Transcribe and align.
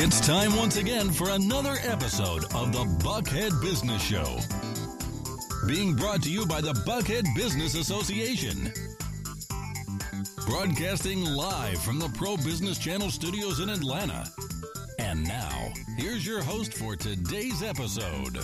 It's 0.00 0.24
time 0.24 0.54
once 0.54 0.76
again 0.76 1.10
for 1.10 1.30
another 1.30 1.74
episode 1.82 2.44
of 2.54 2.72
the 2.72 2.84
Buckhead 3.04 3.60
Business 3.60 4.00
Show. 4.00 4.38
Being 5.66 5.96
brought 5.96 6.22
to 6.22 6.30
you 6.30 6.46
by 6.46 6.60
the 6.60 6.72
Buckhead 6.72 7.24
Business 7.34 7.74
Association. 7.74 8.72
Broadcasting 10.46 11.24
live 11.24 11.82
from 11.82 11.98
the 11.98 12.08
Pro 12.10 12.36
Business 12.36 12.78
Channel 12.78 13.10
studios 13.10 13.58
in 13.58 13.70
Atlanta. 13.70 14.30
And 15.00 15.26
now, 15.26 15.72
here's 15.96 16.24
your 16.24 16.44
host 16.44 16.74
for 16.74 16.94
today's 16.94 17.64
episode. 17.64 18.38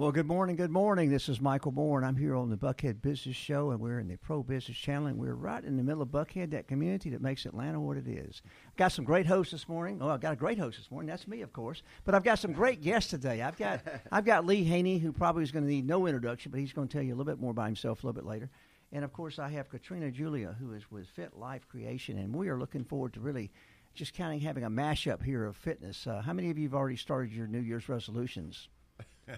Well, 0.00 0.12
good 0.12 0.26
morning, 0.26 0.56
good 0.56 0.70
morning. 0.70 1.10
This 1.10 1.28
is 1.28 1.42
Michael 1.42 1.72
Moore, 1.72 1.98
and 1.98 2.06
I'm 2.06 2.16
here 2.16 2.34
on 2.34 2.48
the 2.48 2.56
Buckhead 2.56 3.02
Business 3.02 3.36
Show, 3.36 3.70
and 3.70 3.78
we're 3.78 3.98
in 3.98 4.08
the 4.08 4.16
Pro 4.16 4.42
Business 4.42 4.78
Channel, 4.78 5.08
and 5.08 5.18
we're 5.18 5.34
right 5.34 5.62
in 5.62 5.76
the 5.76 5.82
middle 5.82 6.00
of 6.00 6.08
Buckhead, 6.08 6.52
that 6.52 6.66
community 6.66 7.10
that 7.10 7.20
makes 7.20 7.44
Atlanta 7.44 7.78
what 7.78 7.98
it 7.98 8.08
is. 8.08 8.40
I've 8.66 8.76
got 8.76 8.92
some 8.92 9.04
great 9.04 9.26
hosts 9.26 9.52
this 9.52 9.68
morning. 9.68 9.98
Oh, 10.00 10.08
I've 10.08 10.22
got 10.22 10.32
a 10.32 10.36
great 10.36 10.56
host 10.56 10.78
this 10.78 10.90
morning. 10.90 11.10
That's 11.10 11.28
me, 11.28 11.42
of 11.42 11.52
course. 11.52 11.82
But 12.06 12.14
I've 12.14 12.24
got 12.24 12.38
some 12.38 12.54
great 12.54 12.80
guests 12.80 13.10
today. 13.10 13.42
I've 13.42 13.58
got 13.58 13.82
I've 14.10 14.24
got 14.24 14.46
Lee 14.46 14.64
Haney, 14.64 14.96
who 14.96 15.12
probably 15.12 15.42
is 15.42 15.52
going 15.52 15.64
to 15.64 15.70
need 15.70 15.86
no 15.86 16.06
introduction, 16.06 16.50
but 16.50 16.60
he's 16.60 16.72
going 16.72 16.88
to 16.88 16.92
tell 16.94 17.02
you 17.02 17.12
a 17.12 17.16
little 17.16 17.30
bit 17.30 17.38
more 17.38 17.50
about 17.50 17.66
himself 17.66 18.02
a 18.02 18.06
little 18.06 18.18
bit 18.18 18.26
later. 18.26 18.48
And 18.92 19.04
of 19.04 19.12
course, 19.12 19.38
I 19.38 19.50
have 19.50 19.68
Katrina 19.68 20.10
Julia, 20.10 20.56
who 20.58 20.72
is 20.72 20.90
with 20.90 21.08
Fit 21.08 21.36
Life 21.36 21.68
Creation, 21.68 22.16
and 22.16 22.34
we 22.34 22.48
are 22.48 22.58
looking 22.58 22.84
forward 22.84 23.12
to 23.12 23.20
really 23.20 23.50
just 23.92 24.14
kind 24.14 24.34
of 24.34 24.40
having 24.40 24.64
a 24.64 24.70
mashup 24.70 25.22
here 25.22 25.44
of 25.44 25.58
fitness. 25.58 26.06
Uh, 26.06 26.22
how 26.22 26.32
many 26.32 26.48
of 26.48 26.56
you 26.56 26.68
have 26.68 26.74
already 26.74 26.96
started 26.96 27.34
your 27.34 27.46
New 27.46 27.60
Year's 27.60 27.90
resolutions? 27.90 28.70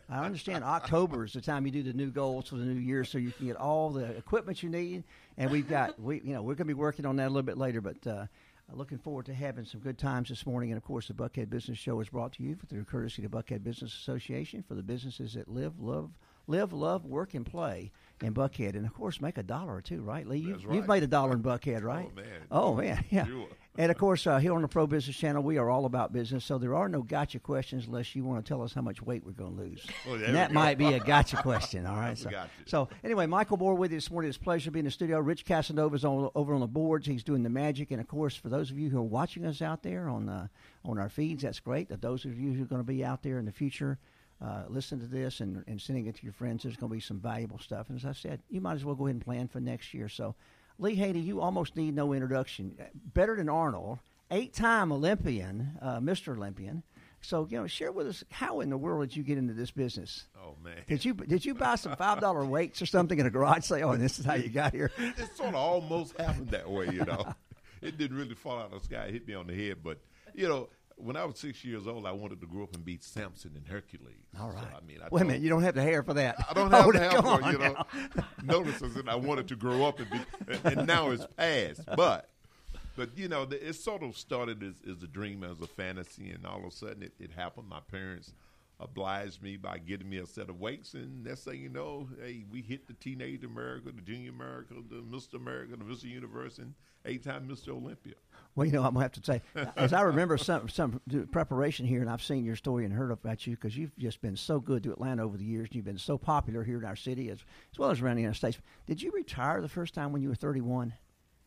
I 0.08 0.24
understand 0.24 0.64
October 0.64 1.24
is 1.24 1.32
the 1.32 1.40
time 1.40 1.66
you 1.66 1.72
do 1.72 1.82
the 1.82 1.92
new 1.92 2.10
goals 2.10 2.48
for 2.48 2.56
the 2.56 2.64
new 2.64 2.80
year, 2.80 3.04
so 3.04 3.18
you 3.18 3.32
can 3.32 3.46
get 3.46 3.56
all 3.56 3.90
the 3.90 4.04
equipment 4.04 4.62
you 4.62 4.68
need. 4.68 5.04
And 5.36 5.50
we've 5.50 5.68
got 5.68 6.00
we 6.00 6.20
you 6.24 6.34
know 6.34 6.42
we're 6.42 6.54
going 6.54 6.58
to 6.58 6.64
be 6.66 6.74
working 6.74 7.06
on 7.06 7.16
that 7.16 7.26
a 7.26 7.28
little 7.28 7.42
bit 7.42 7.58
later, 7.58 7.80
but. 7.80 8.06
Uh, 8.06 8.26
Looking 8.74 8.98
forward 8.98 9.26
to 9.26 9.34
having 9.34 9.66
some 9.66 9.80
good 9.80 9.98
times 9.98 10.30
this 10.30 10.46
morning. 10.46 10.70
And 10.70 10.78
of 10.78 10.84
course, 10.84 11.08
the 11.08 11.12
Buckhead 11.12 11.50
Business 11.50 11.76
Show 11.76 12.00
is 12.00 12.08
brought 12.08 12.32
to 12.34 12.42
you 12.42 12.56
through 12.68 12.84
courtesy 12.84 13.22
of 13.22 13.30
the 13.30 13.36
Buckhead 13.36 13.62
Business 13.62 13.92
Association 13.92 14.64
for 14.66 14.74
the 14.74 14.82
businesses 14.82 15.34
that 15.34 15.46
live, 15.46 15.78
love, 15.78 16.10
live, 16.46 16.72
love, 16.72 17.04
work, 17.04 17.34
and 17.34 17.44
play 17.44 17.92
in 18.22 18.34
Buckhead. 18.34 18.74
And 18.74 18.86
of 18.86 18.94
course, 18.94 19.20
make 19.20 19.38
a 19.38 19.42
dollar 19.42 19.74
or 19.74 19.80
two, 19.82 20.02
right, 20.02 20.26
Lee? 20.26 20.38
You, 20.38 20.54
right. 20.64 20.74
You've 20.76 20.88
made 20.88 21.02
a 21.02 21.06
dollar 21.06 21.32
in 21.32 21.42
Buckhead, 21.42 21.82
right? 21.82 22.08
Oh, 22.10 22.16
man. 22.16 22.26
Oh, 22.50 22.74
man. 22.74 23.04
Yeah. 23.10 23.26
Sure. 23.26 23.46
And 23.78 23.90
of 23.90 23.96
course, 23.96 24.26
uh, 24.26 24.36
here 24.36 24.52
on 24.52 24.60
the 24.60 24.68
Pro 24.68 24.86
Business 24.86 25.16
Channel, 25.16 25.42
we 25.42 25.56
are 25.56 25.70
all 25.70 25.86
about 25.86 26.12
business. 26.12 26.44
So 26.44 26.58
there 26.58 26.74
are 26.74 26.90
no 26.90 27.00
gotcha 27.00 27.38
questions 27.38 27.86
unless 27.86 28.14
you 28.14 28.22
want 28.22 28.44
to 28.44 28.46
tell 28.46 28.60
us 28.62 28.74
how 28.74 28.82
much 28.82 29.00
weight 29.00 29.24
we're 29.24 29.32
going 29.32 29.56
to 29.56 29.62
lose. 29.62 29.86
Well, 30.06 30.22
and 30.22 30.34
that 30.34 30.52
might 30.52 30.78
be 30.78 30.92
a 30.92 31.00
gotcha 31.04 31.36
question. 31.36 31.86
All 31.86 31.96
right. 31.96 32.18
So, 32.18 32.28
so 32.66 32.88
anyway, 33.04 33.26
Michael 33.26 33.56
Moore 33.56 33.74
with 33.74 33.92
you 33.92 33.96
this 33.96 34.10
morning. 34.10 34.28
It's 34.28 34.36
a 34.36 34.40
pleasure 34.40 34.66
to 34.66 34.70
be 34.72 34.80
in 34.80 34.84
the 34.84 34.90
studio. 34.90 35.20
Rich 35.20 35.46
Casanova's 35.46 36.04
on, 36.04 36.28
over 36.34 36.52
on 36.52 36.60
the 36.60 36.66
boards. 36.66 37.06
He's 37.06 37.22
doing 37.22 37.42
the 37.42 37.50
magic. 37.50 37.92
And 37.92 38.00
of 38.00 38.08
course, 38.08 38.34
for 38.36 38.48
those 38.50 38.70
of 38.70 38.78
you 38.78 38.90
who 38.90 38.98
are 38.98 39.02
watching 39.02 39.46
us 39.46 39.62
out 39.62 39.82
there 39.82 40.08
on 40.08 40.28
uh, 40.28 40.48
on 40.84 40.98
our 40.98 41.08
feeds, 41.08 41.44
that's 41.44 41.60
great. 41.60 41.88
Those 42.00 42.24
of 42.24 42.38
you 42.38 42.52
who 42.52 42.64
are 42.64 42.66
going 42.66 42.80
to 42.82 42.86
be 42.86 43.04
out 43.04 43.22
there 43.22 43.38
in 43.38 43.46
the 43.46 43.52
future. 43.52 43.98
Uh, 44.42 44.64
listen 44.68 44.98
to 44.98 45.06
this 45.06 45.40
and, 45.40 45.62
and 45.68 45.80
sending 45.80 46.06
it 46.06 46.16
to 46.16 46.24
your 46.24 46.32
friends. 46.32 46.62
There's 46.64 46.76
going 46.76 46.90
to 46.90 46.94
be 46.94 47.00
some 47.00 47.20
valuable 47.20 47.58
stuff. 47.60 47.88
And 47.88 47.96
as 47.98 48.04
I 48.04 48.12
said, 48.12 48.40
you 48.50 48.60
might 48.60 48.74
as 48.74 48.84
well 48.84 48.94
go 48.96 49.06
ahead 49.06 49.14
and 49.14 49.24
plan 49.24 49.46
for 49.46 49.60
next 49.60 49.94
year. 49.94 50.08
So, 50.08 50.34
Lee 50.78 50.96
Haney, 50.96 51.20
you 51.20 51.40
almost 51.40 51.76
need 51.76 51.94
no 51.94 52.12
introduction. 52.12 52.74
Uh, 52.80 52.84
Better 53.14 53.36
than 53.36 53.48
Arnold, 53.48 53.98
eight-time 54.32 54.90
Olympian, 54.90 55.78
uh, 55.80 56.00
Mr. 56.00 56.36
Olympian. 56.36 56.82
So, 57.20 57.46
you 57.48 57.56
know, 57.56 57.68
share 57.68 57.92
with 57.92 58.08
us 58.08 58.24
how 58.30 58.60
in 58.60 58.70
the 58.70 58.76
world 58.76 59.08
did 59.08 59.16
you 59.16 59.22
get 59.22 59.38
into 59.38 59.54
this 59.54 59.70
business? 59.70 60.24
Oh 60.44 60.56
man, 60.64 60.78
Did 60.88 61.04
you 61.04 61.14
did 61.14 61.44
you 61.44 61.54
buy 61.54 61.76
some 61.76 61.94
five 61.94 62.18
dollar 62.20 62.44
weights 62.56 62.82
or 62.82 62.86
something 62.86 63.16
in 63.16 63.26
a 63.26 63.30
garage 63.30 63.62
sale? 63.64 63.92
and 63.92 64.02
this 64.02 64.18
is 64.18 64.24
how 64.24 64.34
you 64.34 64.48
got 64.48 64.72
here. 64.74 64.90
it 64.98 65.36
sort 65.36 65.50
of 65.50 65.54
almost 65.54 66.18
happened 66.20 66.48
that 66.48 66.68
way, 66.68 66.86
you 66.86 67.04
know. 67.04 67.32
it 67.80 67.96
didn't 67.96 68.16
really 68.16 68.34
fall 68.34 68.58
out 68.58 68.72
of 68.72 68.80
the 68.80 68.84
sky, 68.84 69.04
it 69.04 69.12
hit 69.12 69.28
me 69.28 69.34
on 69.34 69.46
the 69.46 69.54
head, 69.54 69.76
but 69.84 70.00
you 70.34 70.48
know, 70.48 70.68
when 70.96 71.16
I 71.16 71.24
was 71.24 71.38
six 71.38 71.64
years 71.64 71.86
old, 71.86 72.06
I 72.06 72.12
wanted 72.12 72.40
to 72.40 72.46
grow 72.46 72.64
up 72.64 72.74
and 72.74 72.84
beat 72.84 73.02
Samson 73.02 73.52
and 73.56 73.66
Hercules. 73.66 74.14
All 74.40 74.50
right. 74.50 74.62
So, 74.62 74.76
I 74.76 74.86
mean, 74.86 74.98
I 75.02 75.08
Wait 75.10 75.22
a 75.22 75.24
minute, 75.24 75.42
you 75.42 75.48
don't 75.48 75.62
have 75.62 75.74
the 75.74 75.82
hair 75.82 76.02
for 76.02 76.14
that. 76.14 76.36
I 76.50 76.54
don't 76.54 76.70
have 76.70 76.82
Hold 76.82 76.94
to 76.94 77.00
it, 77.02 77.12
have 77.12 77.12
come 77.14 77.24
one, 77.24 77.44
on 77.44 77.52
you 77.52 77.58
know. 77.58 77.76
now. 78.16 78.24
Notice 78.42 78.82
I 78.82 78.88
said 78.88 79.08
I 79.08 79.16
wanted 79.16 79.48
to 79.48 79.56
grow 79.56 79.84
up 79.84 79.98
and 80.00 80.10
be, 80.10 80.20
and 80.64 80.86
now 80.86 81.10
it's 81.10 81.26
past. 81.36 81.80
But, 81.96 82.28
but 82.96 83.16
you 83.16 83.28
know, 83.28 83.44
the- 83.44 83.68
it 83.68 83.74
sort 83.74 84.02
of 84.02 84.16
started 84.16 84.62
as, 84.62 84.74
as 84.90 85.02
a 85.02 85.06
dream, 85.08 85.44
as 85.44 85.60
a 85.60 85.66
fantasy, 85.66 86.30
and 86.30 86.44
all 86.46 86.58
of 86.58 86.64
a 86.64 86.70
sudden 86.70 87.02
it, 87.02 87.12
it 87.18 87.30
happened. 87.32 87.68
My 87.68 87.80
parents 87.80 88.32
obliged 88.80 89.42
me 89.42 89.56
by 89.56 89.78
getting 89.78 90.08
me 90.10 90.18
a 90.18 90.26
set 90.26 90.48
of 90.48 90.58
weights, 90.58 90.94
and 90.94 91.22
next 91.24 91.44
thing 91.44 91.60
you 91.60 91.68
know, 91.68 92.08
hey, 92.20 92.44
we 92.50 92.60
hit 92.62 92.86
the 92.88 92.94
teenage 92.94 93.44
America, 93.44 93.92
the 93.94 94.02
junior 94.02 94.30
America, 94.30 94.74
the 94.90 94.96
Mr. 94.96 95.34
America, 95.34 95.76
the 95.76 95.84
Mr. 95.84 96.04
Universe, 96.04 96.58
and 96.58 96.74
eight-time 97.04 97.48
Mr. 97.48 97.68
Olympia. 97.68 98.14
Well, 98.54 98.66
you 98.66 98.72
know, 98.72 98.82
I'm 98.82 98.92
gonna 98.92 99.04
have 99.04 99.12
to 99.12 99.22
say, 99.24 99.40
as 99.76 99.92
I 99.94 100.02
remember 100.02 100.36
some 100.36 100.68
some 100.68 101.00
preparation 101.30 101.86
here, 101.86 102.02
and 102.02 102.10
I've 102.10 102.22
seen 102.22 102.44
your 102.44 102.56
story 102.56 102.84
and 102.84 102.92
heard 102.92 103.10
about 103.10 103.46
you 103.46 103.54
because 103.56 103.76
you've 103.76 103.96
just 103.96 104.20
been 104.20 104.36
so 104.36 104.60
good 104.60 104.82
to 104.82 104.92
Atlanta 104.92 105.24
over 105.24 105.38
the 105.38 105.44
years, 105.44 105.68
and 105.68 105.76
you've 105.76 105.84
been 105.86 105.96
so 105.98 106.18
popular 106.18 106.62
here 106.62 106.78
in 106.78 106.84
our 106.84 106.96
city 106.96 107.30
as 107.30 107.38
as 107.72 107.78
well 107.78 107.90
as 107.90 108.00
around 108.00 108.16
the 108.16 108.22
United 108.22 108.36
States. 108.38 108.58
Did 108.86 109.00
you 109.00 109.10
retire 109.12 109.62
the 109.62 109.68
first 109.68 109.94
time 109.94 110.12
when 110.12 110.20
you 110.20 110.28
were 110.28 110.34
31? 110.34 110.92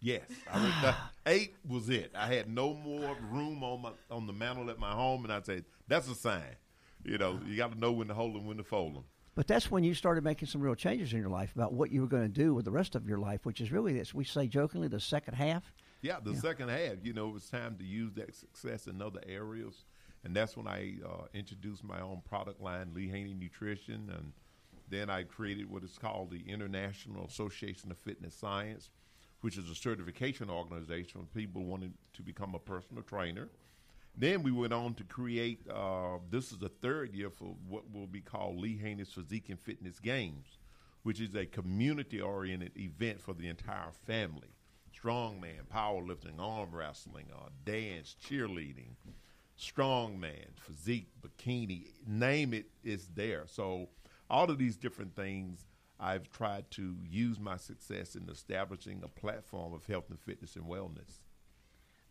Yes, 0.01 0.21
I 0.51 0.63
was, 0.63 0.73
that- 0.81 0.95
eight 1.27 1.55
was 1.67 1.89
it. 1.89 2.11
I 2.15 2.27
had 2.27 2.49
no 2.49 2.73
more 2.73 3.15
room 3.31 3.63
on 3.63 3.81
my 3.83 3.91
on 4.09 4.25
the 4.25 4.33
mantle 4.33 4.71
at 4.71 4.79
my 4.79 4.91
home, 4.91 5.23
and 5.25 5.31
I 5.33 5.41
said 5.41 5.65
that's 5.87 6.09
a 6.09 6.15
sign. 6.15 6.55
You 7.03 7.19
know, 7.19 7.39
you 7.45 7.55
got 7.55 7.71
to 7.71 7.79
know 7.79 7.91
when 7.91 8.07
to 8.07 8.15
hold 8.15 8.33
them, 8.33 8.47
when 8.47 8.57
to 8.57 8.63
fold 8.63 8.95
them. 8.95 9.03
But 9.35 9.45
that's 9.47 9.69
when 9.69 9.83
you 9.83 9.93
started 9.93 10.23
making 10.23 10.47
some 10.47 10.61
real 10.61 10.75
changes 10.75 11.13
in 11.13 11.19
your 11.19 11.29
life 11.29 11.53
about 11.53 11.73
what 11.73 11.91
you 11.91 12.01
were 12.01 12.07
going 12.07 12.23
to 12.23 12.29
do 12.29 12.53
with 12.55 12.65
the 12.65 12.71
rest 12.71 12.95
of 12.95 13.07
your 13.07 13.19
life, 13.19 13.45
which 13.45 13.61
is 13.61 13.71
really, 13.71 13.99
as 13.99 14.11
we 14.13 14.23
say 14.23 14.47
jokingly, 14.47 14.87
the 14.87 14.99
second 14.99 15.35
half. 15.35 15.71
Yeah, 16.05 16.19
the 16.23 16.35
second 16.35 16.69
half, 16.69 16.97
you 17.01 17.13
know, 17.13 17.29
it 17.29 17.33
was 17.33 17.49
time 17.49 17.77
to 17.79 17.83
use 17.83 18.13
that 18.13 18.35
success 18.35 18.85
in 18.85 19.01
other 19.01 19.21
areas, 19.27 19.85
and 20.23 20.35
that's 20.35 20.55
when 20.55 20.67
I 20.67 20.97
uh, 21.03 21.23
introduced 21.33 21.83
my 21.83 21.99
own 21.99 22.21
product 22.29 22.61
line, 22.61 22.91
Lee 22.93 23.09
Haney 23.09 23.33
Nutrition, 23.33 24.11
and 24.15 24.31
then 24.87 25.09
I 25.09 25.23
created 25.23 25.67
what 25.67 25.83
is 25.83 25.97
called 25.97 26.29
the 26.29 26.43
International 26.47 27.25
Association 27.25 27.89
of 27.89 27.97
Fitness 27.97 28.35
Science, 28.35 28.91
which 29.41 29.57
is 29.57 29.67
a 29.67 29.73
certification 29.73 30.47
organization 30.47 31.21
for 31.21 31.39
people 31.39 31.63
wanting 31.63 31.95
to 32.13 32.21
become 32.21 32.53
a 32.53 32.59
personal 32.59 33.01
trainer. 33.01 33.49
Then 34.15 34.43
we 34.43 34.51
went 34.51 34.73
on 34.73 34.93
to 34.95 35.03
create. 35.05 35.61
Uh, 35.67 36.19
this 36.29 36.51
is 36.51 36.59
the 36.59 36.69
third 36.69 37.15
year 37.15 37.31
for 37.31 37.55
what 37.67 37.91
will 37.91 38.05
be 38.05 38.21
called 38.21 38.57
Lee 38.57 38.77
Haney's 38.77 39.09
Physique 39.09 39.49
and 39.49 39.59
Fitness 39.59 39.99
Games, 39.99 40.59
which 41.01 41.19
is 41.19 41.33
a 41.33 41.47
community-oriented 41.47 42.77
event 42.77 43.19
for 43.19 43.33
the 43.33 43.47
entire 43.47 43.89
family 44.05 44.49
strongman, 44.95 45.65
powerlifting, 45.73 46.39
arm 46.39 46.69
wrestling, 46.73 47.25
uh, 47.35 47.49
dance, 47.65 48.15
cheerleading, 48.23 48.95
strongman, 49.59 50.57
physique, 50.59 51.09
bikini, 51.21 51.87
name 52.07 52.53
it, 52.53 52.65
it's 52.83 53.07
there. 53.15 53.43
So 53.47 53.89
all 54.29 54.49
of 54.49 54.57
these 54.57 54.75
different 54.75 55.15
things, 55.15 55.65
I've 55.99 56.29
tried 56.31 56.69
to 56.71 56.95
use 57.07 57.39
my 57.39 57.57
success 57.57 58.15
in 58.15 58.29
establishing 58.29 59.01
a 59.03 59.07
platform 59.07 59.73
of 59.73 59.85
health 59.85 60.09
and 60.09 60.19
fitness 60.19 60.55
and 60.55 60.65
wellness. 60.65 61.19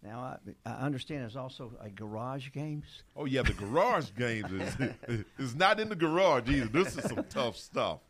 Now, 0.02 0.20
I, 0.20 0.70
I 0.70 0.72
understand 0.84 1.22
there's 1.22 1.36
also 1.36 1.72
a 1.80 1.88
garage 1.88 2.50
games. 2.52 2.84
Oh 3.16 3.24
yeah, 3.24 3.42
the 3.42 3.54
garage 3.54 4.10
games 4.18 4.52
is 4.52 5.24
is 5.38 5.56
not 5.56 5.80
in 5.80 5.88
the 5.88 5.96
garage 5.96 6.48
either. 6.50 6.66
This 6.66 6.96
is 6.98 7.04
some 7.04 7.24
tough 7.30 7.56
stuff. 7.56 8.00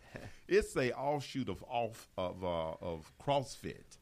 It's 0.49 0.77
a 0.77 0.93
offshoot 0.93 1.49
of 1.49 1.63
off 1.69 2.09
of 2.19 2.43
uh, 2.43 2.73
of 2.81 3.13
CrossFit, 3.25 3.99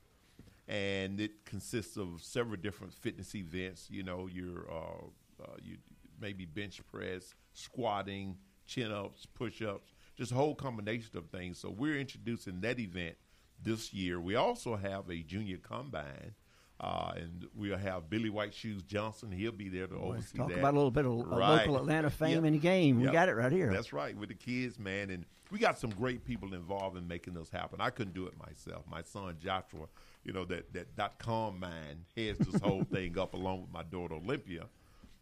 and 0.68 1.20
it 1.20 1.44
consists 1.44 1.96
of 1.96 2.20
several 2.22 2.56
different 2.56 2.92
fitness 2.92 3.34
events. 3.34 3.88
You 3.90 4.02
know, 4.02 4.28
your 4.32 4.70
uh, 4.70 5.42
uh, 5.42 5.56
you 5.62 5.76
maybe 6.20 6.44
bench 6.46 6.80
press, 6.90 7.34
squatting, 7.52 8.36
chin 8.66 8.92
ups, 8.92 9.26
push 9.26 9.60
ups, 9.62 9.92
just 10.16 10.32
a 10.32 10.34
whole 10.34 10.54
combination 10.54 11.16
of 11.16 11.26
things. 11.30 11.58
So 11.58 11.70
we're 11.70 11.98
introducing 11.98 12.60
that 12.60 12.78
event 12.78 13.16
this 13.62 13.92
year. 13.92 14.20
We 14.20 14.36
also 14.36 14.76
have 14.76 15.10
a 15.10 15.22
junior 15.22 15.58
combine. 15.58 16.34
Uh, 16.82 17.12
and 17.16 17.46
we'll 17.54 17.76
have 17.78 18.10
Billy 18.10 18.28
White 18.28 18.52
Shoes 18.52 18.82
Johnson. 18.82 19.30
He'll 19.30 19.52
be 19.52 19.68
there 19.68 19.86
to 19.86 19.94
oversee 19.94 20.36
Talk 20.38 20.48
that. 20.48 20.58
about 20.58 20.74
a 20.74 20.76
little 20.76 20.90
bit 20.90 21.06
of 21.06 21.12
Right. 21.28 21.58
local 21.60 21.76
Atlanta 21.76 22.10
fame 22.10 22.40
Yeah. 22.42 22.46
in 22.48 22.52
the 22.54 22.58
game. 22.58 23.00
We 23.00 23.06
got 23.08 23.28
it 23.28 23.34
right 23.34 23.52
here. 23.52 23.72
That's 23.72 23.92
right, 23.92 24.16
with 24.16 24.30
the 24.30 24.34
kids, 24.34 24.80
man, 24.80 25.10
and 25.10 25.24
we 25.52 25.60
got 25.60 25.78
some 25.78 25.90
great 25.90 26.24
people 26.24 26.54
involved 26.54 26.96
in 26.96 27.06
making 27.06 27.34
this 27.34 27.50
happen. 27.50 27.80
I 27.80 27.90
couldn't 27.90 28.14
do 28.14 28.26
it 28.26 28.36
myself. 28.36 28.84
My 28.90 29.02
son 29.02 29.36
Joshua, 29.38 29.86
you 30.24 30.32
know 30.32 30.44
that 30.46 30.72
that 30.72 30.96
dot 30.96 31.18
com 31.20 31.60
man 31.60 32.04
heads 32.16 32.38
this 32.40 32.60
whole 32.60 32.82
thing 32.92 33.16
up 33.16 33.34
along 33.34 33.60
with 33.62 33.70
my 33.72 33.84
daughter 33.84 34.14
Olympia. 34.14 34.66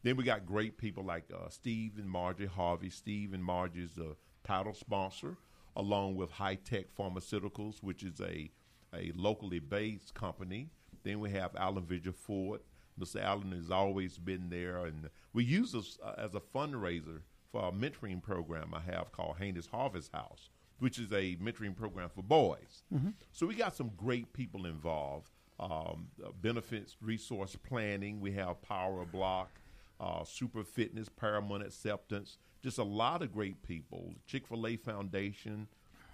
Then 0.02 0.16
we 0.16 0.24
got 0.24 0.46
great 0.46 0.78
people 0.78 1.04
like 1.04 1.24
uh, 1.30 1.50
Steve 1.50 1.98
and 1.98 2.08
Margie 2.08 2.46
Harvey. 2.46 2.88
Steve 2.88 3.34
and 3.34 3.44
Margie 3.44 3.82
is 3.82 3.92
the 3.92 4.16
title 4.44 4.72
sponsor, 4.72 5.36
along 5.76 6.16
with 6.16 6.30
Hi-Tech 6.30 6.86
Pharmaceuticals, 6.98 7.82
which 7.82 8.02
is 8.02 8.18
a 8.22 8.50
a 8.94 9.12
locally 9.14 9.58
based 9.58 10.14
company. 10.14 10.70
Then 11.02 11.20
we 11.20 11.30
have 11.30 11.54
Allen 11.56 11.84
Vigil 11.86 12.12
Ford. 12.12 12.60
Mr. 12.98 13.22
Allen 13.22 13.52
has 13.52 13.70
always 13.70 14.18
been 14.18 14.50
there, 14.50 14.84
and 14.84 15.08
we 15.32 15.44
use 15.44 15.72
this 15.72 15.98
uh, 16.04 16.14
as 16.18 16.34
a 16.34 16.40
fundraiser 16.40 17.20
for 17.50 17.68
a 17.68 17.72
mentoring 17.72 18.22
program 18.22 18.74
I 18.74 18.80
have 18.92 19.10
called 19.12 19.36
Haney's 19.38 19.66
Harvest 19.66 20.12
House, 20.12 20.50
which 20.78 20.98
is 20.98 21.10
a 21.12 21.36
mentoring 21.36 21.74
program 21.76 22.10
for 22.14 22.22
boys. 22.22 22.82
So 23.32 23.46
we 23.46 23.54
got 23.54 23.74
some 23.74 23.90
great 23.96 24.32
people 24.32 24.66
involved. 24.66 25.30
um, 25.58 26.08
benefits 26.40 26.96
resource 27.02 27.54
planning. 27.68 28.20
We 28.20 28.32
have 28.32 28.62
Power 28.62 29.04
Block, 29.04 29.50
uh, 30.00 30.24
Super 30.24 30.64
Fitness, 30.64 31.08
Paramount 31.10 31.62
Acceptance. 31.62 32.38
Just 32.62 32.78
a 32.78 32.82
lot 32.82 33.22
of 33.22 33.32
great 33.32 33.62
people. 33.62 34.14
Chick 34.26 34.46
Fil 34.46 34.66
A 34.66 34.76
Foundation, 34.76 35.68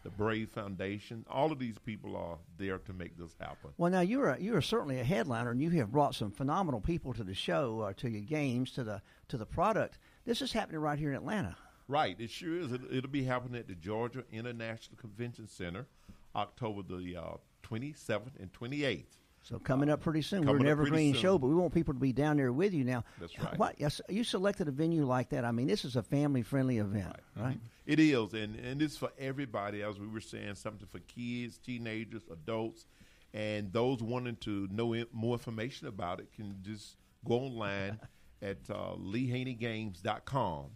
the 0.06 0.10
Brave 0.12 0.50
Foundation. 0.50 1.26
All 1.28 1.50
of 1.50 1.58
these 1.58 1.78
people 1.78 2.16
are 2.16 2.38
there 2.58 2.78
to 2.78 2.92
make 2.92 3.18
this 3.18 3.34
happen. 3.40 3.70
Well, 3.76 3.90
now 3.90 4.02
you 4.02 4.22
are 4.22 4.38
you 4.38 4.54
are 4.54 4.62
certainly 4.62 5.00
a 5.00 5.04
headliner, 5.04 5.50
and 5.50 5.60
you 5.60 5.70
have 5.70 5.90
brought 5.90 6.14
some 6.14 6.30
phenomenal 6.30 6.80
people 6.80 7.12
to 7.14 7.24
the 7.24 7.34
show, 7.34 7.80
uh, 7.80 7.92
to 7.94 8.08
your 8.08 8.22
games, 8.22 8.70
to 8.72 8.84
the 8.84 9.02
to 9.28 9.36
the 9.36 9.44
product. 9.44 9.98
This 10.24 10.40
is 10.42 10.52
happening 10.52 10.80
right 10.80 10.96
here 10.96 11.10
in 11.10 11.16
Atlanta. 11.16 11.56
Right, 11.88 12.14
it 12.20 12.30
sure 12.30 12.56
is. 12.56 12.70
It, 12.70 13.02
will 13.02 13.10
be 13.10 13.24
happening 13.24 13.58
at 13.58 13.66
the 13.66 13.74
Georgia 13.74 14.22
International 14.30 14.96
Convention 14.96 15.48
Center, 15.48 15.88
October 16.36 16.82
the 16.82 17.16
uh, 17.16 17.36
27th 17.64 18.38
and 18.38 18.52
28th. 18.52 19.04
So 19.48 19.60
coming 19.60 19.88
up 19.88 20.00
pretty 20.00 20.22
soon. 20.22 20.44
We're 20.44 20.56
an 20.56 20.66
evergreen 20.66 21.14
show, 21.14 21.38
but 21.38 21.46
we 21.46 21.54
want 21.54 21.72
people 21.72 21.94
to 21.94 22.00
be 22.00 22.12
down 22.12 22.36
there 22.36 22.52
with 22.52 22.74
you 22.74 22.82
now. 22.82 23.04
That's 23.20 23.38
right. 23.38 23.56
What, 23.56 23.76
yes, 23.78 24.00
you 24.08 24.24
selected 24.24 24.66
a 24.66 24.72
venue 24.72 25.06
like 25.06 25.28
that. 25.28 25.44
I 25.44 25.52
mean, 25.52 25.68
this 25.68 25.84
is 25.84 25.94
a 25.94 26.02
family-friendly 26.02 26.78
event, 26.78 27.14
right? 27.36 27.44
right? 27.44 27.60
It 27.86 28.00
is, 28.00 28.34
and 28.34 28.56
and 28.56 28.82
it's 28.82 28.96
for 28.96 29.12
everybody. 29.16 29.84
As 29.84 30.00
we 30.00 30.08
were 30.08 30.20
saying, 30.20 30.56
something 30.56 30.88
for 30.88 30.98
kids, 30.98 31.58
teenagers, 31.58 32.22
adults, 32.28 32.86
and 33.32 33.72
those 33.72 34.02
wanting 34.02 34.34
to 34.36 34.66
know 34.72 34.96
more 35.12 35.34
information 35.34 35.86
about 35.86 36.18
it 36.18 36.32
can 36.34 36.56
just 36.62 36.96
go 37.24 37.34
online 37.34 38.00
at 38.42 38.58
uh, 38.68 38.96
LeeHaneyGames.com 38.98 40.70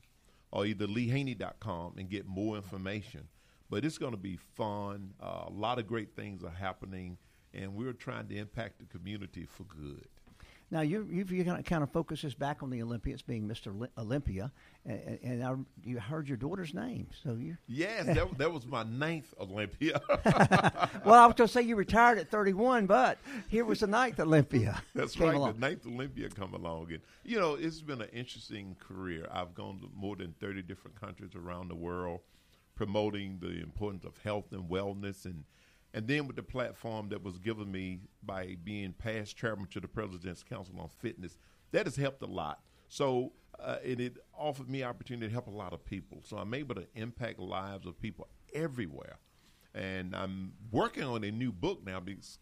or 0.53 0.67
either 0.67 0.87
LeeHaney.com 0.87 1.95
and 1.99 2.09
get 2.09 2.25
more 2.25 2.55
information. 2.55 3.27
But 3.69 3.85
it's 3.85 3.99
going 3.99 4.13
to 4.13 4.19
be 4.19 4.39
fun. 4.55 5.13
Uh, 5.21 5.47
a 5.49 5.51
lot 5.51 5.81
of 5.81 5.89
great 5.89 6.15
things 6.15 6.45
are 6.45 6.51
happening 6.51 7.19
and 7.55 7.75
we're 7.75 7.93
trying 7.93 8.29
to 8.29 8.37
impact 8.37 8.79
the 8.79 8.87
community 8.87 9.47
for 9.47 9.65
good. 9.65 10.07
Now 10.73 10.83
you 10.83 11.07
you've, 11.11 11.33
you 11.33 11.45
kind 11.45 11.83
of 11.83 11.91
focus 11.91 12.23
this 12.23 12.35
back 12.35 12.63
on 12.63 12.71
the 12.71 12.81
Olympians 12.81 13.23
being 13.23 13.49
Mr. 13.49 13.89
Olympia, 13.99 14.53
and, 14.87 15.19
and 15.23 15.45
I, 15.45 15.55
you 15.85 15.99
heard 15.99 16.29
your 16.29 16.37
daughter's 16.37 16.73
name, 16.73 17.09
so 17.25 17.35
you. 17.35 17.57
Yes, 17.67 18.07
that, 18.07 18.39
that 18.39 18.53
was 18.53 18.67
my 18.67 18.85
ninth 18.85 19.35
Olympia. 19.41 20.01
well, 21.05 21.15
I 21.15 21.27
was 21.27 21.35
going 21.35 21.49
to 21.49 21.49
say 21.49 21.63
you 21.63 21.77
retired 21.77 22.19
at 22.19 22.31
31, 22.31 22.87
but 22.87 23.19
here 23.49 23.65
was 23.65 23.81
the 23.81 23.87
ninth 23.87 24.21
Olympia. 24.21 24.81
That's 24.95 25.19
right, 25.19 25.35
along. 25.35 25.55
the 25.55 25.59
ninth 25.59 25.87
Olympia 25.87 26.29
come 26.29 26.55
along, 26.55 26.93
and 26.93 27.01
you 27.25 27.41
know 27.41 27.55
it's 27.55 27.81
been 27.81 28.01
an 28.01 28.11
interesting 28.13 28.77
career. 28.79 29.27
I've 29.33 29.55
gone 29.55 29.81
to 29.81 29.89
more 29.95 30.15
than 30.15 30.35
30 30.41 30.63
different 30.63 31.01
countries 31.01 31.35
around 31.35 31.69
the 31.69 31.77
world, 31.77 32.21
promoting 32.77 33.39
the 33.41 33.61
importance 33.61 34.05
of 34.05 34.17
health 34.19 34.53
and 34.53 34.71
wellness 34.71 35.25
and 35.25 35.43
and 35.93 36.07
then 36.07 36.27
with 36.27 36.37
the 36.37 36.43
platform 36.43 37.09
that 37.09 37.23
was 37.23 37.39
given 37.39 37.71
me 37.71 38.01
by 38.23 38.57
being 38.63 38.93
past 38.93 39.37
chairman 39.37 39.67
to 39.69 39.81
the 39.81 39.89
President's 39.89 40.43
Council 40.43 40.75
on 40.79 40.89
Fitness, 41.01 41.37
that 41.73 41.87
has 41.87 41.97
helped 41.97 42.23
a 42.23 42.27
lot. 42.27 42.61
So 42.89 43.33
uh, 43.59 43.77
it, 43.85 44.01
it 44.01 44.17
offered 44.37 44.69
me 44.69 44.85
opportunity 44.85 45.27
to 45.27 45.33
help 45.33 45.49
a 45.49 45.51
lot 45.51 45.73
of 45.73 45.85
people. 45.85 46.23
So 46.25 46.37
I'm 46.37 46.55
able 46.55 46.77
to 46.77 46.87
impact 46.95 47.39
lives 47.39 47.87
of 47.87 48.01
people 48.01 48.29
everywhere. 48.55 49.19
And 49.75 50.15
I'm 50.15 50.53
working 50.71 51.05
on 51.05 51.23
a 51.25 51.31
new 51.31 51.53
book 51.53 51.85
now 51.87 52.01
because, 52.01 52.39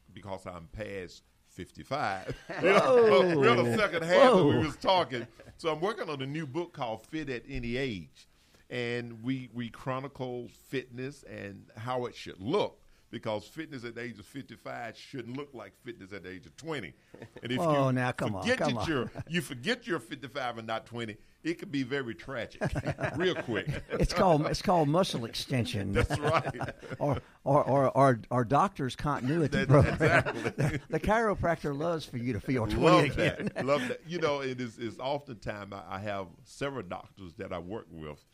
I'm 0.47 0.69
past 0.73 1.23
55. 1.49 2.37
you 2.63 2.69
we're 2.69 3.51
on 3.51 3.65
the 3.65 3.77
second 3.77 4.05
half 4.05 4.35
that 4.35 4.45
we 4.45 4.59
was 4.59 4.77
talking. 4.77 5.27
So 5.57 5.73
I'm 5.73 5.81
working 5.81 6.09
on 6.09 6.23
a 6.23 6.27
new 6.27 6.47
book 6.47 6.73
called 6.73 7.05
Fit 7.07 7.29
at 7.29 7.43
Any 7.49 7.77
Age. 7.77 8.29
And 8.71 9.23
we, 9.23 9.49
we 9.53 9.71
chronicle 9.71 10.49
fitness 10.69 11.25
and 11.25 11.67
how 11.77 12.07
it 12.07 12.15
should 12.15 12.41
look 12.41 12.81
because 13.11 13.47
fitness 13.47 13.85
at 13.85 13.95
the 13.95 14.03
age 14.03 14.19
of 14.19 14.27
55 14.27 14.97
shouldn't 14.97 15.37
look 15.37 15.55
like 15.55 15.73
fitness 15.83 16.13
at 16.13 16.25
the 16.25 16.31
age 16.31 16.47
of 16.47 16.57
20. 16.57 16.93
And 17.43 17.53
if 17.53 17.59
oh, 17.59 17.87
you 17.87 17.93
now 17.93 18.13
come 18.13 18.35
forget 18.35 18.61
on, 18.61 18.69
come 18.69 18.79
on. 18.79 18.89
You're, 18.89 19.11
you 19.29 19.41
forget 19.41 19.87
you're 19.87 19.99
55 19.99 20.59
and 20.59 20.67
not 20.67 20.87
20, 20.87 21.17
it 21.45 21.59
could 21.59 21.71
be 21.71 21.83
very 21.85 22.15
tragic, 22.15 22.61
real 23.17 23.35
quick. 23.35 23.69
It's 23.91 24.13
called 24.13 24.47
it's 24.47 24.63
called 24.63 24.89
muscle 24.89 25.25
extension. 25.25 25.93
That's 25.95 26.19
right. 26.19 26.75
or, 26.99 27.19
or 27.45 27.65
or 27.65 27.89
or 27.97 28.21
our 28.31 28.45
doctor's 28.45 28.97
continuity 28.97 29.59
that, 29.59 29.69
program. 29.69 29.95
Exactly. 29.95 30.43
The, 30.43 30.81
the, 30.89 31.01
chiropractor 31.01 31.77
loves 31.77 32.05
for 32.05 32.17
you 32.17 32.33
to 32.33 32.41
feel 32.41 32.67
20 32.67 32.83
Love 32.83 33.05
again. 33.05 33.51
That. 33.55 33.67
Love 33.67 33.87
that. 33.89 34.01
You 34.07 34.19
know, 34.19 34.41
it 34.41 34.61
is 34.61 34.79
it's 34.79 34.99
oftentimes 34.99 35.73
I, 35.73 35.97
I 35.97 35.99
have 36.01 36.27
several 36.45 36.83
doctors 36.83 37.35
that 37.39 37.53
I 37.53 37.59
work 37.59 37.87
with, 37.91 38.25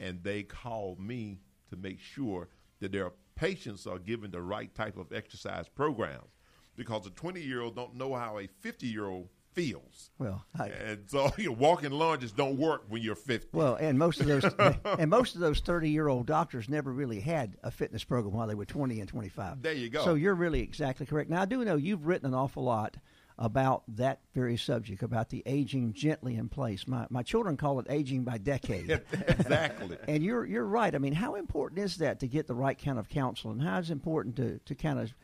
and 0.00 0.22
they 0.22 0.42
call 0.42 0.96
me 0.98 1.40
to 1.70 1.76
make 1.76 2.00
sure 2.00 2.48
that 2.80 2.92
they're 2.92 3.12
patients 3.34 3.86
are 3.86 3.98
given 3.98 4.30
the 4.30 4.42
right 4.42 4.74
type 4.74 4.96
of 4.96 5.12
exercise 5.12 5.68
programs 5.68 6.30
because 6.76 7.06
a 7.06 7.10
20 7.10 7.40
year 7.40 7.60
old 7.60 7.76
don't 7.76 7.94
know 7.94 8.14
how 8.14 8.38
a 8.38 8.46
50 8.46 8.86
year 8.86 9.06
old 9.06 9.28
feels. 9.52 10.10
Well, 10.18 10.44
I, 10.58 10.68
and 10.68 11.04
so 11.06 11.30
you 11.38 11.46
know, 11.46 11.52
walking 11.52 11.90
lunges 11.90 12.32
don't 12.32 12.56
work 12.56 12.84
when 12.88 13.02
you're 13.02 13.14
50. 13.14 13.48
Well, 13.52 13.74
and 13.76 13.98
most 13.98 14.20
of 14.20 14.26
those 14.26 14.44
and 14.98 15.10
most 15.10 15.34
of 15.34 15.40
those 15.40 15.60
30 15.60 15.90
year 15.90 16.08
old 16.08 16.26
doctors 16.26 16.68
never 16.68 16.92
really 16.92 17.20
had 17.20 17.56
a 17.62 17.70
fitness 17.70 18.04
program 18.04 18.34
while 18.34 18.46
they 18.46 18.54
were 18.54 18.64
20 18.64 19.00
and 19.00 19.08
25. 19.08 19.62
There 19.62 19.72
you 19.72 19.90
go. 19.90 20.04
So 20.04 20.14
you're 20.14 20.34
really 20.34 20.60
exactly 20.60 21.06
correct. 21.06 21.30
Now 21.30 21.42
I 21.42 21.44
do 21.44 21.64
know 21.64 21.76
you've 21.76 22.06
written 22.06 22.26
an 22.26 22.34
awful 22.34 22.64
lot 22.64 22.96
about 23.38 23.82
that 23.96 24.20
very 24.34 24.56
subject, 24.56 25.02
about 25.02 25.30
the 25.30 25.42
aging 25.46 25.92
gently 25.92 26.36
in 26.36 26.48
place. 26.48 26.86
My 26.86 27.06
my 27.10 27.22
children 27.22 27.56
call 27.56 27.80
it 27.80 27.86
aging 27.88 28.24
by 28.24 28.38
decade. 28.38 28.90
exactly. 29.12 29.96
and 30.08 30.22
you're 30.22 30.44
you're 30.44 30.66
right. 30.66 30.94
I 30.94 30.98
mean, 30.98 31.14
how 31.14 31.34
important 31.34 31.80
is 31.80 31.96
that 31.98 32.20
to 32.20 32.26
get 32.26 32.46
the 32.46 32.54
right 32.54 32.78
kind 32.78 32.98
of 32.98 33.08
counsel, 33.08 33.50
and 33.50 33.62
how 33.62 33.78
is 33.78 33.90
it 33.90 33.92
important 33.92 34.36
to 34.36 34.58
to 34.58 34.74
kind 34.74 34.98
of 34.98 35.14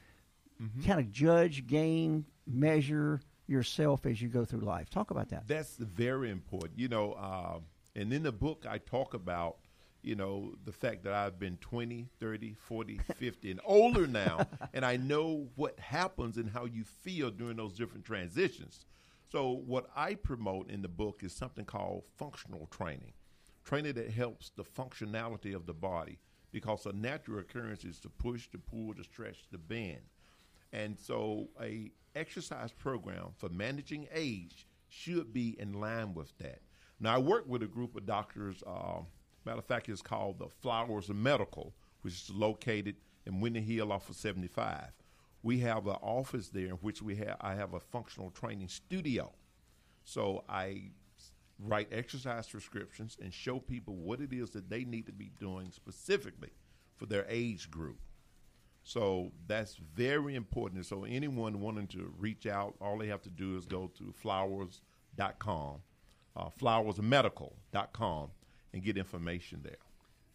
mm-hmm. 0.61 0.83
kind 0.83 1.01
of 1.01 1.11
judge, 1.11 1.67
gain, 1.67 2.25
measure 2.47 3.21
yourself 3.47 4.07
as 4.07 4.21
you 4.21 4.29
go 4.29 4.45
through 4.45 4.61
life? 4.61 4.91
Talk 4.91 5.11
about 5.11 5.29
that. 5.31 5.47
That's 5.47 5.77
very 5.77 6.31
important. 6.31 6.79
You 6.79 6.89
know, 6.89 7.13
uh, 7.13 7.59
and 7.95 8.13
in 8.13 8.23
the 8.23 8.33
book 8.33 8.67
I 8.69 8.79
talk 8.79 9.15
about 9.15 9.59
you 10.03 10.15
know, 10.15 10.55
the 10.65 10.73
fact 10.73 11.05
that 11.05 11.13
I've 11.13 11.39
been 11.39 11.57
20, 11.59 12.09
30, 12.19 12.55
40, 12.55 13.01
50, 13.17 13.51
and 13.51 13.61
older 13.65 14.07
now, 14.07 14.47
and 14.75 14.85
I 14.85 14.97
know 14.97 15.49
what 15.57 15.79
happens 15.79 16.37
and 16.37 16.51
how 16.51 16.65
you 16.65 16.85
feel 16.85 17.31
during 17.31 17.57
those 17.57 17.75
different 17.75 18.05
transitions. 18.05 18.87
So, 19.31 19.63
what 19.67 19.91
I 19.95 20.15
promote 20.15 20.71
in 20.71 20.81
the 20.83 20.89
book 20.89 21.21
is 21.23 21.35
something 21.35 21.65
called 21.65 22.05
functional 22.17 22.67
training 22.71 23.13
training 23.69 23.93
that 23.93 24.11
helps 24.11 24.51
the 24.57 24.65
functionality 24.65 25.55
of 25.55 25.67
the 25.67 25.75
body 25.75 26.19
because 26.53 26.87
a 26.87 26.93
natural 26.95 27.41
occurrence 27.41 27.85
is 27.85 28.01
to 28.01 28.09
push, 28.09 28.49
to 28.49 28.57
pull, 28.57 28.95
to 28.95 29.05
stretch, 29.05 29.47
to 29.51 29.59
bend. 29.59 30.01
And 30.73 30.99
so, 30.99 31.49
a 31.61 31.91
exercise 32.15 32.73
program 32.73 33.27
for 33.37 33.49
managing 33.51 34.09
age 34.13 34.67
should 34.89 35.33
be 35.35 35.57
in 35.59 35.75
line 35.75 36.15
with 36.15 36.37
that. 36.39 36.61
Now, 36.99 37.15
I 37.15 37.19
work 37.19 37.45
with 37.47 37.63
a 37.63 37.67
group 37.67 37.95
of 37.97 38.07
doctors. 38.07 38.63
Uh, 38.67 39.01
Matter 39.45 39.59
of 39.59 39.65
fact, 39.65 39.89
it's 39.89 40.03
called 40.03 40.39
the 40.39 40.49
Flowers 40.49 41.09
Medical, 41.09 41.75
which 42.03 42.15
is 42.15 42.31
located 42.31 42.97
in 43.27 43.41
Winter 43.41 43.61
Hill 43.61 43.93
off 43.93 44.09
of 44.09 44.17
75. 44.17 44.93
We 45.43 45.61
have 45.61 45.87
an 45.87 45.97
office 46.03 46.49
there 46.49 46.67
in 46.67 46.73
which 46.73 47.01
we 47.01 47.17
have 47.17 47.37
I 47.41 47.55
have 47.55 47.75
a 47.75 47.81
functional 47.81 48.31
training 48.31 48.69
studio. 48.69 49.33
So 50.05 50.45
I 50.49 50.91
write 51.59 51.89
exercise 51.93 52.49
prescriptions 52.49 53.17
and 53.21 53.33
show 53.33 53.59
people 53.59 53.97
what 53.97 54.21
it 54.21 54.33
is 54.33 54.51
that 54.51 54.71
they 54.71 54.85
need 54.85 55.07
to 55.07 55.13
be 55.13 55.31
doing 55.39 55.71
specifically 55.71 56.51
for 56.97 57.07
their 57.07 57.27
age 57.29 57.71
group. 57.71 57.99
So 58.83 59.33
that's 59.47 59.77
very 59.77 60.35
important. 60.35 60.87
So 60.87 61.05
anyone 61.05 61.61
wanting 61.61 61.89
to 61.89 62.13
reach 62.19 62.47
out, 62.47 62.75
all 62.81 62.99
they 62.99 63.09
have 63.09 63.23
to 63.23 63.31
do 63.31 63.57
is 63.57 63.67
go 63.67 63.91
to 63.99 64.13
flowers.com, 64.13 65.77
uh, 66.37 66.49
flowersmedical.com, 66.59 68.31
and 68.73 68.83
get 68.83 68.97
information 68.97 69.61
there. 69.63 69.77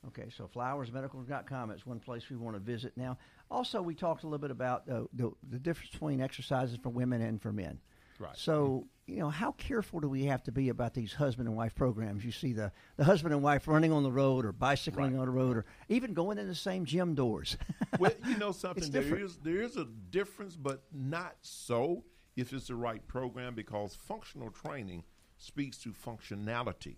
Okay, 0.08 0.30
so 0.36 0.50
flowersmedical.com 0.54 1.72
is 1.72 1.86
one 1.86 2.00
place 2.00 2.30
we 2.30 2.36
want 2.36 2.56
to 2.56 2.60
visit. 2.60 2.92
Now, 2.98 3.18
also, 3.50 3.82
we 3.82 3.96
talked 3.96 4.24
a 4.24 4.28
little 4.28 4.40
bit 4.40 4.52
about 4.52 4.84
uh, 4.90 5.04
the, 5.14 5.32
the 5.50 5.60
difference 5.60 5.92
between 5.92 6.20
exercises 6.20 6.78
for 6.82 6.90
women 6.90 7.22
and 7.22 7.42
for 7.42 7.54
men. 7.54 7.80
Right. 8.20 8.38
So, 8.38 8.86
you 9.08 9.18
know, 9.18 9.30
how 9.30 9.54
careful 9.54 10.00
do 10.00 10.08
we 10.08 10.26
have 10.26 10.44
to 10.44 10.52
be 10.52 10.70
about 10.70 10.94
these 10.94 11.14
husband 11.14 11.48
and 11.48 11.58
wife 11.58 11.74
programs? 11.74 12.24
You 12.24 12.32
see 12.32 12.54
the, 12.54 12.72
the 12.98 13.04
husband 13.04 13.34
and 13.34 13.42
wife 13.42 13.68
running 13.68 13.92
on 13.92 14.04
the 14.04 14.12
road 14.12 14.46
or 14.46 14.52
bicycling 14.52 15.14
right. 15.14 15.20
on 15.20 15.26
the 15.26 15.32
road 15.32 15.58
or 15.58 15.66
even 15.90 16.14
going 16.14 16.38
in 16.38 16.48
the 16.48 16.56
same 16.56 16.86
gym 16.86 17.16
doors. 17.16 17.58
well, 18.00 18.12
you 18.28 18.38
know 18.38 18.52
something, 18.52 18.92
there 18.92 19.18
is, 19.18 19.38
there 19.38 19.62
is 19.62 19.78
a 19.78 19.88
difference, 20.12 20.56
but 20.56 20.84
not 20.94 21.36
so 21.42 22.04
if 22.36 22.54
it's 22.54 22.68
the 22.68 22.76
right 22.76 23.06
program 23.08 23.56
because 23.56 23.96
functional 23.96 24.52
training 24.52 25.04
speaks 25.38 25.78
to 25.80 25.90
functionality. 25.90 26.96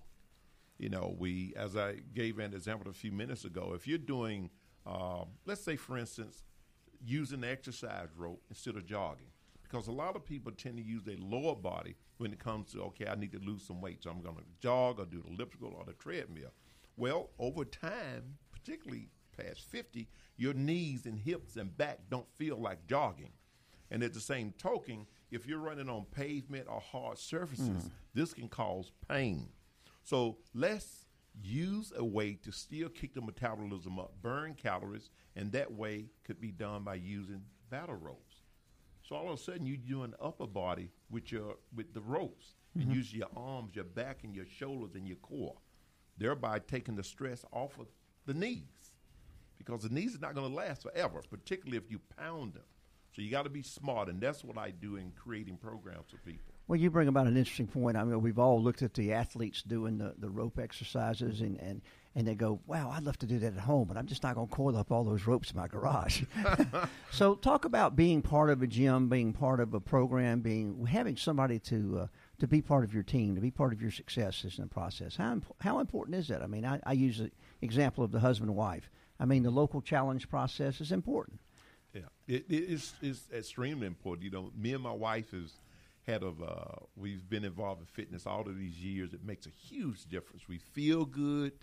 You 0.77 0.89
know, 0.89 1.15
we, 1.17 1.53
as 1.55 1.77
I 1.77 1.95
gave 2.13 2.37
an 2.39 2.53
example 2.53 2.89
a 2.89 2.93
few 2.93 3.11
minutes 3.11 3.45
ago, 3.45 3.71
if 3.75 3.87
you're 3.87 3.97
doing, 3.97 4.49
uh, 4.85 5.23
let's 5.45 5.63
say, 5.63 5.75
for 5.77 5.97
instance, 5.97 6.43
using 7.03 7.41
the 7.41 7.49
exercise 7.49 8.09
rope 8.17 8.43
instead 8.49 8.75
of 8.75 8.85
jogging, 8.85 9.27
because 9.63 9.87
a 9.87 9.91
lot 9.91 10.15
of 10.15 10.25
people 10.25 10.51
tend 10.51 10.77
to 10.77 10.83
use 10.83 11.03
their 11.03 11.17
lower 11.17 11.55
body 11.55 11.95
when 12.17 12.33
it 12.33 12.39
comes 12.39 12.71
to, 12.73 12.81
okay, 12.81 13.07
I 13.07 13.15
need 13.15 13.31
to 13.31 13.39
lose 13.39 13.63
some 13.65 13.79
weight, 13.81 14.03
so 14.03 14.09
I'm 14.09 14.21
going 14.21 14.35
to 14.35 14.43
jog 14.59 14.99
or 14.99 15.05
do 15.05 15.21
the 15.25 15.33
elliptical 15.33 15.73
or 15.77 15.85
the 15.85 15.93
treadmill. 15.93 16.51
Well, 16.97 17.29
over 17.39 17.63
time, 17.65 18.37
particularly 18.51 19.07
past 19.37 19.61
50, 19.69 20.07
your 20.37 20.53
knees 20.53 21.05
and 21.05 21.17
hips 21.17 21.55
and 21.55 21.75
back 21.77 21.99
don't 22.09 22.29
feel 22.35 22.57
like 22.57 22.85
jogging. 22.87 23.31
And 23.91 24.03
at 24.03 24.13
the 24.13 24.19
same 24.19 24.53
token, 24.57 25.05
if 25.31 25.45
you're 25.45 25.59
running 25.59 25.89
on 25.89 26.05
pavement 26.11 26.67
or 26.69 26.79
hard 26.81 27.17
surfaces, 27.17 27.69
Mm. 27.85 27.91
this 28.13 28.33
can 28.33 28.47
cause 28.49 28.91
pain. 29.07 29.49
So 30.05 30.37
let's 30.53 31.05
use 31.41 31.91
a 31.97 32.05
way 32.05 32.35
to 32.43 32.51
still 32.51 32.89
kick 32.89 33.15
the 33.15 33.21
metabolism 33.21 33.97
up, 33.99 34.13
burn 34.21 34.53
calories, 34.53 35.09
and 35.35 35.51
that 35.53 35.73
way 35.73 36.05
could 36.23 36.39
be 36.39 36.51
done 36.51 36.83
by 36.83 36.95
using 36.95 37.41
battle 37.71 37.95
ropes. 37.95 38.35
So 39.01 39.15
all 39.15 39.33
of 39.33 39.39
a 39.39 39.41
sudden 39.41 39.65
you're 39.65 39.77
doing 39.77 40.13
upper 40.21 40.45
body 40.45 40.91
with 41.09 41.31
your 41.31 41.55
with 41.75 41.93
the 41.95 42.01
ropes 42.01 42.53
and 42.75 42.83
mm-hmm. 42.83 42.93
use 42.93 43.13
your 43.13 43.27
arms, 43.35 43.75
your 43.75 43.83
back, 43.83 44.19
and 44.23 44.35
your 44.35 44.45
shoulders 44.45 44.93
and 44.93 45.07
your 45.07 45.17
core, 45.17 45.57
thereby 46.19 46.59
taking 46.59 46.95
the 46.95 47.03
stress 47.03 47.43
off 47.51 47.79
of 47.79 47.87
the 48.27 48.33
knees. 48.33 48.93
Because 49.57 49.81
the 49.81 49.89
knees 49.89 50.15
are 50.15 50.19
not 50.19 50.35
going 50.35 50.49
to 50.51 50.55
last 50.55 50.83
forever, 50.83 51.23
particularly 51.31 51.77
if 51.77 51.89
you 51.89 51.99
pound 52.15 52.53
them. 52.53 52.63
So 53.15 53.23
you 53.23 53.31
got 53.31 53.43
to 53.43 53.49
be 53.49 53.63
smart, 53.63 54.09
and 54.09 54.21
that's 54.21 54.43
what 54.43 54.57
I 54.57 54.69
do 54.69 54.97
in 54.97 55.11
creating 55.15 55.57
programs 55.57 56.11
for 56.11 56.17
people. 56.17 56.54
Well, 56.67 56.79
you 56.79 56.89
bring 56.89 57.07
about 57.07 57.27
an 57.27 57.37
interesting 57.37 57.67
point. 57.67 57.95
I 57.95 58.03
mean, 58.03 58.21
we've 58.21 58.39
all 58.39 58.59
looked 58.61 58.81
at 58.81 58.95
the 58.95 59.13
athletes 59.13 59.61
doing 59.61 59.99
the, 59.99 60.15
the 60.17 60.29
rope 60.29 60.57
exercises, 60.57 61.41
and, 61.41 61.59
and, 61.59 61.81
and 62.15 62.27
they 62.27 62.33
go, 62.33 62.59
wow, 62.65 62.89
I'd 62.89 63.03
love 63.03 63.19
to 63.19 63.27
do 63.27 63.37
that 63.37 63.53
at 63.53 63.59
home, 63.59 63.87
but 63.87 63.97
I'm 63.97 64.07
just 64.07 64.23
not 64.23 64.33
going 64.33 64.47
to 64.47 64.53
coil 64.53 64.75
up 64.75 64.91
all 64.91 65.03
those 65.03 65.27
ropes 65.27 65.51
in 65.51 65.57
my 65.57 65.67
garage. 65.67 66.23
so, 67.11 67.35
talk 67.35 67.65
about 67.65 67.95
being 67.95 68.23
part 68.23 68.49
of 68.49 68.63
a 68.63 68.67
gym, 68.67 69.09
being 69.09 69.31
part 69.31 69.59
of 69.59 69.75
a 69.75 69.79
program, 69.79 70.41
being 70.41 70.87
having 70.87 71.17
somebody 71.17 71.59
to 71.59 71.99
uh, 72.03 72.07
to 72.39 72.47
be 72.47 72.61
part 72.63 72.83
of 72.83 72.95
your 72.95 73.03
team, 73.03 73.35
to 73.35 73.41
be 73.41 73.51
part 73.51 73.71
of 73.71 73.79
your 73.79 73.91
successes 73.91 74.57
in 74.57 74.63
the 74.63 74.69
process. 74.69 75.17
How, 75.17 75.33
imp- 75.33 75.55
how 75.61 75.79
important 75.79 76.15
is 76.15 76.27
that? 76.29 76.41
I 76.41 76.47
mean, 76.47 76.65
I, 76.65 76.79
I 76.83 76.93
use 76.93 77.19
the 77.19 77.29
example 77.61 78.03
of 78.03 78.11
the 78.11 78.19
husband 78.19 78.49
and 78.49 78.57
wife. 78.57 78.89
I 79.19 79.25
mean, 79.25 79.43
the 79.43 79.51
local 79.51 79.81
challenge 79.81 80.29
process 80.29 80.81
is 80.81 80.91
important. 80.91 81.39
Yeah, 81.93 82.01
it, 82.27 82.45
it 82.49 82.63
is 82.63 82.93
is 83.03 83.27
extremely 83.31 83.85
important. 83.85 84.25
You 84.25 84.31
know, 84.31 84.51
me 84.57 84.73
and 84.73 84.81
my 84.81 84.91
wife 84.91 85.31
is 85.31 85.53
head 86.05 86.23
of. 86.23 86.41
Uh, 86.41 86.85
we've 86.95 87.27
been 87.29 87.43
involved 87.43 87.81
in 87.81 87.87
fitness 87.87 88.25
all 88.25 88.41
of 88.41 88.57
these 88.57 88.77
years. 88.77 89.13
It 89.13 89.23
makes 89.23 89.45
a 89.45 89.49
huge 89.49 90.05
difference. 90.05 90.47
We 90.47 90.57
feel 90.57 91.05
good. 91.05 91.53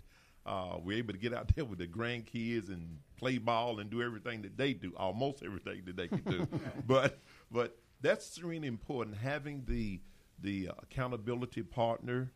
Uh, 0.45 0.77
we're 0.83 0.99
able 0.99 1.13
to 1.13 1.19
get 1.19 1.33
out 1.33 1.51
there 1.55 1.65
with 1.65 1.79
the 1.79 1.87
grandkids 1.87 2.69
and 2.69 2.99
play 3.17 3.39
ball 3.39 3.79
and 3.79 3.91
do 3.91 4.03
everything 4.03 4.43
that 4.43 4.57
they 4.57 4.73
do, 4.73 4.93
almost 4.97 5.43
everything 5.43 5.83
that 5.87 5.97
they 5.97 6.09
can 6.09 6.23
do. 6.23 6.47
but 6.87 7.21
but 7.51 7.79
that's 8.01 8.43
really 8.43 8.69
important. 8.69 9.17
Having 9.17 9.65
the 9.67 10.01
the 10.41 10.71
accountability 10.83 11.63
partner, 11.63 12.33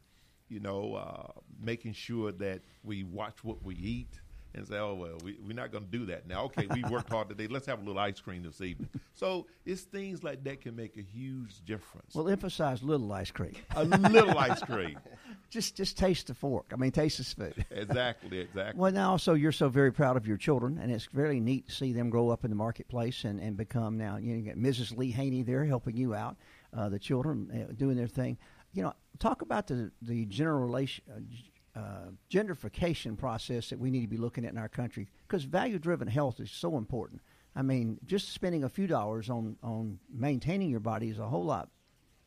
you 0.49 0.61
know, 0.61 0.95
uh, 0.95 1.41
making 1.61 1.93
sure 1.93 2.31
that 2.31 2.63
we 2.85 3.03
watch 3.03 3.43
what 3.43 3.65
we 3.65 3.75
eat 3.75 4.21
and 4.57 4.67
say, 4.67 4.79
oh, 4.79 4.95
well, 4.95 5.19
we, 5.23 5.37
we're 5.47 5.55
not 5.55 5.71
going 5.71 5.85
to 5.85 5.91
do 5.91 6.07
that 6.07 6.27
now. 6.27 6.45
Okay, 6.45 6.67
we 6.73 6.83
worked 6.91 7.11
hard 7.11 7.29
today. 7.29 7.47
Let's 7.47 7.67
have 7.67 7.81
a 7.81 7.85
little 7.85 7.99
ice 7.99 8.21
cream 8.21 8.43
this 8.43 8.61
evening. 8.61 8.89
So 9.15 9.47
it's 9.65 9.83
things 9.83 10.25
like 10.25 10.45
that 10.45 10.61
can 10.61 10.75
make 10.75 10.97
a 10.97 11.03
huge 11.03 11.65
difference. 11.65 12.15
Well, 12.15 12.29
emphasize 12.29 12.83
little 12.83 13.13
ice 13.13 13.31
cream. 13.31 13.55
a 13.75 13.85
little 13.85 14.39
ice 14.39 14.61
cream. 14.61 14.99
just 15.51 15.77
just 15.77 15.97
taste 15.97 16.27
the 16.27 16.35
fork. 16.35 16.71
I 16.73 16.77
mean, 16.77 16.91
taste 16.91 17.19
the 17.19 17.25
food. 17.25 17.65
Exactly, 17.77 18.39
exactly. 18.39 18.81
Well, 18.81 18.93
now 18.93 19.11
also 19.11 19.35
you're 19.35 19.53
so 19.53 19.69
very 19.69 19.93
proud 19.93 20.17
of 20.17 20.27
your 20.27 20.37
children, 20.37 20.79
and 20.79 20.91
it's 20.91 21.07
very 21.07 21.41
neat 21.41 21.69
to 21.69 21.75
see 21.75 21.93
them 21.93 22.11
grow 22.11 22.31
up 22.31 22.45
in 22.45 22.51
the 22.51 22.57
marketplace 22.57 23.25
and, 23.25 23.41
and 23.41 23.57
become 23.57 23.97
now. 23.97 24.17
You 24.17 24.33
know, 24.33 24.39
you 24.39 24.43
got 24.43 24.57
Mrs. 24.57 24.97
Lee 24.97 25.11
Haney 25.11 25.43
there 25.43 25.65
helping 25.65 25.97
you 25.97 26.15
out, 26.15 26.37
uh, 26.77 26.89
the 26.89 26.99
children 26.99 27.51
uh, 27.69 27.73
doing 27.73 27.97
their 27.97 28.07
thing. 28.07 28.39
You 28.73 28.83
know, 28.83 28.93
talk 29.19 29.43
about 29.43 29.67
the 29.67 29.91
the 30.03 30.25
general 30.27 30.61
relation. 30.61 31.05
Uh, 31.11 31.21
uh, 31.77 33.17
process 33.17 33.71
that 33.71 33.79
we 33.79 33.91
need 33.91 34.01
to 34.01 34.09
be 34.09 34.17
looking 34.17 34.45
at 34.45 34.53
in 34.53 34.59
our 34.59 34.69
country 34.69 35.09
because 35.27 35.45
value 35.45 35.79
driven 35.79 36.09
health 36.09 36.41
is 36.41 36.51
so 36.51 36.77
important. 36.77 37.21
I 37.55 37.63
mean, 37.63 37.99
just 38.05 38.33
spending 38.33 38.65
a 38.65 38.69
few 38.69 38.87
dollars 38.87 39.31
on, 39.31 39.57
on 39.63 39.99
maintaining 40.13 40.71
your 40.71 40.81
body 40.81 41.09
is 41.09 41.19
a 41.19 41.27
whole 41.27 41.45
lot 41.45 41.71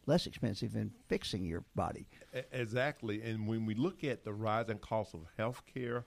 less 0.06 0.26
expensive 0.26 0.74
than 0.74 0.92
fixing 1.08 1.46
your 1.46 1.64
body. 1.76 2.08
Exactly. 2.52 3.22
And 3.22 3.48
when 3.48 3.66
we 3.66 3.76
look 3.76 4.04
at 4.04 4.24
the 4.24 4.34
rising 4.34 4.80
cost 4.80 5.14
of 5.14 5.22
health 5.38 5.62
care, 5.72 6.06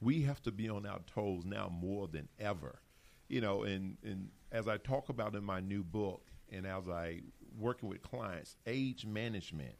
we 0.00 0.22
have 0.22 0.40
to 0.42 0.52
be 0.52 0.68
on 0.68 0.86
our 0.86 1.00
toes 1.12 1.44
now 1.44 1.68
more 1.68 2.08
than 2.08 2.28
ever. 2.38 2.80
You 3.28 3.40
know, 3.40 3.64
and, 3.64 3.96
and 4.04 4.28
as 4.52 4.68
I 4.68 4.76
talk 4.78 5.08
about 5.08 5.34
in 5.34 5.44
my 5.44 5.60
new 5.60 5.82
book 5.82 6.22
and 6.50 6.66
as 6.66 6.88
I 6.88 7.20
working 7.58 7.88
with 7.88 8.02
clients, 8.02 8.56
age 8.66 9.04
management, 9.04 9.74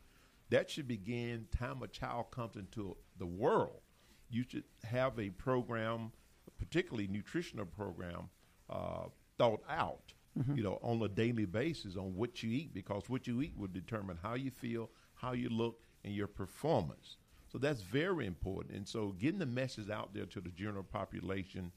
that 0.51 0.71
should 0.71 0.89
begin 0.89 1.47
time 1.57 1.83
a 1.83 1.89
child 1.89 2.31
comes 2.31 2.57
into 2.57 2.97
the 3.19 3.27
world. 3.27 3.81
You 4.29 4.45
should 4.49 4.65
have 4.85 5.19
a 5.19 5.31
program, 5.31 6.13
particularly 6.59 7.09
nutritional 7.09 7.67
program, 7.67 8.29
uh, 8.69 9.07
thought 9.39 9.63
out, 9.69 10.13
you 10.55 10.63
know, 10.63 10.79
on 10.83 11.03
a 11.03 11.09
daily 11.09 11.45
basis 11.45 11.97
on 11.97 12.15
what 12.15 12.43
you 12.43 12.51
eat 12.51 12.73
because 12.73 13.09
what 13.09 13.27
you 13.27 13.43
eat 13.43 13.55
will 13.57 13.69
determine 13.69 14.19
how 14.23 14.35
you 14.35 14.51
feel, 14.51 14.91
how 15.15 15.33
you 15.33 15.49
look, 15.49 15.81
and 16.05 16.15
your 16.15 16.29
performance. 16.29 17.17
So 17.51 17.59
that's 17.59 17.83
very 17.83 18.27
important. 18.27 18.77
And 18.77 18.87
so 18.87 19.15
getting 19.19 19.41
the 19.41 19.47
message 19.47 19.91
out 19.91 20.15
there 20.15 20.27
to 20.27 20.41
the 20.41 20.51
general 20.51 20.85
population 20.85 21.73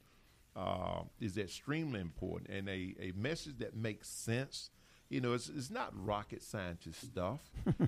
uh, 0.56 1.02
is 1.20 1.38
extremely 1.38 2.00
important. 2.00 2.52
And 2.52 2.70
a, 2.70 2.94
a 3.00 3.12
message 3.16 3.58
that 3.58 3.76
makes 3.76 4.08
sense. 4.08 4.70
You 5.14 5.22
know, 5.22 5.34
it's, 5.34 5.48
it's 5.48 5.70
not 5.70 5.92
rocket 5.94 6.42
scientist 6.42 7.02
stuff. 7.02 7.40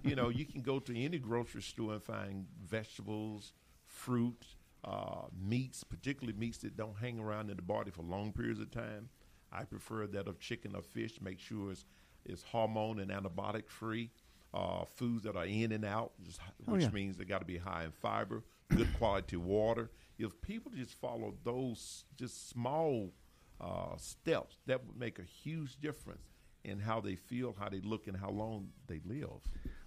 you 0.04 0.16
know, 0.16 0.30
you 0.30 0.46
can 0.46 0.62
go 0.62 0.78
to 0.80 0.96
any 0.96 1.18
grocery 1.18 1.64
store 1.64 1.94
and 1.94 2.04
find 2.04 2.46
vegetables, 2.64 3.52
fruit, 3.88 4.46
uh, 4.84 5.24
meats, 5.36 5.84
particularly 5.84 6.38
meats 6.38 6.60
that 6.60 6.78
don't 6.78 6.96
hang 7.00 7.20
around 7.20 7.50
in 7.50 7.56
the 7.56 7.64
body 7.64 7.90
for 7.90 8.04
long 8.04 8.32
periods 8.32 8.60
of 8.60 8.70
time. 8.70 9.10
I 9.52 9.64
prefer 9.64 10.06
that 10.06 10.28
of 10.28 10.40
chicken 10.40 10.76
or 10.76 10.84
fish. 10.84 11.20
Make 11.20 11.40
sure 11.40 11.72
it's, 11.72 11.86
it's 12.26 12.44
hormone 12.44 13.00
and 13.00 13.10
antibiotic 13.10 13.70
free. 13.70 14.12
Uh, 14.54 14.86
foods 14.86 15.24
that 15.24 15.36
are 15.36 15.46
in 15.48 15.72
and 15.72 15.84
out, 15.84 16.12
just, 16.24 16.40
Oh, 16.68 16.74
which 16.74 16.84
yeah. 16.84 16.90
means 16.92 17.18
they 17.18 17.26
got 17.26 17.40
to 17.40 17.46
be 17.46 17.58
high 17.58 17.86
in 17.86 17.92
fiber, 17.92 18.44
good 18.70 18.88
quality 19.00 19.36
water. 19.36 19.90
If 20.20 20.40
people 20.42 20.72
just 20.76 20.94
follow 21.02 21.34
those 21.44 22.06
just 22.16 22.50
small 22.50 23.12
uh, 23.60 23.98
steps, 23.98 24.58
that 24.68 24.86
would 24.86 24.96
make 24.96 25.18
a 25.20 25.24
huge 25.24 25.82
difference 25.82 26.22
in 26.66 26.80
how 26.80 27.00
they 27.00 27.16
feel, 27.16 27.56
how 27.58 27.70
they 27.70 27.82
look, 27.82 28.08
and 28.08 28.18
how 28.18 28.30
long 28.30 28.70
they 28.88 29.02
live. 29.06 29.30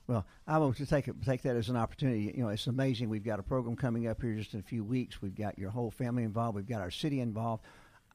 Well, 0.07 0.25
I 0.47 0.57
want 0.59 0.77
to 0.79 0.87
take 0.87 1.07
it, 1.09 1.17
take 1.23 1.43
that 1.43 1.57
as 1.57 1.69
an 1.69 1.77
opportunity. 1.77 2.33
You 2.35 2.45
know, 2.45 2.49
it's 2.49 2.67
amazing. 2.67 3.11
We've 3.11 3.25
got 3.25 3.39
a 3.39 3.43
program 3.43 3.77
coming 3.77 4.07
up 4.09 4.23
here 4.23 4.35
just 4.35 4.55
in 4.55 4.61
a 4.61 4.63
few 4.63 4.83
weeks. 4.83 5.21
We've 5.21 5.35
got 5.35 5.59
your 5.59 5.71
whole 5.71 5.91
family 5.91 6.23
involved. 6.23 6.57
We've 6.57 6.67
got 6.67 6.81
our 6.81 6.91
city 6.91 7.21
involved. 7.21 7.65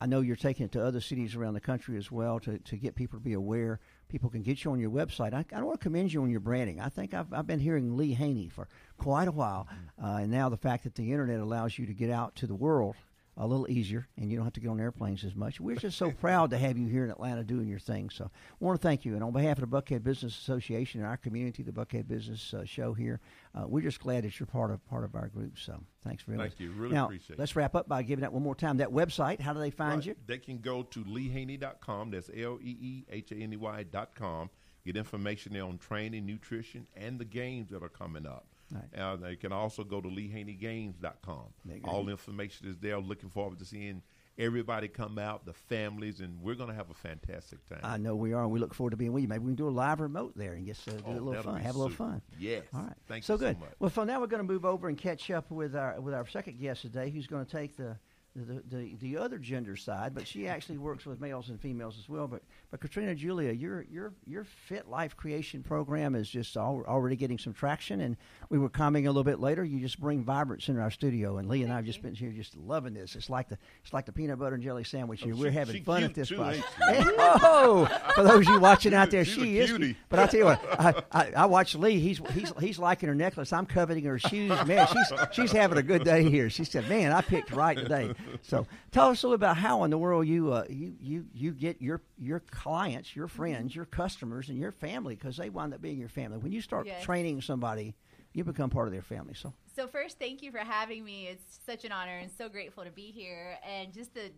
I 0.02 0.08
know 0.08 0.22
you're 0.22 0.36
taking 0.36 0.66
it 0.66 0.72
to 0.74 0.84
other 0.84 1.00
cities 1.00 1.36
around 1.36 1.54
the 1.54 1.62
country 1.62 1.98
as 1.98 2.12
well 2.12 2.40
to, 2.42 2.58
to 2.58 2.78
get 2.78 2.96
people 2.96 3.20
to 3.20 3.24
be 3.24 3.34
aware. 3.34 3.80
People 4.10 4.30
can 4.30 4.42
get 4.42 4.64
you 4.64 4.72
on 4.72 4.80
your 4.80 4.90
website. 4.90 5.34
I, 5.34 5.46
I 5.56 5.62
want 5.62 5.80
to 5.80 5.84
commend 5.84 6.12
you 6.12 6.24
on 6.24 6.32
your 6.32 6.40
branding. 6.40 6.80
I 6.80 6.90
think 6.90 7.14
I've, 7.14 7.32
I've 7.32 7.48
been 7.48 7.60
hearing 7.60 7.96
Lee 7.96 8.14
Haney 8.14 8.50
for 8.50 8.68
quite 8.98 9.28
a 9.28 9.32
while, 9.32 9.68
uh, 10.04 10.18
and 10.18 10.32
now 10.32 10.50
the 10.50 10.58
fact 10.58 10.84
that 10.84 10.96
the 10.96 11.12
internet 11.12 11.40
allows 11.40 11.78
you 11.78 11.86
to 11.86 11.94
get 11.94 12.10
out 12.10 12.36
to 12.38 12.48
the 12.48 12.56
world 12.56 12.96
a 13.36 13.48
little 13.48 13.68
easier, 13.70 14.08
and 14.18 14.30
you 14.30 14.38
don't 14.38 14.46
have 14.46 14.54
to 14.54 14.60
get 14.60 14.70
on 14.70 14.80
airplanes 14.80 15.24
as 15.24 15.36
much. 15.36 15.60
We're 15.60 15.76
just 15.76 15.98
so 15.98 16.12
proud 16.12 16.52
to 16.52 16.58
have 16.58 16.78
you 16.78 16.88
here 16.88 17.04
in 17.04 17.10
Atlanta 17.10 17.44
doing 17.44 17.68
your 17.68 17.80
thing. 17.80 18.10
So, 18.12 18.26
I 18.26 18.30
want 18.60 18.80
to 18.80 18.88
thank 18.88 19.06
you, 19.06 19.16
and 19.16 19.24
on 19.24 19.32
behalf 19.34 19.60
of 19.60 19.70
the 19.70 19.76
Buckhead 19.82 20.04
Business 20.04 20.38
Association 20.38 21.02
and 21.02 21.10
our 21.10 21.18
community, 21.18 21.64
the 21.64 21.72
Buckhead 21.72 22.08
Business 22.08 22.54
uh, 22.54 22.64
Show 22.66 22.94
here, 22.94 23.20
uh, 23.56 23.66
we're 23.68 23.82
just 23.82 24.00
glad 24.00 24.24
that 24.24 24.40
you're 24.40 24.46
part 24.48 24.70
of 24.72 24.86
part 24.88 25.04
of 25.04 25.16
our 25.16 25.28
group. 25.30 25.58
So, 25.58 25.84
thanks 26.04 26.24
very 26.24 26.38
Thank 26.38 26.52
much. 26.52 26.60
you. 26.60 26.72
Really 26.74 26.94
now, 26.94 27.06
appreciate 27.06 27.36
it. 27.36 27.40
let's 27.40 27.56
wrap 27.56 27.74
up 27.76 27.88
by 27.90 28.04
giving 28.04 28.22
that 28.22 28.34
one 28.34 28.44
more 28.44 28.56
time. 28.56 28.78
That 28.78 28.90
website, 28.92 29.40
how 29.40 29.54
do 29.54 29.60
they 29.60 29.72
find 29.72 29.98
Right. 29.98 30.06
you? 30.08 30.16
They 30.28 30.38
can 30.38 30.60
go 30.60 30.84
to 30.84 31.04
leehaney.com. 31.04 32.12
That's 32.12 32.30
L 32.36 32.60
E 32.62 32.78
E 32.80 33.06
H 33.10 33.32
A 33.32 33.36
N 33.36 33.54
E 33.54 33.58
Y 33.58 33.84
dot 33.84 34.14
com. 34.16 34.50
Get 34.86 34.98
information 34.98 35.54
there 35.54 35.64
on 35.64 35.78
training, 35.78 36.26
nutrition, 36.26 36.88
and 36.96 37.18
the 37.18 37.26
games 37.26 37.70
that 37.72 37.82
are 37.82 37.90
coming 37.90 38.26
up. 38.28 38.46
Right. 38.74 39.00
Uh, 39.00 39.16
they 39.18 39.36
can 39.36 39.52
also 39.52 39.84
go 39.84 40.02
to 40.02 40.08
leehaneygames.com. 40.08 41.46
All 41.86 42.10
information 42.10 42.68
is 42.68 42.78
there. 42.80 43.00
Looking 43.00 43.30
forward 43.30 43.60
to 43.60 43.66
seeing 43.66 44.02
everybody 44.38 44.88
come 44.88 45.20
out, 45.20 45.46
the 45.46 45.54
families, 45.54 46.20
and 46.20 46.42
we're 46.42 46.56
going 46.56 46.70
to 46.70 46.76
have 46.76 46.90
a 46.90 46.94
fantastic 46.96 47.64
time. 47.68 47.80
I 47.84 47.98
know 47.98 48.16
we 48.16 48.34
are, 48.34 48.42
and 48.44 48.52
we 48.52 48.60
look 48.60 48.74
forward 48.74 48.92
to 48.92 48.98
being 48.98 49.14
with 49.14 49.22
you. 49.22 49.28
Maybe 49.30 49.44
we 49.44 49.50
can 49.52 49.56
do 49.56 49.68
a 49.68 49.70
live 49.70 50.00
remote 50.00 50.34
there 50.36 50.54
and 50.54 50.66
just 50.66 50.88
uh, 50.88 50.94
do 50.94 51.04
Oh, 51.06 51.12
a 51.12 51.20
little 51.20 51.44
fun, 51.44 51.62
have 51.62 51.76
a 51.76 51.78
little 51.78 51.96
fun. 51.96 52.22
Yes. 52.40 52.64
All 52.74 52.82
right. 52.82 52.94
Thank 53.08 53.24
so 53.26 53.34
you 53.34 53.40
so 53.40 53.46
good. 53.46 53.60
much. 53.60 53.70
Well, 53.80 53.92
so 53.92 54.04
now 54.04 54.20
we're 54.20 54.28
going 54.28 54.46
to 54.46 54.52
move 54.52 54.66
over 54.66 54.88
and 54.90 54.98
catch 54.98 55.30
up 55.30 55.52
with 55.52 55.76
our 55.76 56.00
with 56.02 56.14
our 56.14 56.28
second 56.28 56.60
guest 56.60 56.82
today, 56.82 57.10
who's 57.10 57.28
going 57.28 57.46
to 57.46 57.52
take 57.52 57.78
the. 57.78 57.98
The, 58.36 58.64
the 58.68 58.96
the 59.00 59.18
other 59.18 59.38
gender 59.38 59.76
side, 59.76 60.16
but 60.16 60.28
she 60.28 60.48
actually 60.48 60.80
works 60.80 61.06
with 61.06 61.22
males 61.22 61.50
and 61.50 61.62
females 61.62 62.00
as 62.00 62.10
well. 62.10 62.28
But 62.28 62.42
but 62.72 62.80
Katrina 62.80 63.14
Julia, 63.14 63.52
your 63.52 63.84
your 63.84 64.12
your 64.26 64.44
Fit 64.44 64.90
Life 64.90 65.16
Creation 65.16 65.62
program 65.62 66.16
is 66.16 66.28
just 66.28 66.58
al- 66.58 66.84
already 66.88 67.16
getting 67.16 67.38
some 67.38 67.54
traction, 67.54 68.02
and 68.02 68.18
we 68.50 68.58
were 68.58 68.70
commenting 68.70 69.06
a 69.06 69.12
little 69.12 69.24
bit 69.24 69.40
later. 69.40 69.64
You 69.64 69.80
just 69.80 70.00
bring 70.00 70.24
vibrance 70.24 70.68
in 70.68 70.80
our 70.80 70.90
studio, 70.90 71.38
and 71.38 71.48
Lee 71.48 71.62
and 71.62 71.72
I 71.72 71.76
have 71.76 71.86
just 71.86 72.02
been 72.02 72.16
here 72.16 72.32
just 72.32 72.58
loving 72.58 72.96
this. 72.96 73.16
It's 73.16 73.30
like 73.30 73.50
the 73.50 73.60
it's 73.84 73.94
like 73.94 74.08
the 74.08 74.12
peanut 74.12 74.40
butter 74.40 74.56
and 74.56 74.64
jelly 74.64 74.84
sandwich 74.84 75.22
oh, 75.22 75.26
here. 75.26 75.36
Oh, 75.36 75.38
we're 75.38 75.52
she- 75.52 75.58
having 75.58 75.76
she 75.76 75.82
fun 75.84 76.04
at 76.04 76.16
this 76.16 76.30
too, 76.30 76.38
process. 76.38 76.64
oh, 76.82 77.86
for 78.16 78.24
those 78.24 78.48
of 78.48 78.52
you 78.52 78.60
watching 78.60 78.96
out 78.96 79.12
there, 79.12 79.26
She's 79.26 79.36
she 79.36 79.60
is. 79.60 79.70
cutie. 79.70 79.96
But 80.10 80.18
I 80.18 80.26
tell 80.26 80.40
you 80.40 80.46
what, 80.46 80.80
I, 80.80 81.04
I, 81.12 81.32
I 81.38 81.46
watch 81.46 81.76
Lee. 81.76 82.00
He's 82.00 82.20
he's 82.34 82.52
he's 82.60 82.80
liking 82.80 83.10
her 83.10 83.16
necklace. 83.16 83.54
I'm 83.54 83.68
coveting 83.68 84.06
her 84.06 84.18
shoes. 84.18 84.50
Man, 84.66 84.88
she's 84.88 85.14
she's 85.34 85.52
having 85.52 85.78
a 85.78 85.84
good 85.84 86.04
day 86.04 86.28
here. 86.28 86.50
She 86.50 86.64
said, 86.64 86.90
"Man, 86.90 87.12
I 87.12 87.22
picked 87.22 87.52
right 87.52 87.78
today." 87.78 88.16
So 88.42 88.66
tell 88.92 89.10
us 89.10 89.24
a 89.24 89.28
little 89.28 89.36
about 89.36 89.58
how 89.58 89.84
in 89.84 89.92
the 89.92 89.98
world 89.98 90.28
you 90.28 90.52
uh, 90.52 90.66
you 90.70 90.96
you 91.00 91.26
you 91.34 91.52
get 91.52 91.82
your 91.82 92.02
your 92.18 92.40
clients, 92.40 93.16
your 93.16 93.28
friends, 93.28 93.76
your 93.76 93.86
customers, 93.86 94.50
and 94.50 94.58
your 94.58 94.72
family 94.72 95.16
because 95.16 95.38
they 95.38 95.50
wind 95.50 95.74
up 95.74 95.82
being 95.82 95.98
your 95.98 96.10
family. 96.10 96.38
When 96.38 96.52
you 96.52 96.62
start 96.62 96.86
Yes. 96.86 97.04
training 97.04 97.42
somebody, 97.42 97.96
you 98.34 98.44
become 98.44 98.70
part 98.70 98.88
of 98.88 98.94
their 98.94 99.02
family. 99.02 99.34
So 99.34 99.54
So 99.76 99.88
first, 99.88 100.20
thank 100.20 100.42
you 100.42 100.52
for 100.52 100.60
having 100.60 101.04
me. 101.04 101.28
It's 101.28 101.60
such 101.66 101.86
an 101.86 101.92
honor 101.92 102.18
and 102.18 102.32
so 102.32 102.50
grateful 102.50 102.84
to 102.84 102.92
be 102.92 103.12
here. 103.12 103.58
And 103.68 103.94
just 103.94 104.14
the 104.14 104.32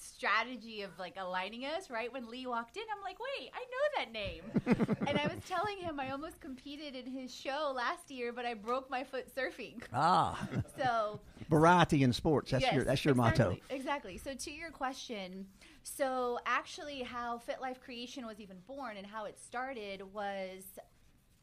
strategy 0.00 0.82
of 0.82 0.90
like 0.98 1.14
aligning 1.16 1.64
us. 1.64 1.90
Right 1.90 2.12
when 2.12 2.28
Lee 2.28 2.46
walked 2.46 2.76
in, 2.76 2.82
I'm 2.94 3.02
like, 3.02 3.18
wait, 3.20 3.50
I 3.54 3.64
know 3.70 3.86
that 3.96 4.12
name. 4.12 4.96
and 5.06 5.18
I 5.18 5.26
was 5.26 5.42
telling 5.48 5.78
him 5.78 6.00
I 6.00 6.10
almost 6.10 6.40
competed 6.40 6.94
in 6.96 7.06
his 7.06 7.34
show 7.34 7.72
last 7.74 8.10
year, 8.10 8.32
but 8.32 8.44
I 8.46 8.54
broke 8.54 8.90
my 8.90 9.04
foot 9.04 9.26
surfing. 9.34 9.82
ah, 9.92 10.48
So 10.78 11.20
variety 11.48 12.02
in 12.02 12.12
sports. 12.12 12.50
That's 12.50 12.62
Yes, 12.64 12.74
your 12.74 12.84
that's 12.84 13.04
your 13.04 13.12
exactly, 13.12 13.44
motto. 13.44 13.60
Exactly. 13.70 14.18
So 14.18 14.34
to 14.34 14.50
your 14.50 14.70
question, 14.70 15.46
so 15.82 16.38
actually 16.46 17.02
how 17.02 17.38
Fit 17.38 17.60
Life 17.60 17.80
Creation 17.80 18.26
was 18.26 18.40
even 18.40 18.56
born 18.66 18.96
and 18.96 19.06
how 19.06 19.24
it 19.26 19.38
started 19.38 20.02
was 20.12 20.62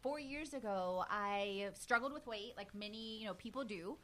four 0.02 0.20
years 0.20 0.54
ago. 0.54 1.04
I 1.10 1.70
struggled 1.74 2.14
with 2.14 2.26
weight, 2.28 2.54
like 2.58 2.74
many 2.74 3.20
you 3.20 3.26
know 3.26 3.34
people 3.34 3.64
do, 3.64 3.98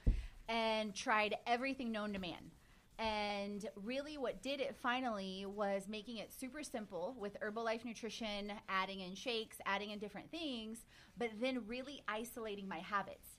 and 0.50 0.94
tried 0.94 1.36
everything 1.48 1.92
known 1.92 2.14
to 2.14 2.20
man. 2.20 2.52
And 3.00 3.68
really, 3.76 4.18
what 4.18 4.42
did 4.42 4.60
it 4.60 4.76
finally 4.82 5.46
was 5.48 5.88
making 5.88 6.18
it 6.18 6.32
super 6.32 6.64
simple 6.64 7.16
with 7.20 7.40
Herbalife 7.40 7.86
Nutrition, 7.86 8.54
adding 8.70 9.00
in 9.00 9.16
shakes, 9.16 9.58
adding 9.66 9.90
in 9.90 10.00
different 10.00 10.30
things, 10.30 10.86
but 11.18 11.30
then 11.42 11.64
really 11.68 12.04
isolating 12.08 12.68
my 12.68 12.80
habits. 12.80 13.30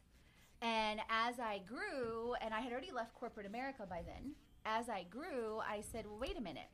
And 0.61 1.01
as 1.09 1.39
I 1.39 1.61
grew, 1.67 2.35
and 2.41 2.53
I 2.53 2.61
had 2.61 2.73
already 2.73 2.91
left 2.91 3.15
corporate 3.15 3.47
America 3.47 3.87
by 3.89 4.03
then, 4.05 4.33
as 4.65 4.89
I 4.89 5.05
grew, 5.09 5.61
I 5.61 5.83
said, 5.93 6.07
well, 6.07 6.19
wait 6.19 6.37
a 6.39 6.41
minute. 6.41 6.71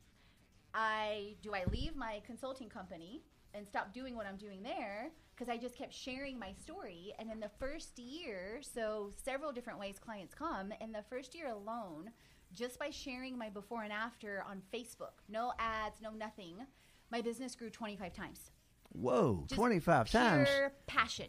I 0.72 1.34
do 1.42 1.52
I 1.52 1.64
leave 1.70 1.96
my 1.96 2.22
consulting 2.24 2.68
company 2.68 3.22
and 3.54 3.66
stop 3.66 3.92
doing 3.92 4.14
what 4.14 4.26
I'm 4.26 4.36
doing 4.36 4.62
there 4.62 5.10
because 5.40 5.50
I 5.50 5.56
just 5.56 5.74
kept 5.74 5.94
sharing 5.94 6.38
my 6.38 6.52
story 6.52 7.14
and 7.18 7.30
in 7.32 7.40
the 7.40 7.48
first 7.58 7.98
year, 7.98 8.60
so 8.60 9.10
several 9.24 9.52
different 9.52 9.78
ways 9.78 9.98
clients 9.98 10.34
come, 10.34 10.70
in 10.82 10.92
the 10.92 11.02
first 11.08 11.34
year 11.34 11.48
alone, 11.48 12.10
just 12.52 12.78
by 12.78 12.90
sharing 12.90 13.38
my 13.38 13.48
before 13.48 13.82
and 13.82 13.92
after 13.92 14.44
on 14.46 14.60
Facebook, 14.74 15.22
no 15.30 15.54
ads, 15.58 15.96
no 16.02 16.10
nothing, 16.10 16.56
my 17.10 17.22
business 17.22 17.54
grew 17.54 17.70
25 17.70 18.12
times. 18.12 18.50
Whoa, 18.92 19.44
Just 19.48 19.56
twenty 19.58 19.78
five 19.78 20.10
times. 20.10 20.48
Pure 20.48 20.72
passion. 20.86 21.28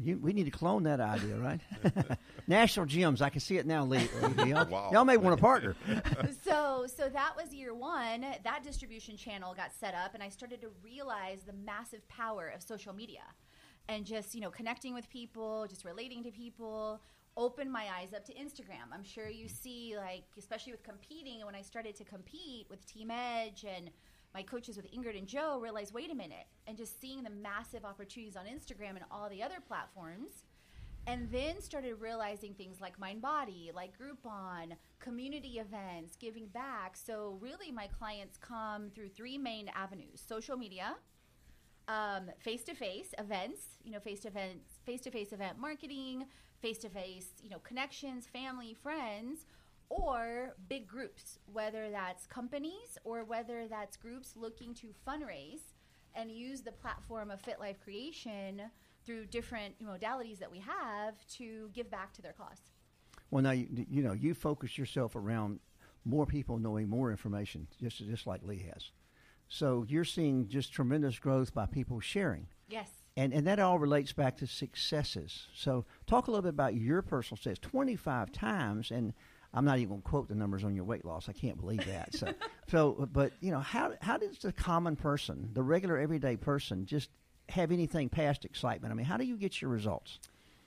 You, 0.00 0.18
we 0.18 0.32
need 0.32 0.44
to 0.44 0.50
clone 0.50 0.84
that 0.84 1.00
idea, 1.00 1.36
right? 1.38 1.60
National 2.46 2.86
gyms. 2.86 3.20
I 3.22 3.30
can 3.30 3.40
see 3.40 3.56
it 3.56 3.66
now, 3.66 3.84
Lee. 3.84 4.08
Lee, 4.36 4.50
Y'all, 4.50 4.66
Wow. 4.70 4.90
y'all 4.92 5.04
may 5.06 5.16
want 5.16 5.36
to 5.36 5.40
partner. 5.40 5.74
so 6.44 6.86
so 6.86 7.08
that 7.08 7.32
was 7.36 7.52
year 7.52 7.74
one 7.74 8.20
that 8.20 8.62
distribution 8.62 9.16
channel 9.16 9.54
got 9.54 9.72
set 9.78 9.94
up 9.94 10.14
and 10.14 10.22
i 10.22 10.28
started 10.28 10.60
to 10.60 10.68
realize 10.82 11.40
the 11.46 11.52
massive 11.52 12.06
power 12.08 12.52
of 12.54 12.62
social 12.62 12.92
media 12.92 13.22
and 13.88 14.04
just 14.04 14.34
you 14.34 14.40
know 14.40 14.50
connecting 14.50 14.94
with 14.94 15.08
people 15.08 15.66
just 15.68 15.84
relating 15.84 16.22
to 16.22 16.30
people 16.30 17.00
opened 17.36 17.70
my 17.70 17.86
eyes 17.98 18.12
up 18.14 18.24
to 18.24 18.34
instagram 18.34 18.92
i'm 18.92 19.04
sure 19.04 19.28
you 19.28 19.46
mm-hmm. 19.46 19.54
see 19.54 19.94
like 19.96 20.24
especially 20.38 20.72
with 20.72 20.82
competing 20.82 21.36
and 21.36 21.46
when 21.46 21.54
i 21.54 21.62
started 21.62 21.94
to 21.94 22.04
compete 22.04 22.66
with 22.70 22.84
team 22.86 23.10
edge 23.10 23.64
and 23.64 23.90
my 24.34 24.42
coaches 24.42 24.76
with 24.76 24.90
ingrid 24.92 25.16
and 25.18 25.26
joe 25.26 25.58
realized 25.60 25.92
wait 25.94 26.10
a 26.10 26.14
minute 26.14 26.46
and 26.66 26.76
just 26.76 27.00
seeing 27.00 27.22
the 27.22 27.30
massive 27.30 27.84
opportunities 27.84 28.36
on 28.36 28.44
instagram 28.46 28.90
and 28.90 29.04
all 29.10 29.28
the 29.28 29.42
other 29.42 29.56
platforms 29.66 30.44
and 31.06 31.30
then 31.30 31.62
started 31.62 31.94
realizing 32.00 32.52
things 32.52 32.82
like 32.82 32.98
Mind 32.98 33.22
Body, 33.22 33.70
like 33.74 33.94
Groupon, 33.98 34.72
community 35.00 35.58
events, 35.58 36.16
giving 36.16 36.48
back. 36.48 36.98
So 36.98 37.38
really, 37.40 37.72
my 37.72 37.86
clients 37.86 38.36
come 38.36 38.90
through 38.94 39.08
three 39.08 39.38
main 39.38 39.70
avenues: 39.74 40.22
social 40.26 40.58
media, 40.58 40.96
um, 41.88 42.30
face-to-face 42.38 43.14
events, 43.18 43.62
you 43.82 43.90
know, 43.90 44.00
face 44.00 44.20
to 44.20 44.28
events, 44.28 44.78
face-to-face 44.84 45.32
event 45.32 45.58
marketing, 45.58 46.26
face-to-face, 46.60 47.28
you 47.42 47.50
know, 47.50 47.58
connections, 47.60 48.26
family, 48.26 48.74
friends, 48.74 49.46
or 49.88 50.54
big 50.68 50.86
groups, 50.86 51.38
whether 51.52 51.90
that's 51.90 52.26
companies 52.26 52.98
or 53.04 53.24
whether 53.24 53.66
that's 53.68 53.96
groups 53.96 54.34
looking 54.36 54.74
to 54.74 54.88
fundraise 55.06 55.72
and 56.14 56.30
use 56.30 56.60
the 56.60 56.72
platform 56.72 57.30
of 57.30 57.40
Fit 57.40 57.58
Life 57.58 57.80
Creation 57.82 58.62
through 59.06 59.26
different 59.26 59.74
modalities 59.82 60.38
that 60.38 60.50
we 60.50 60.58
have 60.58 61.14
to 61.36 61.70
give 61.72 61.90
back 61.90 62.12
to 62.14 62.22
their 62.22 62.32
cause. 62.32 62.60
Well, 63.30 63.42
now 63.42 63.52
you, 63.52 63.86
you 63.90 64.02
know 64.02 64.12
you 64.12 64.34
focus 64.34 64.76
yourself 64.76 65.16
around 65.16 65.60
more 66.04 66.26
people 66.26 66.58
knowing 66.58 66.88
more 66.88 67.10
information, 67.10 67.66
just 67.80 67.98
just 67.98 68.26
like 68.26 68.42
Lee 68.42 68.66
has. 68.74 68.90
So 69.48 69.84
you're 69.88 70.04
seeing 70.04 70.48
just 70.48 70.72
tremendous 70.72 71.18
growth 71.18 71.54
by 71.54 71.66
people 71.66 72.00
sharing, 72.00 72.46
Yes. 72.68 72.90
and 73.16 73.32
and 73.32 73.46
that 73.46 73.58
all 73.58 73.78
relates 73.78 74.12
back 74.12 74.36
to 74.38 74.46
successes. 74.46 75.46
So 75.54 75.84
talk 76.06 76.26
a 76.28 76.30
little 76.30 76.42
bit 76.42 76.50
about 76.50 76.74
your 76.74 77.02
personal 77.02 77.36
success. 77.38 77.58
Twenty 77.58 77.96
five 77.96 78.30
times, 78.32 78.90
and 78.90 79.14
I'm 79.54 79.64
not 79.64 79.78
even 79.78 79.88
going 79.88 80.02
to 80.02 80.08
quote 80.08 80.28
the 80.28 80.34
numbers 80.34 80.64
on 80.64 80.74
your 80.74 80.84
weight 80.84 81.04
loss. 81.06 81.28
I 81.28 81.32
can't 81.32 81.58
believe 81.58 81.84
that. 81.86 82.14
So 82.14 82.32
so, 82.68 83.08
but 83.12 83.32
you 83.40 83.50
know 83.50 83.60
how 83.60 83.94
how 84.02 84.18
does 84.18 84.38
the 84.38 84.52
common 84.52 84.96
person, 84.96 85.48
the 85.54 85.62
regular 85.62 85.96
everyday 85.98 86.36
person, 86.36 86.84
just 86.84 87.08
have 87.48 87.72
anything 87.72 88.10
past 88.10 88.44
excitement? 88.44 88.92
I 88.92 88.94
mean, 88.94 89.06
how 89.06 89.16
do 89.16 89.24
you 89.24 89.36
get 89.38 89.62
your 89.62 89.70
results? 89.70 90.18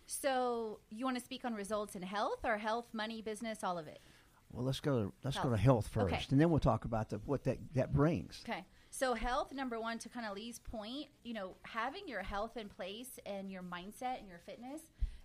So 0.08 0.80
you 0.90 1.06
want 1.06 1.18
to 1.18 1.24
speak 1.24 1.46
on 1.46 1.54
results 1.54 1.96
in 1.96 2.02
health 2.02 2.40
or 2.44 2.58
health, 2.58 2.88
money, 2.94 3.22
business, 3.22 3.64
all 3.64 3.78
of 3.78 3.88
it? 3.88 4.00
Well, 4.52 4.66
let's 4.66 4.82
go 4.82 5.04
to 5.04 5.14
let's 5.24 5.38
go 5.38 5.44
Health. 5.44 5.54
to 5.56 5.62
health 5.62 5.88
first, 5.88 6.14
Okay. 6.14 6.26
and 6.32 6.42
then 6.42 6.50
we'll 6.50 6.60
talk 6.60 6.84
about 6.84 7.10
the, 7.10 7.20
what 7.20 7.44
that 7.46 7.60
that 7.76 7.94
brings. 7.94 8.44
Okay. 8.50 8.66
So 9.02 9.16
health, 9.16 9.52
number 9.52 9.80
one, 9.80 9.98
to 9.98 10.10
kind 10.10 10.28
of 10.28 10.36
Lee's 10.36 10.60
point, 10.60 11.08
you 11.24 11.34
know, 11.34 11.56
having 11.64 12.08
your 12.08 12.22
health 12.22 12.56
in 12.56 12.70
place 12.70 13.18
and 13.26 13.52
your 13.52 13.64
mindset 13.64 14.20
and 14.20 14.30
your 14.30 14.38
fitness 14.38 14.82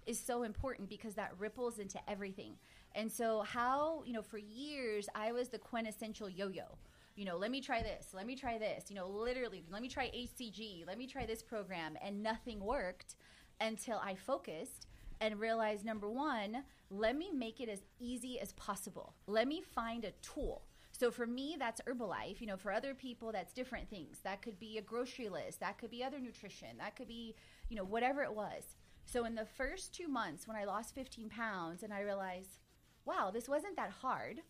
is 0.07 0.19
so 0.19 0.45
important 0.45 0.89
because 0.89 1.12
that 1.17 1.35
ripples 1.39 1.79
into 1.79 1.99
everything. 2.09 2.55
And 2.95 3.12
so 3.12 3.43
how, 3.43 4.03
you 4.07 4.15
know, 4.15 4.23
for 4.23 4.39
years 4.39 5.11
I 5.15 5.33
was 5.33 5.51
the 5.51 5.59
quintessential 5.59 6.31
yo-yo. 6.31 6.79
You 7.17 7.27
know, 7.27 7.37
let 7.37 7.51
me 7.51 7.61
try 7.61 7.83
this, 7.83 8.15
let 8.15 8.27
me 8.27 8.35
try 8.35 8.57
this, 8.57 8.85
you 8.89 8.97
know, 8.97 9.09
literally, 9.09 9.62
let 9.71 9.83
me 9.83 9.89
try 9.89 10.07
HCG, 10.07 10.87
let 10.87 10.97
me 10.97 11.07
try 11.07 11.27
this 11.27 11.43
program 11.43 11.99
and 12.03 12.23
nothing 12.23 12.61
worked 12.61 13.17
until 13.61 13.99
I 13.99 14.15
focused 14.15 14.87
and 15.21 15.39
realized 15.39 15.85
number 15.85 16.09
1, 16.09 16.65
let 16.89 17.15
me 17.15 17.31
make 17.31 17.61
it 17.61 17.69
as 17.69 17.83
easy 18.01 18.41
as 18.41 18.55
possible. 18.55 19.12
Let 19.27 19.47
me 19.47 19.61
find 19.61 20.07
a 20.07 20.12
tool. 20.23 20.62
So 20.98 21.11
for 21.11 21.26
me, 21.26 21.56
that's 21.59 21.80
Herbalife. 21.82 22.40
You 22.40 22.46
know, 22.46 22.56
for 22.56 22.72
other 22.72 22.94
people, 22.94 23.30
that's 23.32 23.52
different 23.52 23.90
things. 23.90 24.18
That 24.24 24.40
could 24.40 24.59
be 24.59 24.78
a 24.78 24.82
grocery 24.82 25.28
list. 25.28 25.61
That 25.61 25.78
could 25.78 25.90
be 25.90 26.02
other 26.02 26.18
nutrition. 26.18 26.78
That 26.78 26.96
could 26.96 27.09
be, 27.09 27.35
you 27.68 27.76
know, 27.76 27.85
whatever 27.85 28.22
it 28.22 28.35
was. 28.35 28.76
So 29.04 29.24
in 29.24 29.35
the 29.35 29.44
first 29.44 29.94
two 29.94 30.09
months, 30.09 30.48
when 30.48 30.56
I 30.56 30.64
lost 30.64 30.94
15 30.94 31.28
pounds, 31.28 31.82
and 31.82 31.92
I 31.92 32.00
realized, 32.00 32.59
wow, 33.04 33.30
this 33.32 33.48
wasn't 33.48 33.76
that 33.76 33.90
hard, 33.90 34.40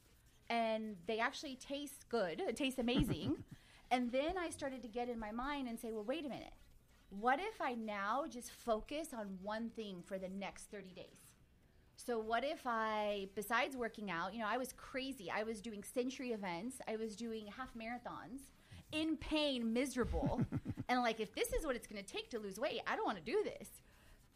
and 0.48 0.96
they 1.06 1.18
actually 1.18 1.56
taste 1.56 2.09
good. 2.09 2.40
It 2.40 2.56
tastes 2.56 2.78
amazing. 2.78 3.37
and 3.90 4.12
then 4.12 4.38
I 4.38 4.50
started 4.50 4.82
to 4.82 4.88
get 4.88 5.09
in 5.09 5.18
my 5.18 5.32
mind 5.32 5.68
and 5.68 5.78
say, 5.78 5.92
well, 5.92 6.04
wait 6.04 6.24
a 6.24 6.28
minute. 6.28 6.54
What 7.11 7.40
if 7.40 7.61
I 7.61 7.74
now 7.74 8.24
just 8.28 8.50
focus 8.50 9.09
on 9.12 9.38
one 9.42 9.70
thing 9.70 10.02
for 10.04 10.18
the 10.18 10.28
next 10.28 10.70
30 10.70 10.92
days? 10.94 11.36
So 11.96 12.18
what 12.18 12.44
if 12.44 12.61
I, 12.66 13.28
besides 13.35 13.76
working 13.76 14.11
out, 14.11 14.35
you 14.35 14.40
know, 14.40 14.46
I 14.48 14.59
was 14.59 14.72
crazy. 14.76 15.30
I 15.30 15.42
was 15.42 15.61
doing 15.61 15.82
century 15.82 16.30
events. 16.32 16.76
I 16.87 16.96
was 16.96 17.16
doing 17.16 17.46
half 17.46 17.74
marathons, 17.74 18.42
in 18.92 19.16
pain, 19.16 19.72
miserable, 19.72 20.40
and 20.88 21.00
like, 21.00 21.20
if 21.20 21.35
this 21.35 21.52
is 21.52 21.64
what 21.66 21.74
it's 21.74 21.87
going 21.87 22.02
to 22.02 22.09
take 22.09 22.30
to 22.30 22.38
lose 22.38 22.61
weight, 22.61 22.80
I 22.87 22.94
don't 22.94 23.06
want 23.06 23.18
to 23.18 23.24
do 23.24 23.42
this. 23.44 23.68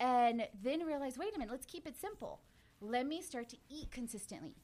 And 0.00 0.48
then 0.62 0.84
realize, 0.84 1.18
wait 1.18 1.34
a 1.36 1.38
minute, 1.38 1.52
let's 1.52 1.66
keep 1.66 1.86
it 1.86 2.00
simple. 2.00 2.40
Let 2.80 3.06
me 3.06 3.20
start 3.20 3.50
to 3.50 3.56
eat 3.68 3.90
consistently. 3.90 4.56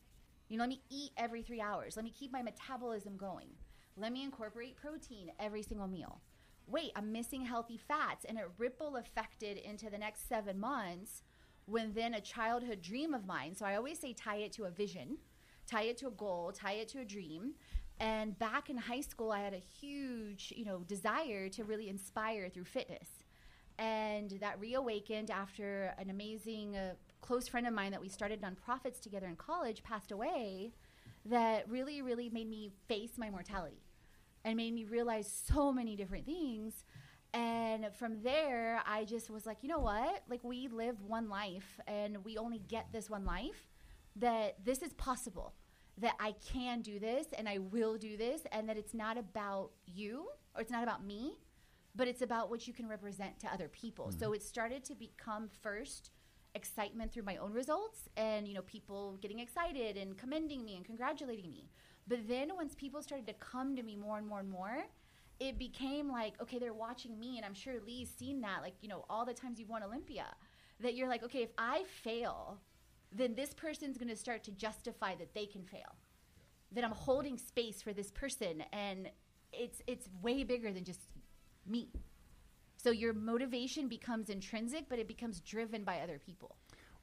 You 0.49 0.57
know, 0.57 0.63
let 0.63 0.71
me 0.71 0.81
eat 0.89 1.11
every 1.17 1.43
three 1.43 1.61
hours. 1.61 1.97
Let 1.97 2.05
me 2.05 2.13
keep 2.19 2.33
my 2.33 2.43
metabolism 2.43 3.17
going. 3.17 3.49
Let 3.97 4.13
me 4.13 4.25
incorporate 4.25 4.77
protein 4.77 5.31
every 5.39 5.63
single 5.63 5.87
meal. 5.87 6.21
Wait, 6.67 6.93
I'm 6.97 7.13
missing 7.13 7.45
healthy 7.45 7.77
fats, 7.77 8.25
and 8.25 8.39
it 8.39 8.49
ripple 8.59 8.97
affected 8.97 9.59
into 9.59 9.91
the 9.91 9.99
next 9.99 10.29
seven 10.29 10.59
months 10.59 11.23
when 11.67 11.93
then 11.95 12.15
a 12.15 12.21
childhood 12.21 12.81
dream 12.81 13.13
of 13.13 13.27
mine. 13.27 13.55
So 13.55 13.67
I 13.67 13.77
always 13.77 13.99
say 13.99 14.13
tie 14.13 14.37
it 14.37 14.53
to 14.53 14.65
a 14.65 14.71
vision, 14.71 15.19
tie 15.67 15.83
it 15.83 15.99
to 15.99 16.09
a 16.09 16.13
goal, 16.13 16.53
tie 16.53 16.75
it 16.75 16.89
to 16.89 17.01
a 17.01 17.05
dream. 17.05 17.55
And 17.99 18.39
back 18.39 18.71
in 18.71 18.77
high 18.77 19.01
school, 19.01 19.33
I 19.33 19.41
had 19.41 19.55
a 19.55 19.59
huge, 19.59 20.53
you 20.57 20.65
know, 20.65 20.81
desire 20.81 21.49
to 21.51 21.65
really 21.65 21.89
inspire 21.89 22.49
through 22.49 22.65
fitness. 22.65 23.09
And 23.79 24.31
that 24.41 24.61
reawakened 24.61 25.31
after 25.31 25.95
an 25.99 26.09
amazing 26.09 26.77
uh, 26.77 26.95
close 27.21 27.49
friend 27.49 27.67
of 27.67 27.75
mine 27.75 27.91
that 27.91 28.01
we 28.01 28.09
started 28.09 28.41
nonprofits 28.41 29.01
together 29.01 29.27
in 29.27 29.37
college 29.37 29.83
passed 29.83 30.13
away. 30.13 30.73
That 31.25 31.69
really, 31.69 32.03
really 32.03 32.31
made 32.31 32.49
me 32.49 32.71
face 32.87 33.19
my 33.19 33.31
mortality 33.31 33.83
and 34.45 34.57
made 34.57 34.73
me 34.75 34.85
realize 34.85 35.31
so 35.47 35.73
many 35.73 35.97
different 35.97 36.25
things. 36.25 36.85
And 37.35 37.89
from 37.99 38.23
there, 38.23 38.83
I 38.87 39.05
just 39.05 39.29
was 39.31 39.45
like, 39.47 39.59
you 39.63 39.69
know 39.69 39.79
what? 39.81 40.23
Like, 40.29 40.43
we 40.43 40.69
live 40.69 41.03
one 41.03 41.29
life 41.29 41.79
and 41.87 42.25
we 42.25 42.39
only 42.39 42.61
get 42.61 42.87
this 42.93 43.11
one 43.11 43.25
life, 43.25 43.69
that 44.17 44.65
this 44.65 44.83
is 44.83 44.93
possible. 44.95 45.55
that 45.99 46.15
I 46.21 46.35
can 46.53 46.83
do 46.83 46.99
this 46.99 47.29
and 47.37 47.49
I 47.49 47.59
will 47.59 47.97
do 47.97 48.17
this, 48.17 48.43
and 48.53 48.69
that 48.69 48.77
it's 48.77 48.95
not 48.95 49.17
about 49.17 49.71
you 49.87 50.29
or 50.55 50.61
it's 50.61 50.71
not 50.71 50.83
about 50.83 51.05
me, 51.05 51.39
but 51.95 52.07
it's 52.07 52.23
about 52.23 52.51
what 52.51 52.67
you 52.67 52.75
can 52.75 52.87
represent 52.89 53.39
to 53.41 53.47
other 53.53 53.69
people. 53.69 54.13
So 54.13 54.27
mm-hmm. 54.27 54.35
it 54.35 54.43
started 54.43 54.85
to 54.85 54.95
become 54.95 55.49
first 55.63 56.11
excitement 56.55 57.13
through 57.13 57.23
my 57.23 57.37
own 57.37 57.53
results 57.53 58.09
and 58.17 58.49
you 58.49 58.55
know 58.55 58.63
people 58.63 59.19
getting 59.21 59.41
excited 59.41 59.99
and 59.99 60.17
commending 60.17 60.65
me 60.65 60.75
and 60.75 60.87
congratulating 60.87 61.51
me 61.51 61.69
but 62.09 62.27
then 62.27 62.49
once 62.57 62.75
people 62.75 63.03
started 63.03 63.27
to 63.27 63.35
come 63.35 63.77
to 63.77 63.83
me 63.83 63.95
more 63.95 64.17
and 64.17 64.27
more 64.27 64.41
and 64.41 64.49
more 64.49 64.85
it 65.39 65.59
became 65.59 66.11
like 66.11 66.41
okay 66.41 66.59
they're 66.59 66.73
watching 66.73 67.19
me 67.19 67.37
and 67.37 67.45
i'm 67.45 67.55
sure 67.55 67.75
lee's 67.87 68.11
seen 68.19 68.41
that 68.41 68.63
like 68.63 68.75
you 68.81 68.89
know 68.89 69.05
all 69.11 69.25
the 69.25 69.35
times 69.35 69.59
you've 69.59 69.69
won 69.69 69.83
olympia 69.83 70.25
that 70.81 70.95
you're 70.95 71.09
like 71.09 71.23
okay 71.23 71.43
if 71.43 71.51
i 71.59 71.85
fail 72.03 72.59
then 73.13 73.35
this 73.35 73.55
person's 73.55 73.97
going 73.97 74.09
to 74.09 74.17
start 74.17 74.45
to 74.45 74.51
justify 74.53 75.15
that 75.17 75.35
they 75.35 75.47
can 75.47 75.63
fail. 75.63 75.97
That 76.73 76.85
i'm 76.85 76.93
holding 76.93 77.39
space 77.39 77.81
for 77.81 77.93
this 77.93 78.11
person 78.11 78.65
and 78.73 79.09
it's 79.53 79.81
it's 79.87 80.09
way 80.21 80.45
bigger 80.45 80.73
than 80.73 80.85
just 80.85 81.01
me. 81.67 81.89
So 82.77 82.91
your 82.91 83.13
motivation 83.13 83.89
becomes 83.89 84.29
intrinsic 84.29 84.89
but 84.89 84.99
it 84.99 85.09
becomes 85.09 85.41
driven 85.41 85.85
by 85.85 86.01
other 86.01 86.19
people 86.19 86.57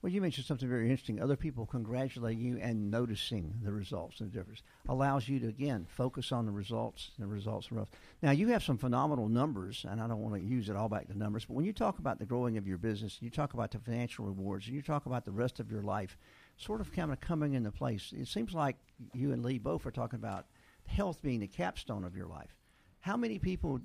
Well, 0.04 0.12
you 0.12 0.20
mentioned 0.20 0.46
something 0.46 0.68
very 0.68 0.90
interesting. 0.90 1.22
Other 1.22 1.38
people 1.38 1.66
congratulating 1.66 2.44
you 2.44 2.58
and 2.58 2.92
noticing 2.92 3.54
the 3.64 3.72
results 3.72 4.20
and 4.20 4.30
the 4.30 4.38
difference 4.38 4.62
allows 4.90 5.30
you 5.30 5.40
to 5.40 5.48
again 5.48 5.88
focus 5.88 6.34
on 6.34 6.46
the 6.46 6.52
results. 6.52 7.12
and 7.16 7.26
The 7.26 7.34
results 7.34 7.72
are 7.72 7.88
now 8.22 8.32
you 8.32 8.50
have 8.50 8.64
some 8.64 8.78
phenomenal 8.78 9.30
numbers, 9.30 9.86
and 9.90 10.02
I 10.02 10.08
don't 10.10 10.20
want 10.20 10.36
to 10.36 10.42
use 10.42 10.68
it 10.68 10.76
all 10.76 10.90
back 10.90 11.08
to 11.08 11.18
numbers. 11.18 11.46
But 11.46 11.54
when 11.54 11.64
you 11.64 11.72
talk 11.72 12.00
about 12.00 12.20
the 12.20 12.26
growing 12.26 12.58
of 12.58 12.68
your 12.68 12.78
business, 12.78 13.20
you 13.22 13.30
talk 13.30 13.54
about 13.54 13.72
the 13.72 13.80
financial 13.80 14.26
rewards, 14.26 14.68
and 14.68 14.76
you 14.76 14.82
talk 14.82 15.06
about 15.06 15.24
the 15.24 15.32
rest 15.32 15.62
of 15.62 15.72
your 15.72 15.84
life, 15.84 16.18
sort 16.58 16.82
of 16.82 16.92
kind 16.92 17.14
of 17.14 17.22
coming 17.22 17.54
into 17.54 17.72
place. 17.72 18.12
It 18.14 18.28
seems 18.28 18.54
like 18.54 18.76
you 19.14 19.32
and 19.32 19.42
Lee 19.42 19.58
both 19.58 19.86
are 19.86 19.92
talking 19.92 20.20
about 20.20 20.48
health 20.86 21.22
being 21.22 21.40
the 21.40 21.48
capstone 21.48 22.04
of 22.04 22.14
your 22.14 22.28
life. 22.28 22.58
How 23.00 23.16
many 23.16 23.40
people 23.40 23.80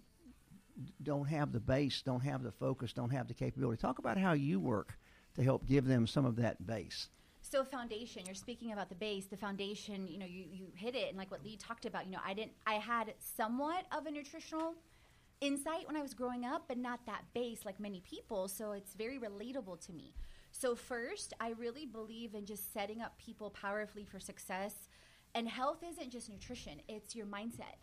don't 1.01 1.29
have 1.29 1.53
the 1.53 1.61
base, 1.61 2.03
don't 2.03 2.25
have 2.25 2.43
the 2.43 2.51
focus, 2.51 2.93
don't 2.93 3.11
have 3.11 3.29
the 3.29 3.35
capability? 3.35 3.81
Talk 3.81 4.01
about 4.01 4.19
how 4.19 4.33
you 4.33 4.59
work 4.59 4.99
to 5.39 5.45
help 5.45 5.67
give 5.67 5.87
them 5.87 6.07
some 6.07 6.27
of 6.27 6.37
that 6.37 6.67
base. 6.67 7.09
So 7.41 7.65
foundation, 7.65 8.25
you're 8.27 8.35
speaking 8.35 8.73
about 8.73 8.89
the 8.89 8.95
base, 8.95 9.27
the 9.27 9.37
foundation, 9.37 10.07
you 10.07 10.19
know, 10.19 10.27
you, 10.27 10.45
you 10.53 10.67
hit 10.75 10.95
it 10.95 11.09
and 11.09 11.17
like 11.17 11.31
what 11.31 11.43
Lee 11.43 11.57
talked 11.57 11.87
about, 11.87 12.05
you 12.05 12.13
know, 12.13 12.19
I 12.27 12.35
didn't 12.35 12.53
I 12.67 12.75
had 12.75 13.15
somewhat 13.37 13.87
of 13.97 14.07
a 14.07 14.11
nutritional 14.11 14.75
insight 15.41 15.87
when 15.87 15.97
I 15.97 16.03
was 16.03 16.13
growing 16.13 16.45
up, 16.45 16.65
but 16.69 16.77
not 16.77 17.07
that 17.07 17.23
base 17.33 17.65
like 17.65 17.81
many 17.81 18.01
people. 18.01 18.49
So 18.49 18.73
it's 18.73 18.95
very 18.95 19.19
relatable 19.19 19.81
to 19.87 19.93
me. 19.93 20.13
So 20.51 20.75
first, 20.75 21.33
I 21.41 21.51
really 21.51 21.87
believe 21.87 22.35
in 22.35 22.45
just 22.45 22.73
setting 22.73 23.01
up 23.01 23.17
people 23.19 23.51
powerfully 23.51 24.05
for 24.05 24.19
success. 24.19 24.88
And 25.39 25.49
health 25.49 25.85
isn't 25.89 26.11
just 26.11 26.29
nutrition, 26.29 26.81
it's 26.89 27.15
your 27.15 27.25
mindset. 27.25 27.77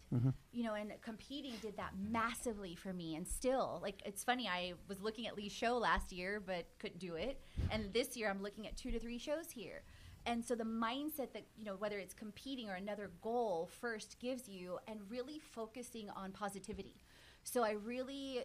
You 0.51 0.63
know, 0.65 0.73
and 0.73 0.91
competing 1.01 1.53
did 1.61 1.77
that 1.77 1.93
massively 2.11 2.75
for 2.75 2.91
me. 2.91 3.15
And 3.15 3.25
still, 3.25 3.79
like, 3.81 4.01
it's 4.05 4.25
funny, 4.25 4.45
I 4.49 4.73
was 4.89 4.99
looking 5.01 5.25
at 5.25 5.37
Lee's 5.37 5.53
show 5.53 5.77
last 5.77 6.11
year, 6.11 6.43
but 6.45 6.65
couldn't 6.79 6.99
do 6.99 7.15
it. 7.15 7.39
And 7.71 7.93
this 7.93 8.17
year, 8.17 8.29
I'm 8.29 8.43
looking 8.43 8.67
at 8.67 8.75
two 8.75 8.91
to 8.91 8.99
three 8.99 9.17
shows 9.17 9.51
here. 9.51 9.83
And 10.25 10.43
so 10.43 10.53
the 10.53 10.65
mindset 10.65 11.31
that, 11.31 11.45
you 11.57 11.63
know, 11.63 11.77
whether 11.77 11.97
it's 11.97 12.13
competing 12.13 12.69
or 12.69 12.73
another 12.73 13.11
goal 13.21 13.69
first 13.79 14.19
gives 14.19 14.49
you, 14.49 14.77
and 14.89 14.99
really 15.07 15.39
focusing 15.39 16.09
on 16.09 16.33
positivity. 16.33 16.99
So 17.45 17.63
I 17.63 17.71
really 17.71 18.43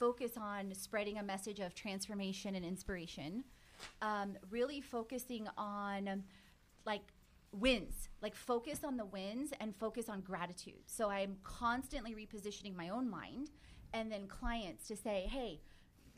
focus 0.00 0.32
on 0.36 0.74
spreading 0.74 1.18
a 1.18 1.22
message 1.22 1.60
of 1.60 1.76
transformation 1.76 2.56
and 2.56 2.64
inspiration, 2.64 3.44
um, 4.02 4.36
really 4.50 4.80
focusing 4.80 5.46
on 5.56 6.08
um, 6.08 6.24
like 6.84 7.02
wins, 7.52 8.08
like 8.22 8.34
focus 8.34 8.80
on 8.84 8.96
the 8.96 9.04
wins 9.04 9.52
and 9.60 9.74
focus 9.76 10.08
on 10.08 10.20
gratitude. 10.20 10.82
So 10.86 11.10
I'm 11.10 11.36
constantly 11.42 12.14
repositioning 12.14 12.76
my 12.76 12.88
own 12.88 13.08
mind 13.08 13.50
and 13.92 14.10
then 14.12 14.26
clients 14.26 14.86
to 14.88 14.96
say, 14.96 15.26
hey, 15.30 15.60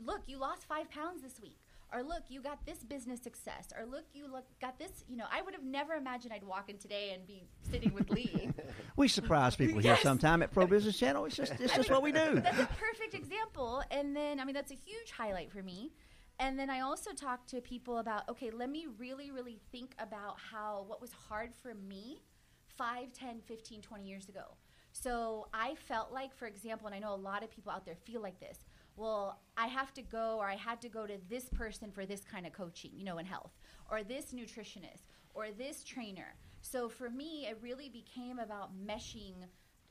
look, 0.03 0.21
you 0.27 0.37
lost 0.37 0.67
five 0.67 0.89
pounds 0.89 1.21
this 1.21 1.39
week. 1.41 1.57
Or 1.93 2.03
look, 2.03 2.23
you 2.29 2.41
got 2.41 2.65
this 2.65 2.77
business 2.79 3.21
success. 3.21 3.73
Or 3.77 3.85
look, 3.85 4.05
you 4.13 4.31
look, 4.31 4.45
got 4.61 4.79
this. 4.79 5.03
You 5.09 5.17
know, 5.17 5.25
I 5.29 5.41
would 5.41 5.53
have 5.53 5.63
never 5.63 5.93
imagined 5.93 6.31
I'd 6.33 6.43
walk 6.43 6.69
in 6.69 6.77
today 6.77 7.11
and 7.13 7.27
be 7.27 7.43
sitting 7.69 7.93
with 7.93 8.09
Lee. 8.09 8.49
We 8.97 9.07
surprise 9.07 9.55
people 9.55 9.79
here 9.79 9.97
sometime 9.97 10.43
at 10.43 10.51
Pro 10.51 10.67
Business 10.67 10.99
Channel. 10.99 11.25
It's 11.25 11.35
just 11.35 11.53
it's 11.59 11.73
just 11.73 11.89
what 11.89 12.03
we 12.03 12.11
do. 12.11 12.41
that's 12.41 12.59
a 12.59 12.67
perfect 12.77 13.13
example. 13.13 13.81
And 13.89 14.15
then, 14.15 14.39
I 14.39 14.43
mean, 14.43 14.53
that's 14.53 14.71
a 14.71 14.75
huge 14.75 15.11
highlight 15.11 15.49
for 15.49 15.63
me. 15.63 15.91
And 16.41 16.57
then 16.57 16.71
I 16.71 16.79
also 16.79 17.11
talk 17.11 17.45
to 17.47 17.61
people 17.61 17.99
about, 17.99 18.27
okay, 18.27 18.49
let 18.49 18.71
me 18.71 18.87
really, 18.97 19.29
really 19.29 19.59
think 19.71 19.93
about 19.99 20.37
how, 20.39 20.85
what 20.87 20.99
was 20.99 21.11
hard 21.11 21.53
for 21.53 21.75
me 21.75 22.23
5, 22.77 23.13
10, 23.13 23.41
15, 23.45 23.81
20 23.83 24.03
years 24.03 24.27
ago. 24.27 24.57
So 24.91 25.49
I 25.53 25.75
felt 25.75 26.11
like, 26.11 26.33
for 26.33 26.47
example, 26.47 26.87
and 26.87 26.95
I 26.95 26.99
know 26.99 27.13
a 27.13 27.15
lot 27.15 27.43
of 27.43 27.51
people 27.51 27.71
out 27.71 27.85
there 27.85 27.95
feel 27.95 28.23
like 28.23 28.39
this. 28.39 28.57
Well, 28.95 29.39
I 29.55 29.67
have 29.67 29.93
to 29.93 30.01
go, 30.01 30.37
or 30.39 30.49
I 30.49 30.55
had 30.55 30.81
to 30.81 30.89
go 30.89 31.05
to 31.05 31.13
this 31.29 31.47
person 31.49 31.91
for 31.91 32.07
this 32.07 32.23
kind 32.23 32.47
of 32.47 32.53
coaching, 32.53 32.89
you 32.95 33.05
know, 33.05 33.19
in 33.19 33.25
health, 33.27 33.51
or 33.91 34.03
this 34.03 34.33
nutritionist, 34.33 35.05
or 35.35 35.51
this 35.55 35.83
trainer. 35.83 36.33
So 36.63 36.89
for 36.89 37.11
me, 37.11 37.45
it 37.51 37.59
really 37.61 37.87
became 37.87 38.39
about 38.39 38.71
meshing 38.75 39.35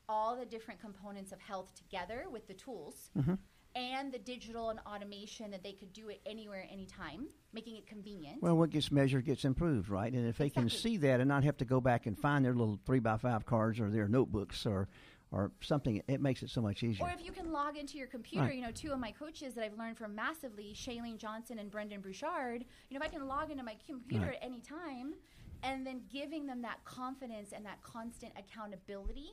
all 0.09 0.37
the 0.37 0.45
different 0.45 0.81
components 0.81 1.31
of 1.31 1.41
health 1.41 1.73
together 1.77 2.25
with 2.29 2.49
the 2.49 2.55
tools 2.55 3.11
mm-hmm. 3.17 3.35
And 3.77 4.11
the 4.13 4.19
digital 4.19 4.71
and 4.71 4.81
automation 4.81 5.51
that 5.53 5.63
they 5.63 5.73
could 5.73 5.93
do 5.93 6.09
it 6.09 6.21
anywhere, 6.27 6.67
anytime, 6.71 7.29
making 7.53 7.77
it 7.77 7.87
convenient. 7.87 8.43
Well, 8.43 8.57
what 8.57 8.71
gets 8.71 8.91
measured 8.91 9.25
gets 9.25 9.45
improved, 9.45 9.89
right? 9.89 10.13
And 10.13 10.27
if 10.27 10.39
they 10.39 10.51
can 10.51 10.69
see 10.69 10.97
that 10.99 11.21
and 11.21 11.29
not 11.29 11.45
have 11.45 11.57
to 11.59 11.65
go 11.65 11.81
back 11.81 12.07
and 12.07 12.19
find 12.19 12.45
their 12.45 12.55
little 12.55 12.81
three 12.85 12.99
by 12.99 13.17
five 13.17 13.47
cards 13.47 13.79
or 13.79 13.89
their 13.89 14.09
notebooks 14.09 14.67
or 14.67 14.89
or 15.33 15.53
something, 15.61 16.03
it 16.09 16.21
makes 16.21 16.43
it 16.43 16.51
so 16.51 16.61
much 16.61 16.83
easier. 16.83 17.07
Or 17.07 17.11
if 17.13 17.25
you 17.25 17.31
can 17.31 17.53
log 17.53 17.77
into 17.77 17.97
your 17.97 18.09
computer, 18.09 18.47
Right. 18.47 18.57
you 18.57 18.63
know, 18.63 18.73
two 18.73 18.91
of 18.93 18.99
my 18.99 19.13
coaches 19.13 19.55
that 19.55 19.63
I've 19.65 19.79
learned 19.79 19.97
from 19.97 20.13
massively, 20.13 20.73
Shailene 20.75 21.19
Johnson 21.19 21.61
and 21.61 21.71
Brendon 21.71 22.01
Burchard, 22.01 22.65
you 22.89 22.99
know, 22.99 23.05
if 23.05 23.09
I 23.09 23.15
can 23.17 23.29
log 23.29 23.53
into 23.53 23.63
my 23.63 23.77
computer 23.87 24.27
Right. 24.27 24.35
at 24.35 24.43
any 24.45 24.61
time 24.61 25.15
and 25.63 25.87
then 25.87 26.03
giving 26.11 26.47
them 26.47 26.63
that 26.63 26.83
confidence 26.85 27.53
and 27.53 27.65
that 27.65 27.81
constant 27.83 28.33
accountability, 28.37 29.31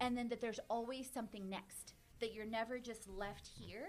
and 0.00 0.18
then 0.18 0.28
that 0.30 0.40
there's 0.40 0.58
always 0.68 1.08
something 1.08 1.48
next, 1.48 1.94
that 2.20 2.32
you're 2.34 2.44
never 2.46 2.78
just 2.78 3.08
left 3.08 3.46
here. 3.58 3.88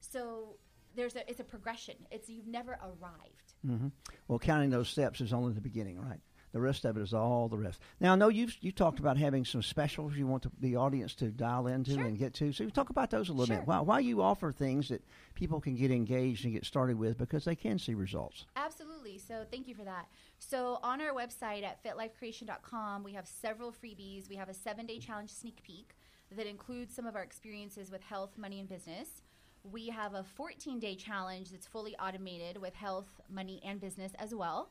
So 0.00 0.56
there's 0.94 1.16
a, 1.16 1.28
it's 1.28 1.40
a 1.40 1.44
progression. 1.44 1.94
It's 2.10 2.28
you've 2.28 2.46
never 2.46 2.72
arrived. 2.82 3.54
hmm 3.64 3.88
Well, 4.28 4.38
counting 4.38 4.70
those 4.70 4.88
steps 4.88 5.20
is 5.20 5.32
only 5.32 5.52
the 5.52 5.60
beginning, 5.60 6.00
right? 6.00 6.20
The 6.52 6.60
rest 6.60 6.84
of 6.84 6.96
it 6.96 7.00
is 7.02 7.12
all 7.12 7.48
the 7.48 7.58
rest. 7.58 7.80
Now, 7.98 8.12
I 8.12 8.14
know 8.14 8.28
you've 8.28 8.56
you 8.60 8.70
talked 8.70 9.00
about 9.00 9.16
having 9.16 9.44
some 9.44 9.60
specials 9.60 10.14
you 10.14 10.28
want 10.28 10.44
to, 10.44 10.52
the 10.60 10.76
audience 10.76 11.16
to 11.16 11.32
dial 11.32 11.66
into 11.66 11.94
Sure. 11.94 12.04
and 12.04 12.16
get 12.16 12.32
to. 12.34 12.52
So, 12.52 12.68
talk 12.68 12.90
about 12.90 13.10
those 13.10 13.28
a 13.28 13.32
little 13.32 13.46
Sure. 13.46 13.56
bit. 13.56 13.66
Why, 13.66 13.80
why 13.80 13.98
you 13.98 14.22
offer 14.22 14.52
things 14.52 14.88
that 14.90 15.02
people 15.34 15.60
can 15.60 15.74
get 15.74 15.90
engaged 15.90 16.44
and 16.44 16.54
get 16.54 16.64
started 16.64 16.96
with 16.96 17.18
because 17.18 17.44
they 17.44 17.56
can 17.56 17.80
see 17.80 17.94
results. 17.94 18.46
Absolutely. 18.54 19.18
So 19.18 19.44
thank 19.50 19.66
you 19.66 19.74
for 19.74 19.82
that. 19.82 20.06
So 20.38 20.78
on 20.84 21.00
our 21.00 21.12
website 21.12 21.64
at 21.64 21.82
fitlifecreation.com, 21.82 23.02
we 23.02 23.14
have 23.14 23.26
several 23.26 23.72
freebies. 23.72 24.28
We 24.28 24.36
have 24.36 24.48
a 24.48 24.54
seven 24.54 24.86
day 24.86 24.98
challenge 25.00 25.30
sneak 25.30 25.60
peek 25.64 25.96
that 26.36 26.46
includes 26.46 26.94
some 26.94 27.06
of 27.06 27.16
our 27.16 27.22
experiences 27.22 27.90
with 27.90 28.02
health, 28.02 28.36
money, 28.36 28.60
and 28.60 28.68
business. 28.68 29.22
We 29.62 29.88
have 29.88 30.14
a 30.14 30.24
14 30.24 30.78
day 30.78 30.94
challenge 30.94 31.50
that's 31.50 31.66
fully 31.66 31.96
automated 31.96 32.58
with 32.60 32.74
health, 32.74 33.08
money, 33.30 33.60
and 33.64 33.80
business 33.80 34.12
as 34.18 34.34
well. 34.34 34.70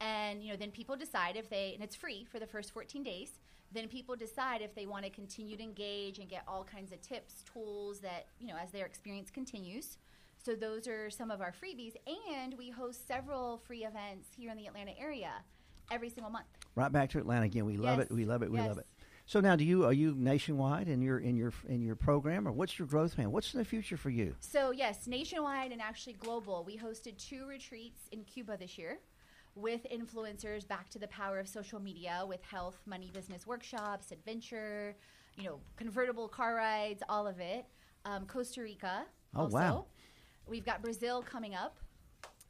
And 0.00 0.42
you 0.42 0.50
know, 0.50 0.56
then 0.56 0.70
people 0.70 0.96
decide 0.96 1.36
if 1.36 1.48
they, 1.48 1.72
and 1.74 1.82
it's 1.82 1.96
free 1.96 2.26
for 2.30 2.38
the 2.38 2.46
first 2.46 2.72
14 2.72 3.02
days. 3.02 3.38
Then 3.72 3.88
people 3.88 4.14
decide 4.16 4.60
if 4.60 4.74
they 4.74 4.86
want 4.86 5.04
to 5.04 5.10
continue 5.10 5.56
to 5.56 5.62
engage 5.62 6.18
and 6.18 6.28
get 6.28 6.44
all 6.46 6.62
kinds 6.64 6.92
of 6.92 7.00
tips, 7.00 7.42
tools 7.52 8.00
that 8.00 8.26
you 8.38 8.46
know 8.46 8.56
as 8.62 8.70
their 8.70 8.86
experience 8.86 9.30
continues. 9.30 9.98
So 10.44 10.54
those 10.54 10.86
are 10.86 11.08
some 11.10 11.30
of 11.30 11.40
our 11.40 11.52
freebies, 11.52 11.94
and 12.30 12.54
we 12.58 12.70
host 12.70 13.08
several 13.08 13.56
free 13.66 13.84
events 13.84 14.28
here 14.36 14.50
in 14.50 14.58
the 14.58 14.66
Atlanta 14.66 14.92
area 14.98 15.30
every 15.90 16.10
single 16.10 16.30
month. 16.30 16.46
Right 16.74 16.92
back 16.92 17.10
to 17.10 17.18
Atlanta 17.18 17.46
again. 17.46 17.64
We 17.64 17.76
love 17.78 17.98
Yes. 17.98 18.08
it. 18.10 18.14
We 18.14 18.24
love 18.26 18.42
it. 18.42 18.50
We 18.50 18.58
love 18.60 18.78
it. 18.78 18.86
So 19.26 19.40
now, 19.40 19.56
do 19.56 19.64
you 19.64 19.86
are 19.86 19.92
you 19.92 20.14
nationwide 20.16 20.86
in 20.86 21.00
your 21.00 21.18
in 21.18 21.36
your 21.36 21.52
in 21.66 21.80
your 21.80 21.96
program, 21.96 22.46
or 22.46 22.52
what's 22.52 22.78
your 22.78 22.86
growth 22.86 23.14
plan? 23.14 23.32
What's 23.32 23.54
in 23.54 23.58
the 23.58 23.64
future 23.64 23.96
for 23.96 24.10
you? 24.10 24.34
So 24.40 24.70
yes, 24.70 25.06
nationwide 25.06 25.72
and 25.72 25.80
actually 25.80 26.12
global. 26.14 26.62
We 26.64 26.76
hosted 26.76 27.16
two 27.16 27.46
retreats 27.46 28.02
in 28.12 28.24
Cuba 28.24 28.58
this 28.58 28.76
year 28.76 28.98
with 29.54 29.86
influencers 29.90 30.66
back 30.66 30.90
to 30.90 30.98
the 30.98 31.08
power 31.08 31.38
of 31.38 31.48
social 31.48 31.80
media 31.80 32.24
with 32.26 32.42
health, 32.42 32.82
money, 32.86 33.10
business 33.14 33.46
workshops, 33.46 34.10
adventure, 34.10 34.94
you 35.36 35.44
know, 35.44 35.60
convertible 35.76 36.28
car 36.28 36.56
rides, 36.56 37.02
all 37.08 37.26
of 37.26 37.40
it. 37.40 37.64
Um, 38.04 38.26
Costa 38.26 38.60
Rica. 38.60 39.06
Oh, 39.34 39.42
also. 39.42 39.56
wow. 39.56 39.86
We've 40.46 40.66
got 40.66 40.82
Brazil 40.82 41.22
coming 41.22 41.54
up. 41.54 41.78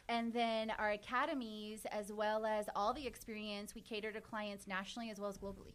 And 0.09 0.33
then 0.33 0.71
our 0.79 0.91
academies, 0.91 1.87
as 1.91 2.13
well 2.13 2.45
as 2.45 2.67
all 2.75 2.93
the 2.93 3.07
experience, 3.07 3.75
we 3.75 3.81
cater 3.81 4.11
to 4.13 4.21
clients 4.21 4.67
nationally 4.67 5.11
as 5.11 5.21
well 5.21 5.31
as 5.31 5.39
globally. 5.39 5.75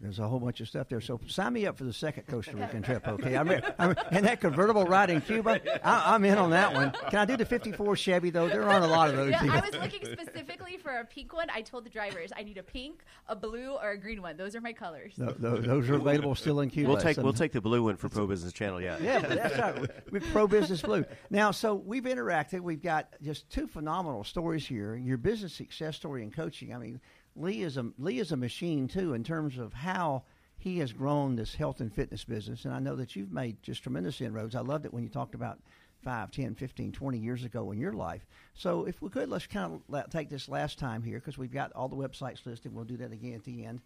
There's 0.00 0.18
a 0.18 0.28
whole 0.28 0.38
bunch 0.38 0.60
of 0.60 0.68
stuff 0.68 0.88
there. 0.88 1.00
So 1.00 1.20
sign 1.26 1.52
me 1.52 1.66
up 1.66 1.78
for 1.78 1.84
the 1.84 1.92
second 1.92 2.26
Costa 2.28 2.56
Rican 2.56 2.82
trip, 2.82 3.06
okay? 3.08 3.36
I'm, 3.36 3.50
I'm 3.78 3.96
and 4.10 4.26
that 4.26 4.40
convertible 4.40 4.84
ride 4.84 5.10
in 5.10 5.20
Cuba, 5.20 5.60
I, 5.84 6.14
am 6.14 6.24
in 6.24 6.38
on 6.38 6.50
that 6.50 6.74
one. 6.74 6.92
Can 7.08 7.18
I 7.18 7.24
do 7.24 7.36
the 7.36 7.44
'54 7.44 7.96
Chevy 7.96 8.30
though? 8.30 8.48
There 8.48 8.62
aren't 8.62 8.84
a 8.84 8.88
lot 8.88 9.10
of 9.10 9.16
those. 9.16 9.30
Yeah, 9.30 9.40
I 9.42 9.60
was 9.60 9.74
looking 9.74 10.04
specifically 10.04 10.76
for 10.76 10.92
a 10.98 11.04
pink 11.04 11.32
one. 11.32 11.48
I 11.52 11.62
told 11.62 11.84
the 11.84 11.90
drivers 11.90 12.30
I 12.36 12.42
need 12.42 12.58
a 12.58 12.62
pink, 12.62 13.02
a 13.26 13.34
blue, 13.34 13.76
or 13.80 13.92
a 13.92 13.98
green 13.98 14.22
one. 14.22 14.36
Those 14.36 14.54
are 14.54 14.60
my 14.60 14.72
colors. 14.72 15.14
No, 15.16 15.32
those 15.32 15.88
are 15.88 15.94
available 15.94 16.34
still 16.34 16.60
in 16.60 16.70
Cuba. 16.70 16.90
We'll 16.90 17.00
take 17.00 17.16
we'll 17.16 17.32
take 17.32 17.52
the 17.52 17.60
blue 17.60 17.82
one 17.82 17.96
for 17.96 18.08
Pro 18.08 18.26
Business 18.26 18.52
Channel. 18.52 18.80
Yeah, 18.80 18.98
yeah, 19.00 19.18
that's 19.20 19.58
right. 19.58 20.12
With 20.12 20.30
Pro 20.30 20.46
Business 20.46 20.82
Blue. 20.82 21.04
Now, 21.30 21.50
so 21.50 21.74
we've 21.74 22.04
interacted. 22.04 22.60
We've 22.60 22.82
got 22.82 23.08
just 23.22 23.48
two 23.50 23.66
phenomenal 23.66 24.24
stories 24.24 24.66
here. 24.66 24.94
Your 24.94 25.16
business 25.16 25.52
success 25.54 25.96
story 25.96 26.22
and 26.22 26.32
coaching. 26.32 26.74
I 26.74 26.78
mean, 26.78 27.00
Lee 27.36 27.62
is 27.62 27.76
a 27.76 27.90
Lee 27.98 28.20
is 28.20 28.32
a 28.32 28.36
machine 28.36 28.88
too 28.88 29.14
in 29.14 29.24
terms 29.24 29.58
of 29.58 29.72
how 29.72 30.24
he 30.56 30.78
has 30.78 30.92
grown 30.92 31.36
this 31.36 31.54
health 31.54 31.80
and 31.80 31.92
fitness 31.92 32.24
business. 32.24 32.64
And 32.64 32.72
I 32.72 32.78
know 32.78 32.96
that 32.96 33.16
you've 33.16 33.32
made 33.32 33.62
just 33.62 33.82
tremendous 33.82 34.20
inroads. 34.20 34.54
I 34.54 34.60
loved 34.60 34.86
it 34.86 34.94
when 34.94 35.02
you 35.02 35.08
talked 35.08 35.34
about 35.34 35.58
5, 36.02 36.30
10, 36.30 36.54
15, 36.54 36.92
20 36.92 37.18
years 37.18 37.44
ago 37.44 37.70
in 37.72 37.78
your 37.78 37.92
life. 37.92 38.26
So 38.54 38.84
if 38.84 39.00
we 39.02 39.10
could, 39.10 39.28
let's 39.28 39.46
kind 39.46 39.80
of 39.90 40.10
take 40.10 40.30
this 40.30 40.48
last 40.48 40.78
time 40.78 41.02
here 41.02 41.18
because 41.18 41.38
we've 41.38 41.52
got 41.52 41.72
all 41.72 41.88
the 41.88 41.96
websites 41.96 42.46
listed. 42.46 42.74
We'll 42.74 42.84
do 42.84 42.98
that 42.98 43.12
again 43.12 43.34
at 43.34 43.44
the 43.44 43.64
end. 43.64 43.80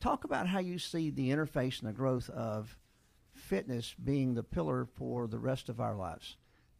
Talk 0.00 0.24
about 0.24 0.46
how 0.46 0.60
you 0.60 0.78
see 0.78 1.10
the 1.10 1.30
interface 1.30 1.80
and 1.80 1.88
the 1.88 1.94
growth 1.94 2.30
of 2.30 2.76
fitness 3.34 3.94
being 4.02 4.34
the 4.34 4.42
pillar 4.42 4.86
for 4.94 5.26
the 5.26 5.38
rest 5.38 5.68
of 5.68 5.80
our 5.80 5.96
lives. 5.96 6.36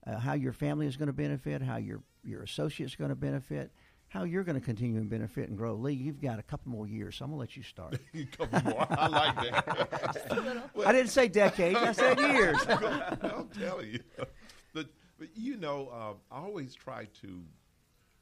Uh, 0.07 0.19
how 0.19 0.35
your 0.35 0.53
family 0.53 0.87
is 0.87 0.97
going 0.97 1.07
to 1.07 1.13
benefit, 1.13 1.63
how 1.63 1.77
your 1.77 2.03
your 2.23 2.43
associates 2.43 2.95
are 2.95 2.99
going 2.99 3.11
to 3.11 3.15
benefit, 3.15 3.71
how 4.15 4.23
you're 4.23 4.45
going 4.45 4.59
to 4.59 4.65
continue 4.65 4.97
and 4.97 5.11
benefit 5.11 5.49
and 5.49 5.59
grow. 5.59 5.75
Lee, 5.75 5.93
you've 5.93 6.23
got 6.23 6.39
a 6.39 6.43
couple 6.43 6.71
more 6.71 6.87
years, 6.87 7.17
so 7.17 7.25
I'm 7.25 7.33
going 7.33 7.39
to 7.39 7.41
let 7.41 7.57
you 7.57 7.65
start. 7.65 7.99
a 8.15 8.25
couple 8.27 8.73
more. 8.73 8.87
I 8.89 9.09
like 9.09 9.35
that. 9.35 10.71
well, 10.75 10.89
I 10.89 10.93
didn't 10.93 11.11
say 11.11 11.27
decades. 11.27 11.77
I 11.77 11.91
said 11.91 12.19
years. 12.21 12.57
I'm 12.69 13.49
telling 13.49 13.91
you. 13.91 14.01
But, 14.73 14.87
but 15.19 15.29
you 15.35 15.57
know, 15.57 15.89
uh, 15.93 16.35
I 16.35 16.39
always 16.39 16.77
try 16.77 17.09
to 17.23 17.43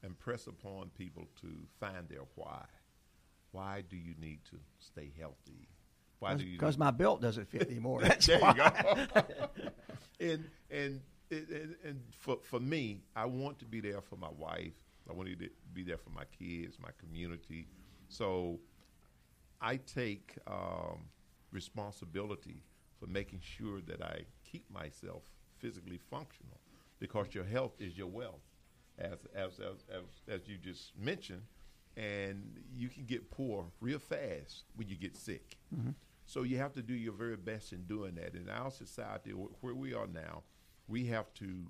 impress 0.03 0.47
upon 0.47 0.89
people 0.97 1.27
to 1.41 1.47
find 1.79 2.09
their 2.09 2.25
why. 2.33 2.65
Why 3.51 3.83
do 3.87 3.95
you 3.95 4.15
need 4.19 4.39
to 4.49 4.57
stay 4.79 5.11
healthy? 5.19 5.67
Why 6.17 6.33
do 6.33 6.43
you? 6.43 6.53
Because 6.53 6.75
my 6.75 6.89
belt 6.89 7.21
doesn't 7.21 7.47
fit 7.49 7.69
anymore. 7.69 8.01
That's 8.01 8.25
there 8.25 8.39
why. 8.39 8.55
you 8.55 9.21
go. 9.21 9.27
and 10.19 10.49
and 10.71 11.01
and, 11.29 11.75
and 11.85 12.01
for 12.17 12.39
for 12.41 12.59
me, 12.59 13.03
I 13.15 13.25
want 13.25 13.59
to 13.59 13.65
be 13.65 13.79
there 13.79 14.01
for 14.01 14.15
my 14.15 14.29
wife 14.35 14.73
I 15.09 15.13
wanted 15.13 15.39
to 15.39 15.49
be 15.73 15.83
there 15.83 15.97
for 15.97 16.09
my 16.09 16.25
kids, 16.25 16.77
my 16.81 16.91
community. 16.99 17.67
So 18.07 18.59
I 19.61 19.77
take 19.77 20.37
um, 20.47 21.05
responsibility 21.51 22.63
for 22.99 23.07
making 23.07 23.41
sure 23.41 23.81
that 23.81 24.01
I 24.01 24.21
keep 24.43 24.69
myself 24.71 25.23
physically 25.59 25.99
functional 26.09 26.59
because 26.99 27.33
your 27.33 27.43
health 27.43 27.73
is 27.79 27.97
your 27.97 28.07
wealth, 28.07 28.43
as 28.97 29.19
as 29.35 29.59
as 29.59 29.83
as, 29.89 30.03
as 30.27 30.47
you 30.47 30.57
just 30.57 30.97
mentioned, 30.97 31.43
and 31.97 32.59
you 32.75 32.89
can 32.89 33.05
get 33.05 33.29
poor 33.29 33.65
real 33.81 33.99
fast 33.99 34.63
when 34.75 34.87
you 34.87 34.95
get 34.95 35.17
sick. 35.17 35.57
Mm-hmm. 35.75 35.91
So 36.25 36.43
you 36.43 36.57
have 36.57 36.73
to 36.73 36.81
do 36.81 36.93
your 36.93 37.13
very 37.13 37.35
best 37.35 37.73
in 37.73 37.83
doing 37.83 38.15
that. 38.15 38.35
In 38.35 38.49
our 38.49 38.71
society, 38.71 39.31
where 39.31 39.75
we 39.75 39.93
are 39.93 40.07
now, 40.07 40.43
we 40.87 41.05
have 41.07 41.33
to 41.35 41.65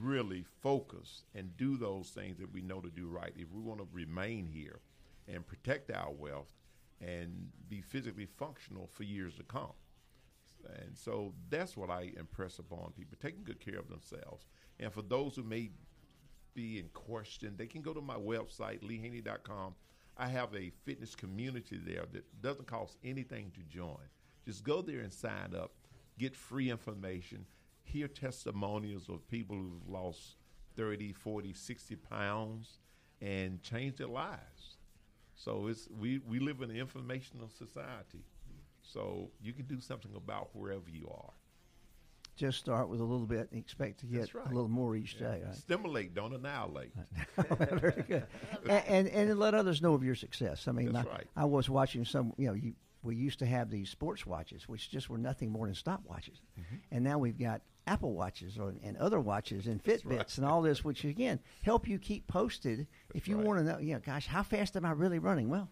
really 0.00 0.44
focus 0.62 1.24
and 1.34 1.56
do 1.56 1.76
those 1.76 2.08
things 2.08 2.38
that 2.38 2.52
we 2.52 2.62
know 2.62 2.80
to 2.80 2.90
do 2.90 3.08
right 3.08 3.32
if 3.36 3.50
we 3.52 3.60
want 3.60 3.80
to 3.80 3.88
remain 3.92 4.46
here 4.46 4.80
and 5.26 5.46
protect 5.46 5.90
our 5.90 6.10
wealth 6.10 6.52
and 7.00 7.50
be 7.68 7.80
physically 7.80 8.26
functional 8.26 8.88
for 8.88 9.04
years 9.04 9.34
to 9.36 9.42
come. 9.44 9.72
And 10.80 10.96
so 10.96 11.32
that's 11.48 11.76
what 11.76 11.90
I 11.90 12.12
impress 12.18 12.58
upon 12.58 12.92
people 12.96 13.16
taking 13.20 13.44
good 13.44 13.60
care 13.60 13.78
of 13.78 13.88
themselves. 13.88 14.46
And 14.80 14.92
for 14.92 15.02
those 15.02 15.36
who 15.36 15.42
may 15.42 15.70
be 16.54 16.78
in 16.78 16.88
question, 16.88 17.54
they 17.56 17.66
can 17.66 17.82
go 17.82 17.94
to 17.94 18.00
my 18.00 18.16
website, 18.16 18.82
leehaney.com. 18.82 19.74
I 20.16 20.28
have 20.28 20.52
a 20.54 20.70
fitness 20.84 21.14
community 21.14 21.78
there 21.84 22.04
that 22.12 22.42
doesn't 22.42 22.66
cost 22.66 22.96
anything 23.04 23.52
to 23.54 23.60
join. 23.62 23.96
Just 24.44 24.64
go 24.64 24.82
there 24.82 25.00
and 25.00 25.12
sign 25.12 25.54
up, 25.56 25.72
get 26.18 26.34
free 26.34 26.70
information 26.70 27.46
hear 27.88 28.08
testimonials 28.08 29.08
of 29.08 29.26
people 29.28 29.56
who've 29.56 29.88
lost 29.88 30.36
30, 30.76 31.12
40, 31.12 31.52
60 31.52 31.96
pounds 31.96 32.78
and 33.20 33.62
changed 33.62 33.98
their 33.98 34.08
lives. 34.08 34.76
So 35.34 35.68
it's 35.68 35.88
we, 35.98 36.20
we 36.26 36.38
live 36.38 36.60
in 36.60 36.70
an 36.70 36.76
informational 36.76 37.48
society. 37.48 38.24
So 38.82 39.30
you 39.42 39.52
can 39.52 39.66
do 39.66 39.80
something 39.80 40.12
about 40.16 40.50
wherever 40.52 40.88
you 40.90 41.08
are. 41.10 41.32
Just 42.36 42.58
start 42.58 42.88
with 42.88 43.00
a 43.00 43.04
little 43.04 43.26
bit 43.26 43.48
and 43.50 43.60
expect 43.60 43.98
to 44.00 44.06
get 44.06 44.32
right. 44.32 44.46
a 44.46 44.48
little 44.48 44.68
more 44.68 44.94
each 44.94 45.16
yeah. 45.18 45.32
day. 45.32 45.42
Right? 45.44 45.54
Stimulate, 45.56 46.14
don't 46.14 46.32
annihilate. 46.32 46.92
Very 47.50 48.04
good. 48.06 48.26
and, 48.68 49.08
and, 49.08 49.08
and 49.08 49.38
let 49.38 49.54
others 49.54 49.82
know 49.82 49.94
of 49.94 50.04
your 50.04 50.14
success. 50.14 50.68
I 50.68 50.72
mean, 50.72 50.94
I, 50.94 51.02
right. 51.02 51.26
I 51.36 51.44
was 51.46 51.68
watching 51.68 52.04
some. 52.04 52.32
You 52.36 52.48
know, 52.48 52.54
you 52.54 52.74
we 53.08 53.16
used 53.16 53.38
to 53.40 53.46
have 53.46 53.70
these 53.70 53.88
sports 53.88 54.26
watches, 54.26 54.68
which 54.68 54.90
just 54.90 55.08
were 55.08 55.18
nothing 55.18 55.50
more 55.50 55.66
than 55.66 55.74
stopwatches, 55.74 56.40
mm-hmm. 56.58 56.76
and 56.92 57.02
now 57.02 57.18
we've 57.18 57.38
got 57.38 57.62
Apple 57.88 58.12
watches 58.12 58.58
or, 58.58 58.74
and 58.84 58.96
other 58.98 59.18
watches 59.18 59.66
and 59.66 59.82
Fitbits 59.82 60.04
right. 60.04 60.36
and 60.36 60.46
all 60.46 60.60
this, 60.60 60.84
which 60.84 61.04
again 61.04 61.40
help 61.62 61.88
you 61.88 61.98
keep 61.98 62.26
posted. 62.26 62.78
That's 62.78 62.88
if 63.14 63.28
you 63.28 63.36
right. 63.36 63.46
want 63.46 63.58
to 63.60 63.64
know, 63.64 63.78
you 63.78 63.94
know, 63.94 64.00
gosh, 64.04 64.26
how 64.26 64.42
fast 64.42 64.76
am 64.76 64.84
I 64.84 64.92
really 64.92 65.18
running? 65.18 65.48
Well, 65.48 65.70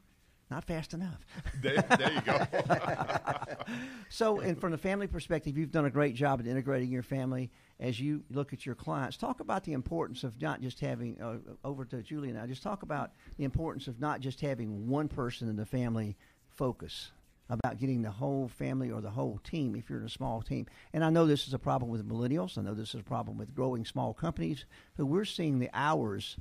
not 0.51 0.65
fast 0.65 0.95
enough. 0.95 1.27
there, 1.61 1.85
there 1.99 2.13
you 2.13 2.21
go. 2.23 2.47
so, 4.09 4.41
and 4.41 4.59
from 4.59 4.71
the 4.71 4.79
family 4.79 5.09
perspective, 5.09 5.59
you've 5.59 5.73
done 5.73 5.85
a 5.85 5.91
great 5.91 6.15
job 6.15 6.41
at 6.41 6.47
integrating 6.47 6.89
your 6.89 7.03
family 7.03 7.51
as 7.81 8.01
you 8.01 8.23
look 8.31 8.53
at 8.53 8.65
your 8.65 8.77
clients. 8.77 9.17
Talk 9.17 9.41
about 9.41 9.65
the 9.65 9.73
importance 9.73 10.25
of 10.25 10.41
not 10.41 10.63
just 10.63 10.81
having, 10.81 11.21
uh, 11.21 11.39
over 11.65 11.85
to 11.87 12.03
Julie 12.03 12.31
and 12.31 12.39
I, 12.39 12.47
just 12.47 12.63
talk 12.63 12.83
about 12.83 13.11
the 13.37 13.45
importance 13.45 13.89
of 13.89 14.01
not 14.01 14.21
just 14.21 14.41
having 14.41 14.89
one 14.89 15.09
person 15.09 15.49
in 15.49 15.57
the 15.57 15.67
family 15.67 16.17
focus 16.49 17.11
about 17.49 17.79
getting 17.79 18.03
the 18.03 18.11
whole 18.11 18.49
family 18.49 18.91
or 18.91 19.01
the 19.01 19.11
whole 19.11 19.39
team 19.45 19.75
if 19.77 19.89
you're 19.89 20.01
in 20.01 20.07
a 20.07 20.11
small 20.11 20.43
team. 20.43 20.67
And 20.93 21.05
I 21.05 21.11
know 21.11 21.27
this 21.27 21.47
is 21.47 21.55
a 21.55 21.59
problem 21.59 21.91
with 21.91 22.09
millennials. 22.09 22.59
I 22.59 22.63
know 22.63 22.75
this 22.75 22.95
is 22.95 23.01
a 23.01 23.05
problem 23.05 23.39
with 23.39 23.55
growing 23.55 23.85
small 23.85 24.15
companies 24.15 24.65
who 24.97 25.07
we're 25.07 25.25
seeing 25.25 25.59
the 25.59 25.71
hours. 25.73 26.37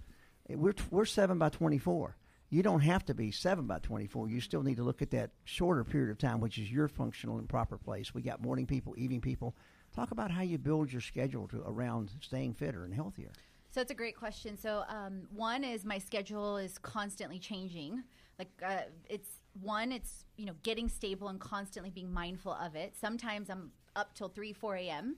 We're, 0.50 0.76
we're 0.90 1.06
7 1.06 1.38
by 1.38 1.50
24. 1.50 2.16
You 2.50 2.64
don't 2.64 2.82
have 2.82 3.06
to 3.06 3.14
be 3.14 3.32
7 3.32 3.66
by 3.66 3.80
24. 3.80 4.30
You 4.30 4.40
still 4.40 4.64
need 4.64 4.78
to 4.78 4.84
look 4.84 5.02
at 5.02 5.12
that 5.12 5.32
shorter 5.44 5.84
period 5.84 6.12
of 6.12 6.18
time, 6.18 6.40
which 6.40 6.58
is 6.58 6.72
your 6.72 6.88
functional 6.88 7.38
and 7.38 7.50
proper 7.50 7.78
place. 7.78 8.14
We 8.14 8.22
got 8.22 8.42
morning 8.42 8.66
people, 8.66 8.94
evening 8.98 9.22
people. 9.22 9.56
Talk 9.96 10.12
about 10.12 10.32
how 10.32 10.42
you 10.42 10.58
build 10.58 10.92
your 10.92 11.02
schedule 11.02 11.48
to, 11.50 11.64
around 11.66 12.12
staying 12.22 12.54
fitter 12.54 12.84
and 12.86 12.94
healthier. 12.94 13.32
So 13.72 13.82
it's 13.82 13.92
a 13.92 13.96
great 13.96 14.16
question. 14.16 14.58
So 14.58 14.84
um, 14.88 15.24
one 15.36 15.64
is 15.64 15.84
my 15.84 15.98
schedule 15.98 16.58
is 16.58 16.78
constantly 16.78 17.40
changing. 17.40 18.04
Like 18.38 18.52
uh, 18.66 18.82
it's 19.10 19.30
one, 19.62 19.92
it's 19.92 20.26
you 20.38 20.46
know 20.46 20.54
getting 20.64 20.90
stable 20.90 21.30
and 21.30 21.40
constantly 21.40 21.90
being 21.90 22.12
mindful 22.12 22.54
of 22.54 22.76
it. 22.76 22.96
Sometimes 23.00 23.50
I'm 23.50 23.72
up 23.96 24.14
till 24.14 24.30
three, 24.30 24.54
four 24.54 24.76
a.m. 24.76 25.18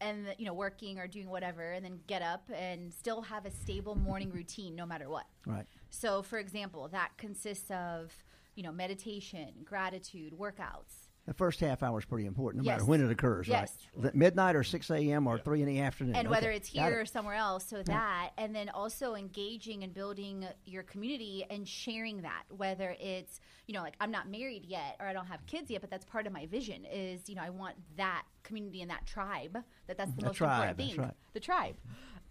and 0.00 0.34
you 0.38 0.46
know 0.46 0.54
working 0.54 0.98
or 0.98 1.06
doing 1.06 1.28
whatever, 1.28 1.72
and 1.72 1.84
then 1.84 2.00
get 2.06 2.22
up 2.22 2.48
and 2.54 2.92
still 2.92 3.22
have 3.22 3.46
a 3.46 3.50
stable 3.50 3.96
morning 3.96 4.30
routine 4.30 4.74
no 4.76 4.86
matter 4.86 5.08
what. 5.08 5.26
Right. 5.46 5.66
So, 5.90 6.22
for 6.22 6.38
example, 6.38 6.88
that 6.88 7.10
consists 7.16 7.70
of 7.70 8.12
you 8.54 8.62
know 8.62 8.72
meditation, 8.72 9.48
gratitude, 9.64 10.34
workouts 10.38 11.01
the 11.26 11.34
first 11.34 11.60
half 11.60 11.82
hour 11.82 11.98
is 11.98 12.04
pretty 12.04 12.26
important, 12.26 12.64
no 12.64 12.66
yes. 12.68 12.80
matter 12.80 12.90
when 12.90 13.00
it 13.00 13.10
occurs, 13.10 13.46
yes. 13.46 13.76
right? 13.94 14.14
Midnight 14.14 14.56
or 14.56 14.64
6 14.64 14.90
a.m. 14.90 15.28
or 15.28 15.36
yeah. 15.36 15.42
3 15.42 15.62
in 15.62 15.68
the 15.68 15.80
afternoon. 15.80 16.16
And 16.16 16.26
okay. 16.26 16.34
whether 16.34 16.50
it's 16.50 16.68
here 16.68 17.00
or 17.00 17.06
somewhere 17.06 17.36
else. 17.36 17.64
So 17.64 17.76
yeah. 17.76 17.82
that, 17.84 18.30
and 18.38 18.54
then 18.54 18.68
also 18.70 19.14
engaging 19.14 19.84
and 19.84 19.94
building 19.94 20.46
your 20.64 20.82
community 20.82 21.44
and 21.48 21.66
sharing 21.66 22.22
that, 22.22 22.42
whether 22.48 22.96
it's, 23.00 23.40
you 23.68 23.74
know, 23.74 23.82
like 23.82 23.94
I'm 24.00 24.10
not 24.10 24.28
married 24.28 24.64
yet 24.66 24.96
or 24.98 25.06
I 25.06 25.12
don't 25.12 25.26
have 25.26 25.46
kids 25.46 25.70
yet, 25.70 25.80
but 25.80 25.90
that's 25.90 26.04
part 26.04 26.26
of 26.26 26.32
my 26.32 26.46
vision 26.46 26.84
is, 26.90 27.28
you 27.28 27.36
know, 27.36 27.42
I 27.42 27.50
want 27.50 27.76
that 27.96 28.24
community 28.42 28.82
and 28.82 28.90
that 28.90 29.06
tribe, 29.06 29.58
that 29.86 29.96
that's 29.96 30.10
the 30.12 30.22
that 30.22 30.26
most 30.26 30.36
tribe, 30.36 30.70
important 30.70 30.96
thing. 30.96 31.04
Right. 31.04 31.14
The 31.34 31.40
tribe 31.40 31.76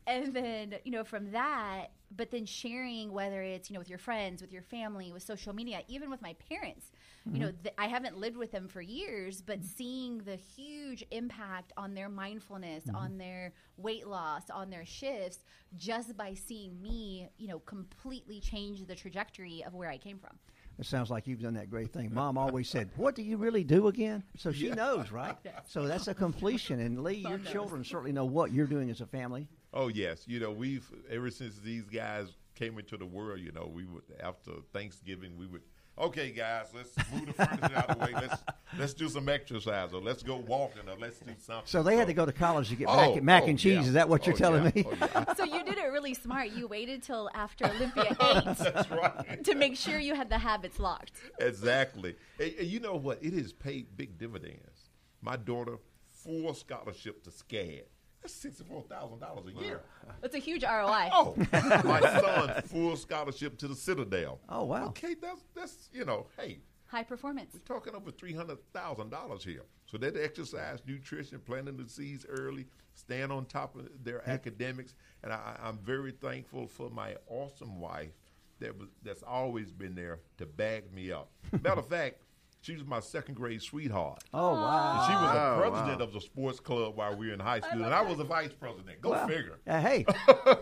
and 0.08 0.34
then 0.34 0.76
you 0.84 0.92
know 0.92 1.04
from 1.04 1.32
that 1.32 1.88
but 2.16 2.32
then 2.32 2.44
sharing 2.46 3.12
whether 3.12 3.42
it's 3.44 3.70
you 3.70 3.76
know 3.76 3.80
with 3.80 3.90
your 3.90 4.00
friends 4.00 4.42
with 4.42 4.52
your 4.52 4.64
family 4.64 5.12
with 5.12 5.22
social 5.22 5.54
media 5.54 5.82
even 5.88 6.10
with 6.10 6.22
my 6.22 6.36
parents. 6.50 6.92
You 7.32 7.40
know 7.40 7.52
th- 7.64 7.76
i 7.78 7.88
haven't 7.88 8.18
lived 8.18 8.38
with 8.38 8.52
them 8.52 8.68
for 8.68 8.82
years 8.82 9.42
but 9.42 9.60
mm-hmm. 9.60 9.68
seeing 9.68 10.18
the 10.20 10.36
huge 10.36 11.04
impact 11.12 11.72
on 11.78 11.94
their 11.94 12.10
mindfulness 12.10 12.86
mm-hmm. 12.86 12.96
on 12.96 13.18
their 13.18 13.54
weight 13.78 14.08
loss 14.08 14.50
on 14.50 14.70
their 14.70 14.86
shifts 14.86 15.40
just 15.76 16.18
by 16.18 16.34
seeing 16.34 16.82
me 16.82 17.28
you 17.38 17.48
know 17.48 17.60
completely 17.60 18.40
change 18.40 18.86
the 18.86 18.96
trajectory 18.96 19.64
of 19.66 19.74
where 19.74 19.90
i 19.90 19.98
came 19.98 20.18
from 20.18 20.38
it 20.80 20.86
sounds 20.88 21.12
like 21.12 21.28
you've 21.28 21.42
done 21.42 21.54
that 21.56 21.70
great 21.70 21.94
thing. 21.94 22.12
Mom 22.14 22.38
always 22.38 22.68
said, 22.68 22.90
"What 22.96 23.14
do 23.14 23.22
you 23.22 23.38
really 23.38 23.64
do 23.64 23.88
again?" 23.88 24.24
So 24.36 24.52
she 24.52 24.70
yeah. 24.70 24.74
knows, 24.74 25.12
right? 25.12 25.36
So 25.68 25.86
that's 25.86 26.08
a 26.08 26.14
completion. 26.16 26.80
And 26.80 27.04
Lee, 27.04 27.18
your 27.18 27.38
children 27.38 27.84
certainly 27.84 28.12
know 28.12 28.26
what 28.26 28.52
you're 28.52 28.66
doing 28.66 28.90
as 28.90 29.00
a 29.00 29.06
family. 29.06 29.48
Oh 29.74 29.90
yes, 29.90 30.24
you 30.28 30.40
know 30.40 30.52
we've 30.52 30.90
ever 31.10 31.30
since 31.30 31.60
these 31.60 31.84
guys 31.84 32.30
came 32.56 32.80
into 32.80 32.98
the 32.98 33.06
world. 33.06 33.40
You 33.40 33.52
know, 33.52 33.70
we 33.72 33.86
would 33.86 34.04
after 34.22 34.54
Thanksgiving 34.74 35.38
we 35.38 35.46
would 35.46 35.62
okay, 35.98 36.32
guys, 36.32 36.68
let's 36.76 36.96
move 37.12 37.28
the 37.28 37.34
furniture 37.34 37.76
out 37.76 37.90
of 37.90 38.00
the 38.00 38.06
way. 38.06 38.14
Let's 38.14 38.44
let's 38.78 38.94
do 38.94 39.10
some 39.10 39.30
exercise, 39.30 39.94
or 39.94 40.02
let's 40.02 40.24
go 40.24 40.38
walking, 40.38 40.88
or 40.90 40.96
let's 41.00 41.20
do 41.20 41.32
something. 41.40 41.64
So 41.66 41.84
they 41.84 41.96
had 41.98 42.08
to 42.08 42.14
go 42.14 42.26
to 42.26 42.32
college 42.32 42.70
to 42.70 42.76
get 42.76 42.88
Oh, 42.90 43.16
mac, 43.16 43.24
mac 43.24 43.44
oh, 43.44 43.48
and 43.48 43.60
cheese. 43.60 43.74
yeah. 43.76 43.82
Is 43.82 43.94
that 43.94 44.10
what 44.10 44.26
you're 44.26 44.36
Oh, 44.36 44.38
telling 44.40 44.64
yeah. 44.66 44.72
me? 44.76 44.86
Oh, 44.88 44.94
yeah. 45.00 45.34
So 45.36 45.44
you 45.44 45.64
did 45.64 45.78
it 45.78 45.86
really 45.92 46.14
smart. 46.14 46.52
You 46.52 46.68
waited 46.68 47.04
till 47.04 47.30
after 47.34 47.66
Olympia 47.70 48.06
ate 48.22 48.44
That's 48.58 48.90
right. 48.92 49.44
to 49.44 49.56
make 49.56 49.76
sure 49.76 50.00
you 50.00 50.16
had 50.16 50.30
the 50.30 50.38
habits 50.38 50.80
locked. 50.80 51.14
Exactly. 51.40 52.16
And, 52.40 52.54
and 52.60 52.68
you 52.68 52.80
know 52.80 52.96
what? 52.96 53.24
It 53.24 53.34
has 53.34 53.54
paid 53.54 53.96
big 53.98 54.18
dividends. 54.18 54.90
My 55.22 55.36
daughter, 55.36 55.78
full 56.10 56.54
scholarship 56.54 57.24
to 57.26 57.30
SCAD. 57.30 57.84
That's 58.22 58.34
sixty-four 58.36 58.84
thousand 58.84 59.20
dollars 59.20 59.46
a 59.48 59.64
year. 59.64 59.82
That's 60.22 60.36
a 60.36 60.40
huge 60.40 60.64
ROI. 60.64 61.10
Oh, 61.12 61.36
my 61.52 62.02
son, 62.02 62.62
full 62.64 62.96
scholarship 62.96 63.58
to 63.60 63.68
the 63.68 63.76
Citadel. 63.76 64.40
Oh, 64.48 64.64
wow. 64.66 64.88
Okay, 64.88 65.16
that's 65.20 65.42
that's 65.56 65.90
you 65.92 66.06
know, 66.06 66.28
hey, 66.38 66.60
High 66.86 67.04
performance. 67.04 67.54
we're 67.54 67.60
talking 67.76 67.96
over 67.96 68.12
three 68.12 68.34
hundred 68.34 68.58
thousand 68.74 69.10
dollars 69.10 69.44
here. 69.44 69.64
So 69.86 69.98
that 69.98 70.18
exercise, 70.18 70.80
nutrition, 70.86 71.40
planting 71.40 71.78
the 71.78 71.88
seeds 71.90 72.26
early, 72.28 72.68
staying 72.96 73.32
on 73.32 73.46
top 73.46 73.76
of 73.76 73.90
their 74.04 74.28
academics, 74.30 74.94
and 75.24 75.34
I, 75.34 75.58
I'm 75.64 75.78
very 75.80 76.12
thankful 76.12 76.68
for 76.68 76.90
my 76.90 77.16
awesome 77.28 77.80
wife 77.80 78.12
that 78.60 78.78
was, 78.78 78.90
that's 79.04 79.24
always 79.24 79.72
been 79.72 79.96
there 79.96 80.20
to 80.38 80.46
back 80.46 80.92
me 80.94 81.12
up. 81.12 81.32
Matter 81.64 81.80
of 81.80 81.88
fact, 81.88 82.22
she 82.62 82.74
was 82.74 82.86
my 82.86 83.00
second 83.00 83.36
grade 83.36 83.62
sweetheart. 83.62 84.24
Oh 84.34 84.54
wow! 84.54 85.06
She 85.08 85.14
was 85.14 85.36
Oh, 85.36 85.56
a 85.58 85.70
president 85.70 86.00
wow. 86.00 86.06
of 86.06 86.14
the 86.14 86.22
sports 86.22 86.60
club 86.60 86.96
while 86.96 87.16
we 87.16 87.28
were 87.28 87.34
in 87.34 87.40
high 87.40 87.60
school, 87.60 87.84
and 87.84 87.94
I 87.94 88.02
was 88.02 88.20
a 88.20 88.24
vice 88.24 88.54
president. 88.54 89.02
Go 89.02 89.10
Well, 89.12 89.28
figure. 89.28 89.60
uh, 89.68 89.82
hey, 89.82 90.06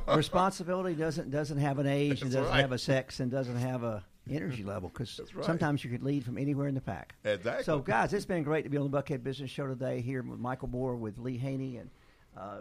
responsibility 0.16 0.96
doesn't 0.96 1.30
doesn't 1.30 1.58
have 1.58 1.78
an 1.80 1.88
age 1.88 2.22
and 2.22 2.32
doesn't 2.32 2.52
right. 2.52 2.62
have 2.62 2.72
a 2.72 2.78
sex 2.80 3.20
and 3.20 3.30
doesn't 3.30 3.58
have 3.58 3.84
a 3.84 4.04
energy 4.32 4.64
level 4.64 4.90
because 4.90 5.20
right. 5.34 5.46
sometimes 5.46 5.84
you 5.84 5.90
could 5.90 6.04
lead 6.04 6.24
from 6.24 6.38
anywhere 6.38 6.68
in 6.68 6.76
the 6.76 6.82
pack. 6.82 7.16
Exactly. 7.26 7.64
So, 7.64 7.80
guys, 7.80 8.14
it's 8.14 8.26
been 8.26 8.44
great 8.44 8.64
to 8.64 8.70
be 8.70 8.78
on 8.78 8.90
the 8.90 9.02
Buckhead 9.02 9.24
Business 9.24 9.50
Show 9.50 9.68
today 9.68 10.02
here 10.02 10.22
with 10.22 10.40
Michael 10.40 10.70
Moore 10.70 10.96
with 10.96 11.18
Lee 11.18 11.38
Haney 11.38 11.78
and. 11.78 11.90
Uh, 12.38 12.60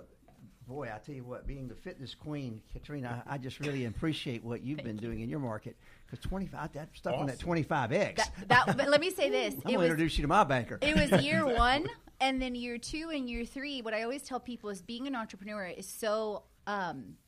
Boy, 0.66 0.90
I 0.94 0.98
tell 0.98 1.14
you 1.14 1.24
what, 1.24 1.46
being 1.46 1.66
the 1.66 1.74
fitness 1.74 2.14
queen, 2.14 2.60
Katrina, 2.74 3.22
I, 3.26 3.36
I 3.36 3.38
just 3.38 3.58
really 3.58 3.86
appreciate 3.86 4.44
what 4.44 4.62
you've 4.62 4.84
been 4.84 4.98
doing 4.98 5.20
in 5.20 5.30
your 5.30 5.38
market. 5.38 5.78
Because 6.10 6.24
twenty 6.26 6.46
five, 6.46 6.72
that 6.72 6.88
stuff 6.94 7.14
on 7.16 7.26
that 7.26 7.38
twenty 7.38 7.62
five 7.62 7.92
X. 7.92 8.22
That, 8.46 8.48
that, 8.66 8.76
but 8.76 8.88
let 8.88 9.00
me 9.00 9.10
say 9.10 9.28
this. 9.38 9.54
I'm 9.54 9.60
It 9.60 9.64
gonna 9.64 9.78
was, 9.78 9.84
introduce 9.86 10.16
you 10.18 10.22
to 10.22 10.28
my 10.28 10.44
banker. 10.44 10.78
it 10.80 10.94
was 10.96 11.22
year 11.24 11.44
one, 11.46 11.86
and 12.20 12.40
then 12.40 12.54
year 12.54 12.78
two 12.78 13.10
and 13.12 13.28
year 13.28 13.44
three. 13.44 13.82
What 13.82 13.92
I 13.94 14.02
always 14.04 14.22
tell 14.22 14.40
people 14.40 14.70
is 14.70 14.80
being 14.82 15.06
an 15.06 15.14
entrepreneur 15.14 15.66
is 15.66 15.86
so. 15.86 16.44
Um, 16.66 17.16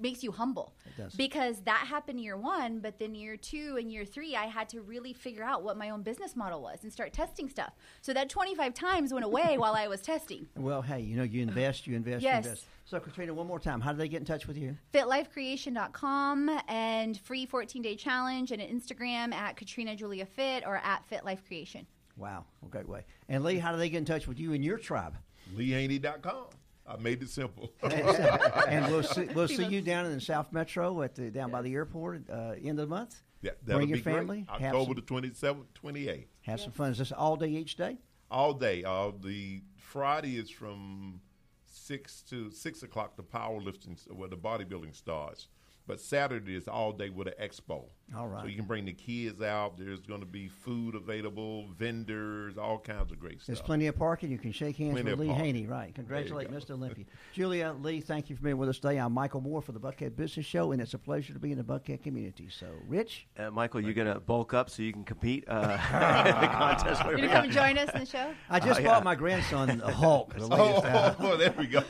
makes 0.00 0.22
you 0.22 0.32
humble 0.32 0.74
It 0.86 0.96
does. 1.02 1.14
because 1.14 1.60
that 1.62 1.86
happened 1.88 2.20
year 2.20 2.36
one 2.36 2.80
but 2.80 2.98
then 2.98 3.14
year 3.14 3.36
two 3.36 3.76
and 3.78 3.90
year 3.92 4.04
three 4.04 4.34
i 4.36 4.44
had 4.46 4.68
to 4.70 4.80
really 4.80 5.12
figure 5.12 5.42
out 5.44 5.62
what 5.62 5.76
my 5.76 5.90
own 5.90 6.02
business 6.02 6.34
model 6.36 6.62
was 6.62 6.82
and 6.82 6.92
start 6.92 7.12
testing 7.12 7.48
stuff 7.48 7.72
so 8.00 8.12
that 8.12 8.28
25 8.28 8.74
times 8.74 9.12
went 9.12 9.24
away 9.24 9.58
while 9.62 9.74
i 9.74 9.86
was 9.88 10.00
testing 10.00 10.46
Well, 10.56 10.82
hey, 10.82 11.00
you 11.00 11.16
know, 11.16 11.22
you 11.22 11.42
invest, 11.42 11.86
you 11.86 11.96
invest, 11.96 12.22
Yes. 12.22 12.44
you 12.44 12.50
invest. 12.50 12.66
So, 12.86 13.00
Katrina, 13.00 13.32
one 13.32 13.46
more 13.46 13.58
time, 13.58 13.80
how 13.80 13.92
do 13.92 13.98
they 13.98 14.08
get 14.08 14.18
in 14.20 14.26
touch 14.26 14.46
with 14.46 14.58
you? 14.58 14.76
fitlifecreation.com 14.92 16.60
and 16.68 17.18
free 17.20 17.46
14 17.46 17.82
day 17.82 17.96
challenge 17.96 18.52
and 18.52 18.60
an 18.60 18.68
instagram 18.78 19.32
at 19.32 19.56
katrina 19.56 19.96
julia 19.96 20.26
fit 20.26 20.64
or 20.66 20.76
at 20.76 21.04
fit 21.06 21.24
life 21.24 21.42
creation 21.46 21.86
Wow, 22.16 22.44
well, 22.60 22.68
great 22.70 22.88
way. 22.88 23.04
And 23.28 23.42
Lee, 23.42 23.58
how 23.58 23.72
do 23.72 23.78
they 23.78 23.88
get 23.88 23.98
in 23.98 24.04
touch 24.04 24.28
with 24.28 24.38
you 24.38 24.52
and 24.52 24.64
your 24.64 24.78
tribe? 24.78 25.16
LeeHaney.com. 25.56 26.44
I 26.86 26.96
made 26.96 27.22
it 27.22 27.30
simple. 27.30 27.72
and 27.82 28.86
we'll 28.90 29.02
see, 29.02 29.24
we'll 29.34 29.48
see 29.48 29.64
you 29.64 29.80
down 29.80 30.06
in 30.06 30.12
the 30.12 30.20
South 30.20 30.52
Metro 30.52 31.02
at 31.02 31.14
the 31.14 31.30
down 31.30 31.50
by 31.50 31.62
the 31.62 31.72
airport 31.72 32.28
uh, 32.30 32.54
end 32.62 32.78
of 32.78 32.88
the 32.88 32.94
month. 32.94 33.22
Yeah, 33.40 33.52
that'll 33.62 33.80
Bring 33.80 33.88
be 33.88 33.98
your 33.98 34.02
family. 34.02 34.46
Great. 34.48 34.64
October 34.72 34.94
the 34.94 35.02
27th, 35.02 35.64
28th. 35.82 36.26
have 36.42 36.60
some 36.60 36.72
fun. 36.72 36.90
Is 36.90 36.98
this 36.98 37.12
all 37.12 37.36
day 37.36 37.48
each 37.48 37.76
day? 37.76 37.98
All 38.30 38.54
day. 38.54 38.84
Uh, 38.84 39.12
the 39.20 39.62
Friday 39.76 40.38
is 40.38 40.50
from 40.50 41.20
6 41.66 42.22
to 42.22 42.50
6 42.50 42.82
o'clock, 42.82 43.16
the 43.16 43.22
powerlifting, 43.22 43.98
where 44.10 44.28
the 44.28 44.36
bodybuilding 44.36 44.94
starts. 44.94 45.48
But 45.86 46.00
Saturday 46.00 46.56
is 46.56 46.66
all 46.66 46.92
day 46.92 47.10
with 47.10 47.26
an 47.28 47.34
expo. 47.42 47.84
All 48.16 48.26
right. 48.28 48.42
So 48.42 48.46
you 48.48 48.56
can 48.56 48.64
bring 48.64 48.84
the 48.86 48.92
kids 48.92 49.42
out. 49.42 49.76
There's 49.78 50.00
going 50.00 50.20
to 50.20 50.26
be 50.26 50.48
food 50.48 50.94
available, 50.94 51.68
vendors, 51.78 52.56
all 52.56 52.78
kinds 52.78 53.12
of 53.12 53.18
great 53.18 53.38
stuff. 53.40 53.46
There's 53.48 53.60
plenty 53.60 53.86
of 53.86 53.96
parking. 53.96 54.30
You 54.30 54.38
can 54.38 54.52
shake 54.52 54.76
hands 54.76 54.92
Plenty 54.92 55.10
with 55.10 55.20
Lee 55.20 55.26
parking. 55.28 55.44
Haney. 55.44 55.66
Right. 55.66 55.94
Congratulate. 55.94 56.50
Mr. 56.50 56.70
Olympia. 56.74 57.04
Julia, 57.34 57.74
Lee, 57.80 58.00
thank 58.00 58.30
you 58.30 58.36
for 58.36 58.42
being 58.42 58.56
with 58.58 58.68
us 58.70 58.78
today. 58.78 58.98
I'm 58.98 59.12
Michael 59.12 59.40
Moore 59.42 59.60
for 59.62 59.72
the 59.72 59.80
Buckhead 59.80 60.16
Business 60.16 60.46
Show, 60.46 60.72
and 60.72 60.80
it's 60.80 60.94
a 60.94 60.98
pleasure 60.98 61.32
to 61.34 61.38
be 61.38 61.50
in 61.52 61.58
the 61.58 61.64
Buckhead 61.64 62.02
community. 62.02 62.48
So, 62.50 62.66
Rich, 62.86 63.26
Uh, 63.38 63.50
Michael, 63.50 63.80
you're 63.82 63.94
going 63.94 64.12
to 64.12 64.20
bulk 64.20 64.54
up 64.54 64.70
so 64.70 64.82
you 64.82 64.92
can 64.92 65.04
compete 65.04 65.44
uh, 65.48 65.54
in 66.34 66.40
the 66.40 66.46
contest? 66.52 67.00
you 67.02 67.06
whatever. 67.10 67.26
gonna 67.28 67.42
come 67.42 67.50
join 67.50 67.76
us 67.78 67.90
in 67.94 68.00
the 68.00 68.06
show 68.06 68.32
I 68.48 68.60
just 68.60 68.80
Oh, 68.80 68.84
bought 68.84 68.98
yeah. 69.00 69.04
my 69.04 69.14
grandson 69.14 69.80
a 69.82 69.90
Hulk. 69.92 70.34
The 70.34 70.44
Oh, 70.44 70.48
latest 70.66 70.84
out. 70.86 71.16
oh, 71.20 71.36
there 71.36 71.54
we 71.58 71.66
go. 71.66 71.82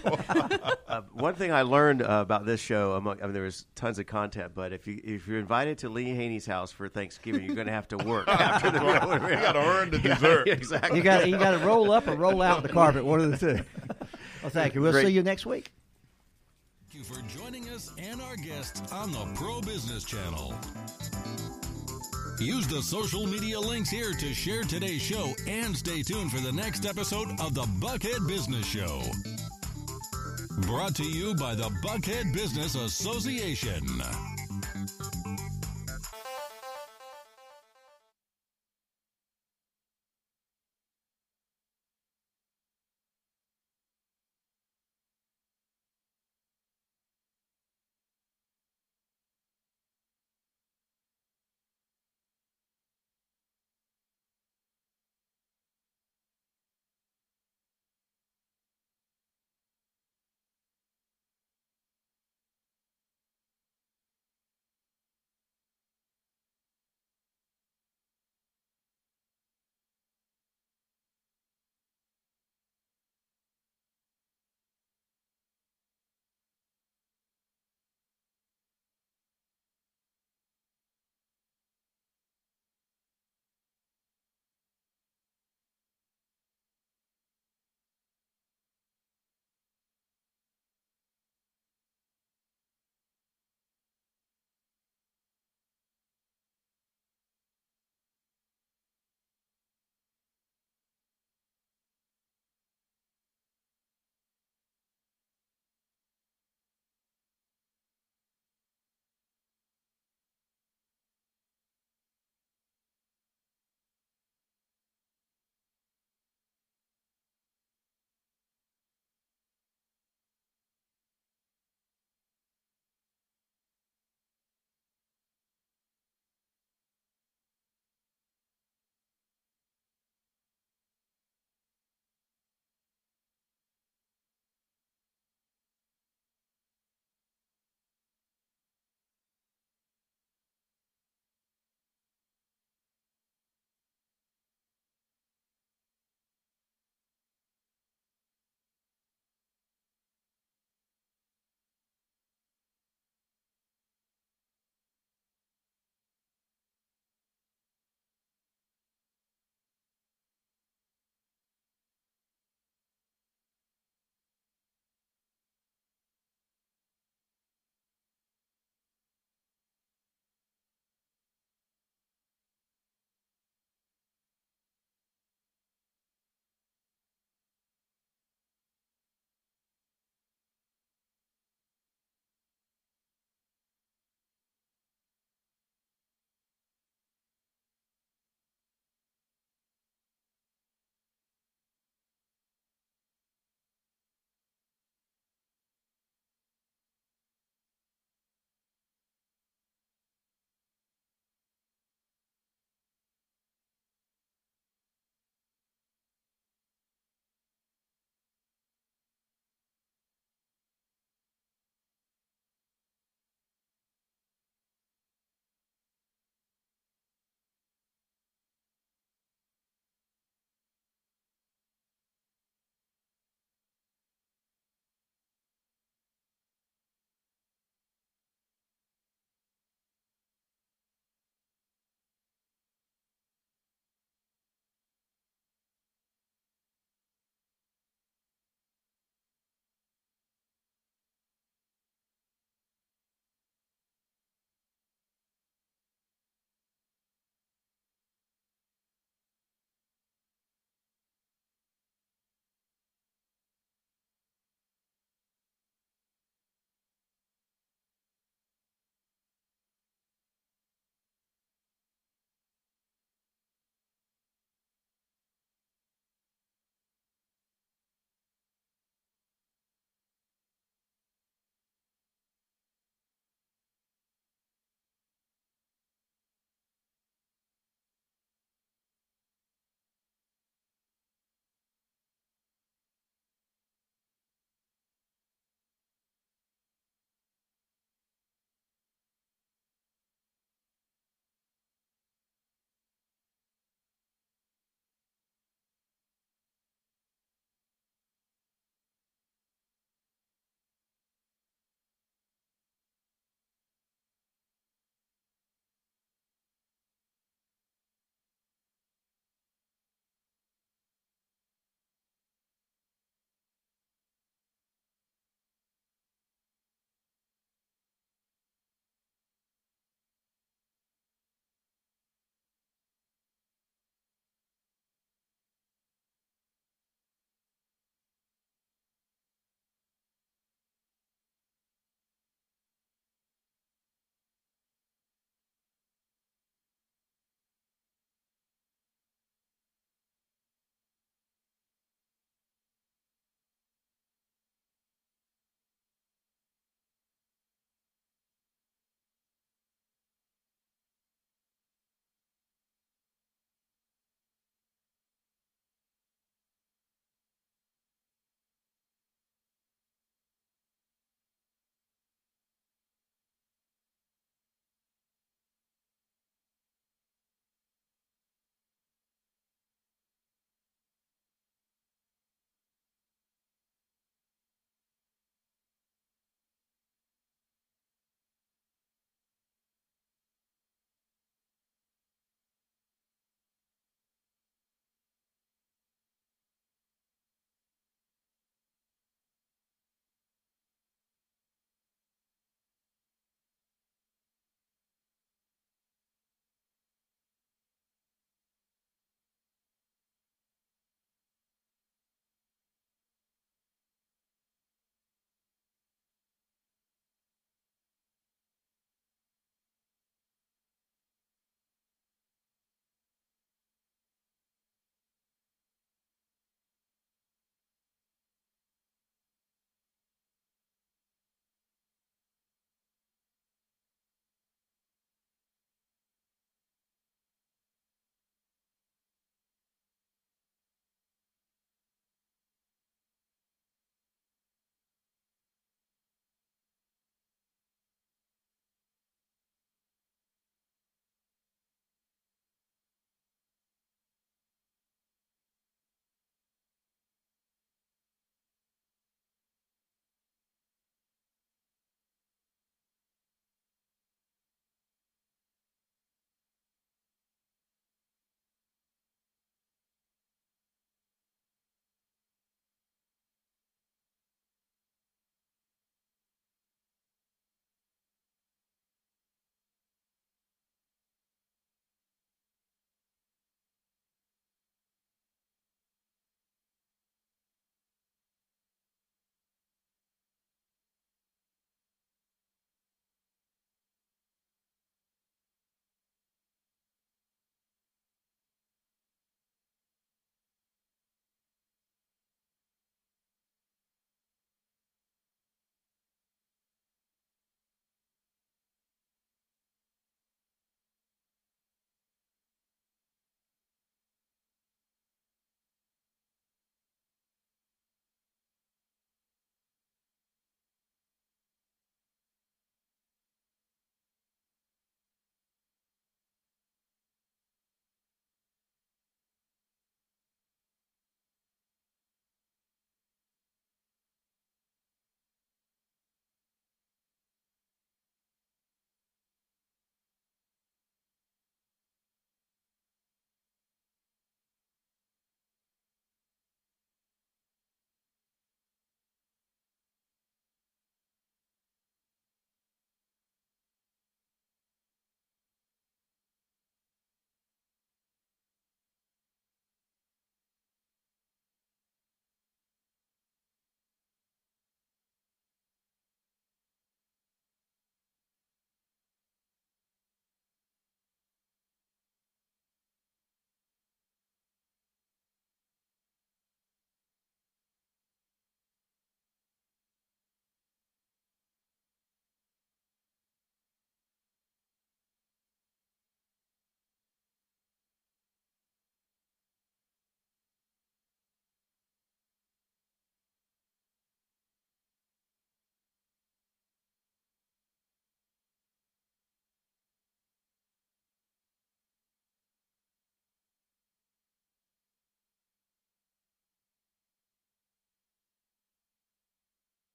Uh, 0.89 1.03
one 1.13 1.35
thing 1.35 1.53
I 1.53 1.63
learned 1.63 2.03
uh, 2.03 2.21
about 2.23 2.47
this 2.47 2.61
show, 2.61 2.93
among, 2.93 3.21
I 3.21 3.25
mean, 3.25 3.33
there 3.35 3.43
was 3.43 3.67
tons 3.85 3.99
of 3.99 4.07
content, 4.07 4.53
but 4.55 4.73
if 4.73 4.87
you 4.87 4.99
if 5.05 5.29
you're 5.29 5.39
invited 5.39 5.77
to 5.79 5.91
Lee 5.91 6.15
Haney's 6.15 6.47
house 6.47 6.73
for 6.73 6.89
Thanksgiving, 6.89 7.45
you're 7.45 7.55
going 7.55 7.67
to 7.67 7.73
have 7.73 7.87
to 7.89 7.99
work 7.99 8.27
after 8.29 8.71
the. 8.71 8.79
you 8.81 9.37
got 9.43 9.53
to 9.53 9.59
earn 9.59 9.91
the 9.91 9.99
dessert. 10.15 10.49
exactly. 10.49 10.97
You 10.99 11.05
got 11.05 11.29
you 11.29 11.37
got 11.37 11.51
to 11.51 11.59
roll 11.59 11.93
up 11.93 12.09
or 12.09 12.15
roll 12.15 12.41
out 12.41 12.63
the 12.63 12.71
carpet. 12.71 13.05
One 13.05 13.21
of 13.21 13.31
the 13.31 13.37
two. 13.37 13.63
Well, 14.43 14.51
thank 14.51 14.75
you. 14.75 14.81
We'll 14.81 14.93
Great. 14.93 15.07
see 15.07 15.13
you 15.13 15.23
next 15.23 15.45
week. 15.45 15.71
Thank 16.91 17.07
you 17.09 17.15
for 17.15 17.21
joining 17.39 17.69
us 17.71 17.93
and 17.99 18.23
our 18.23 18.37
guests 18.37 18.91
on 18.91 19.13
the 19.13 19.27
Pro 19.35 19.61
Business 19.61 20.05
Channel. 20.05 20.55
Use 22.41 22.67
the 22.67 22.83
social 22.83 23.27
media 23.27 23.61
links 23.61 23.91
here 23.91 24.13
to 24.13 24.35
share 24.35 24.63
today's 24.63 25.03
show 25.03 25.35
and 25.47 25.77
stay 25.77 26.03
tuned 26.03 26.33
for 26.33 26.41
the 26.41 26.53
next 26.53 26.87
episode 26.87 27.29
of 27.39 27.55
the 27.55 27.65
Buckhead 27.81 28.27
Business 28.27 28.67
Show. 28.67 29.03
Brought 30.59 30.95
to 30.97 31.05
you 31.05 31.35
by 31.35 31.55
the 31.57 31.69
Buckhead 31.83 32.33
Business 32.33 32.77
Association. 32.77 33.83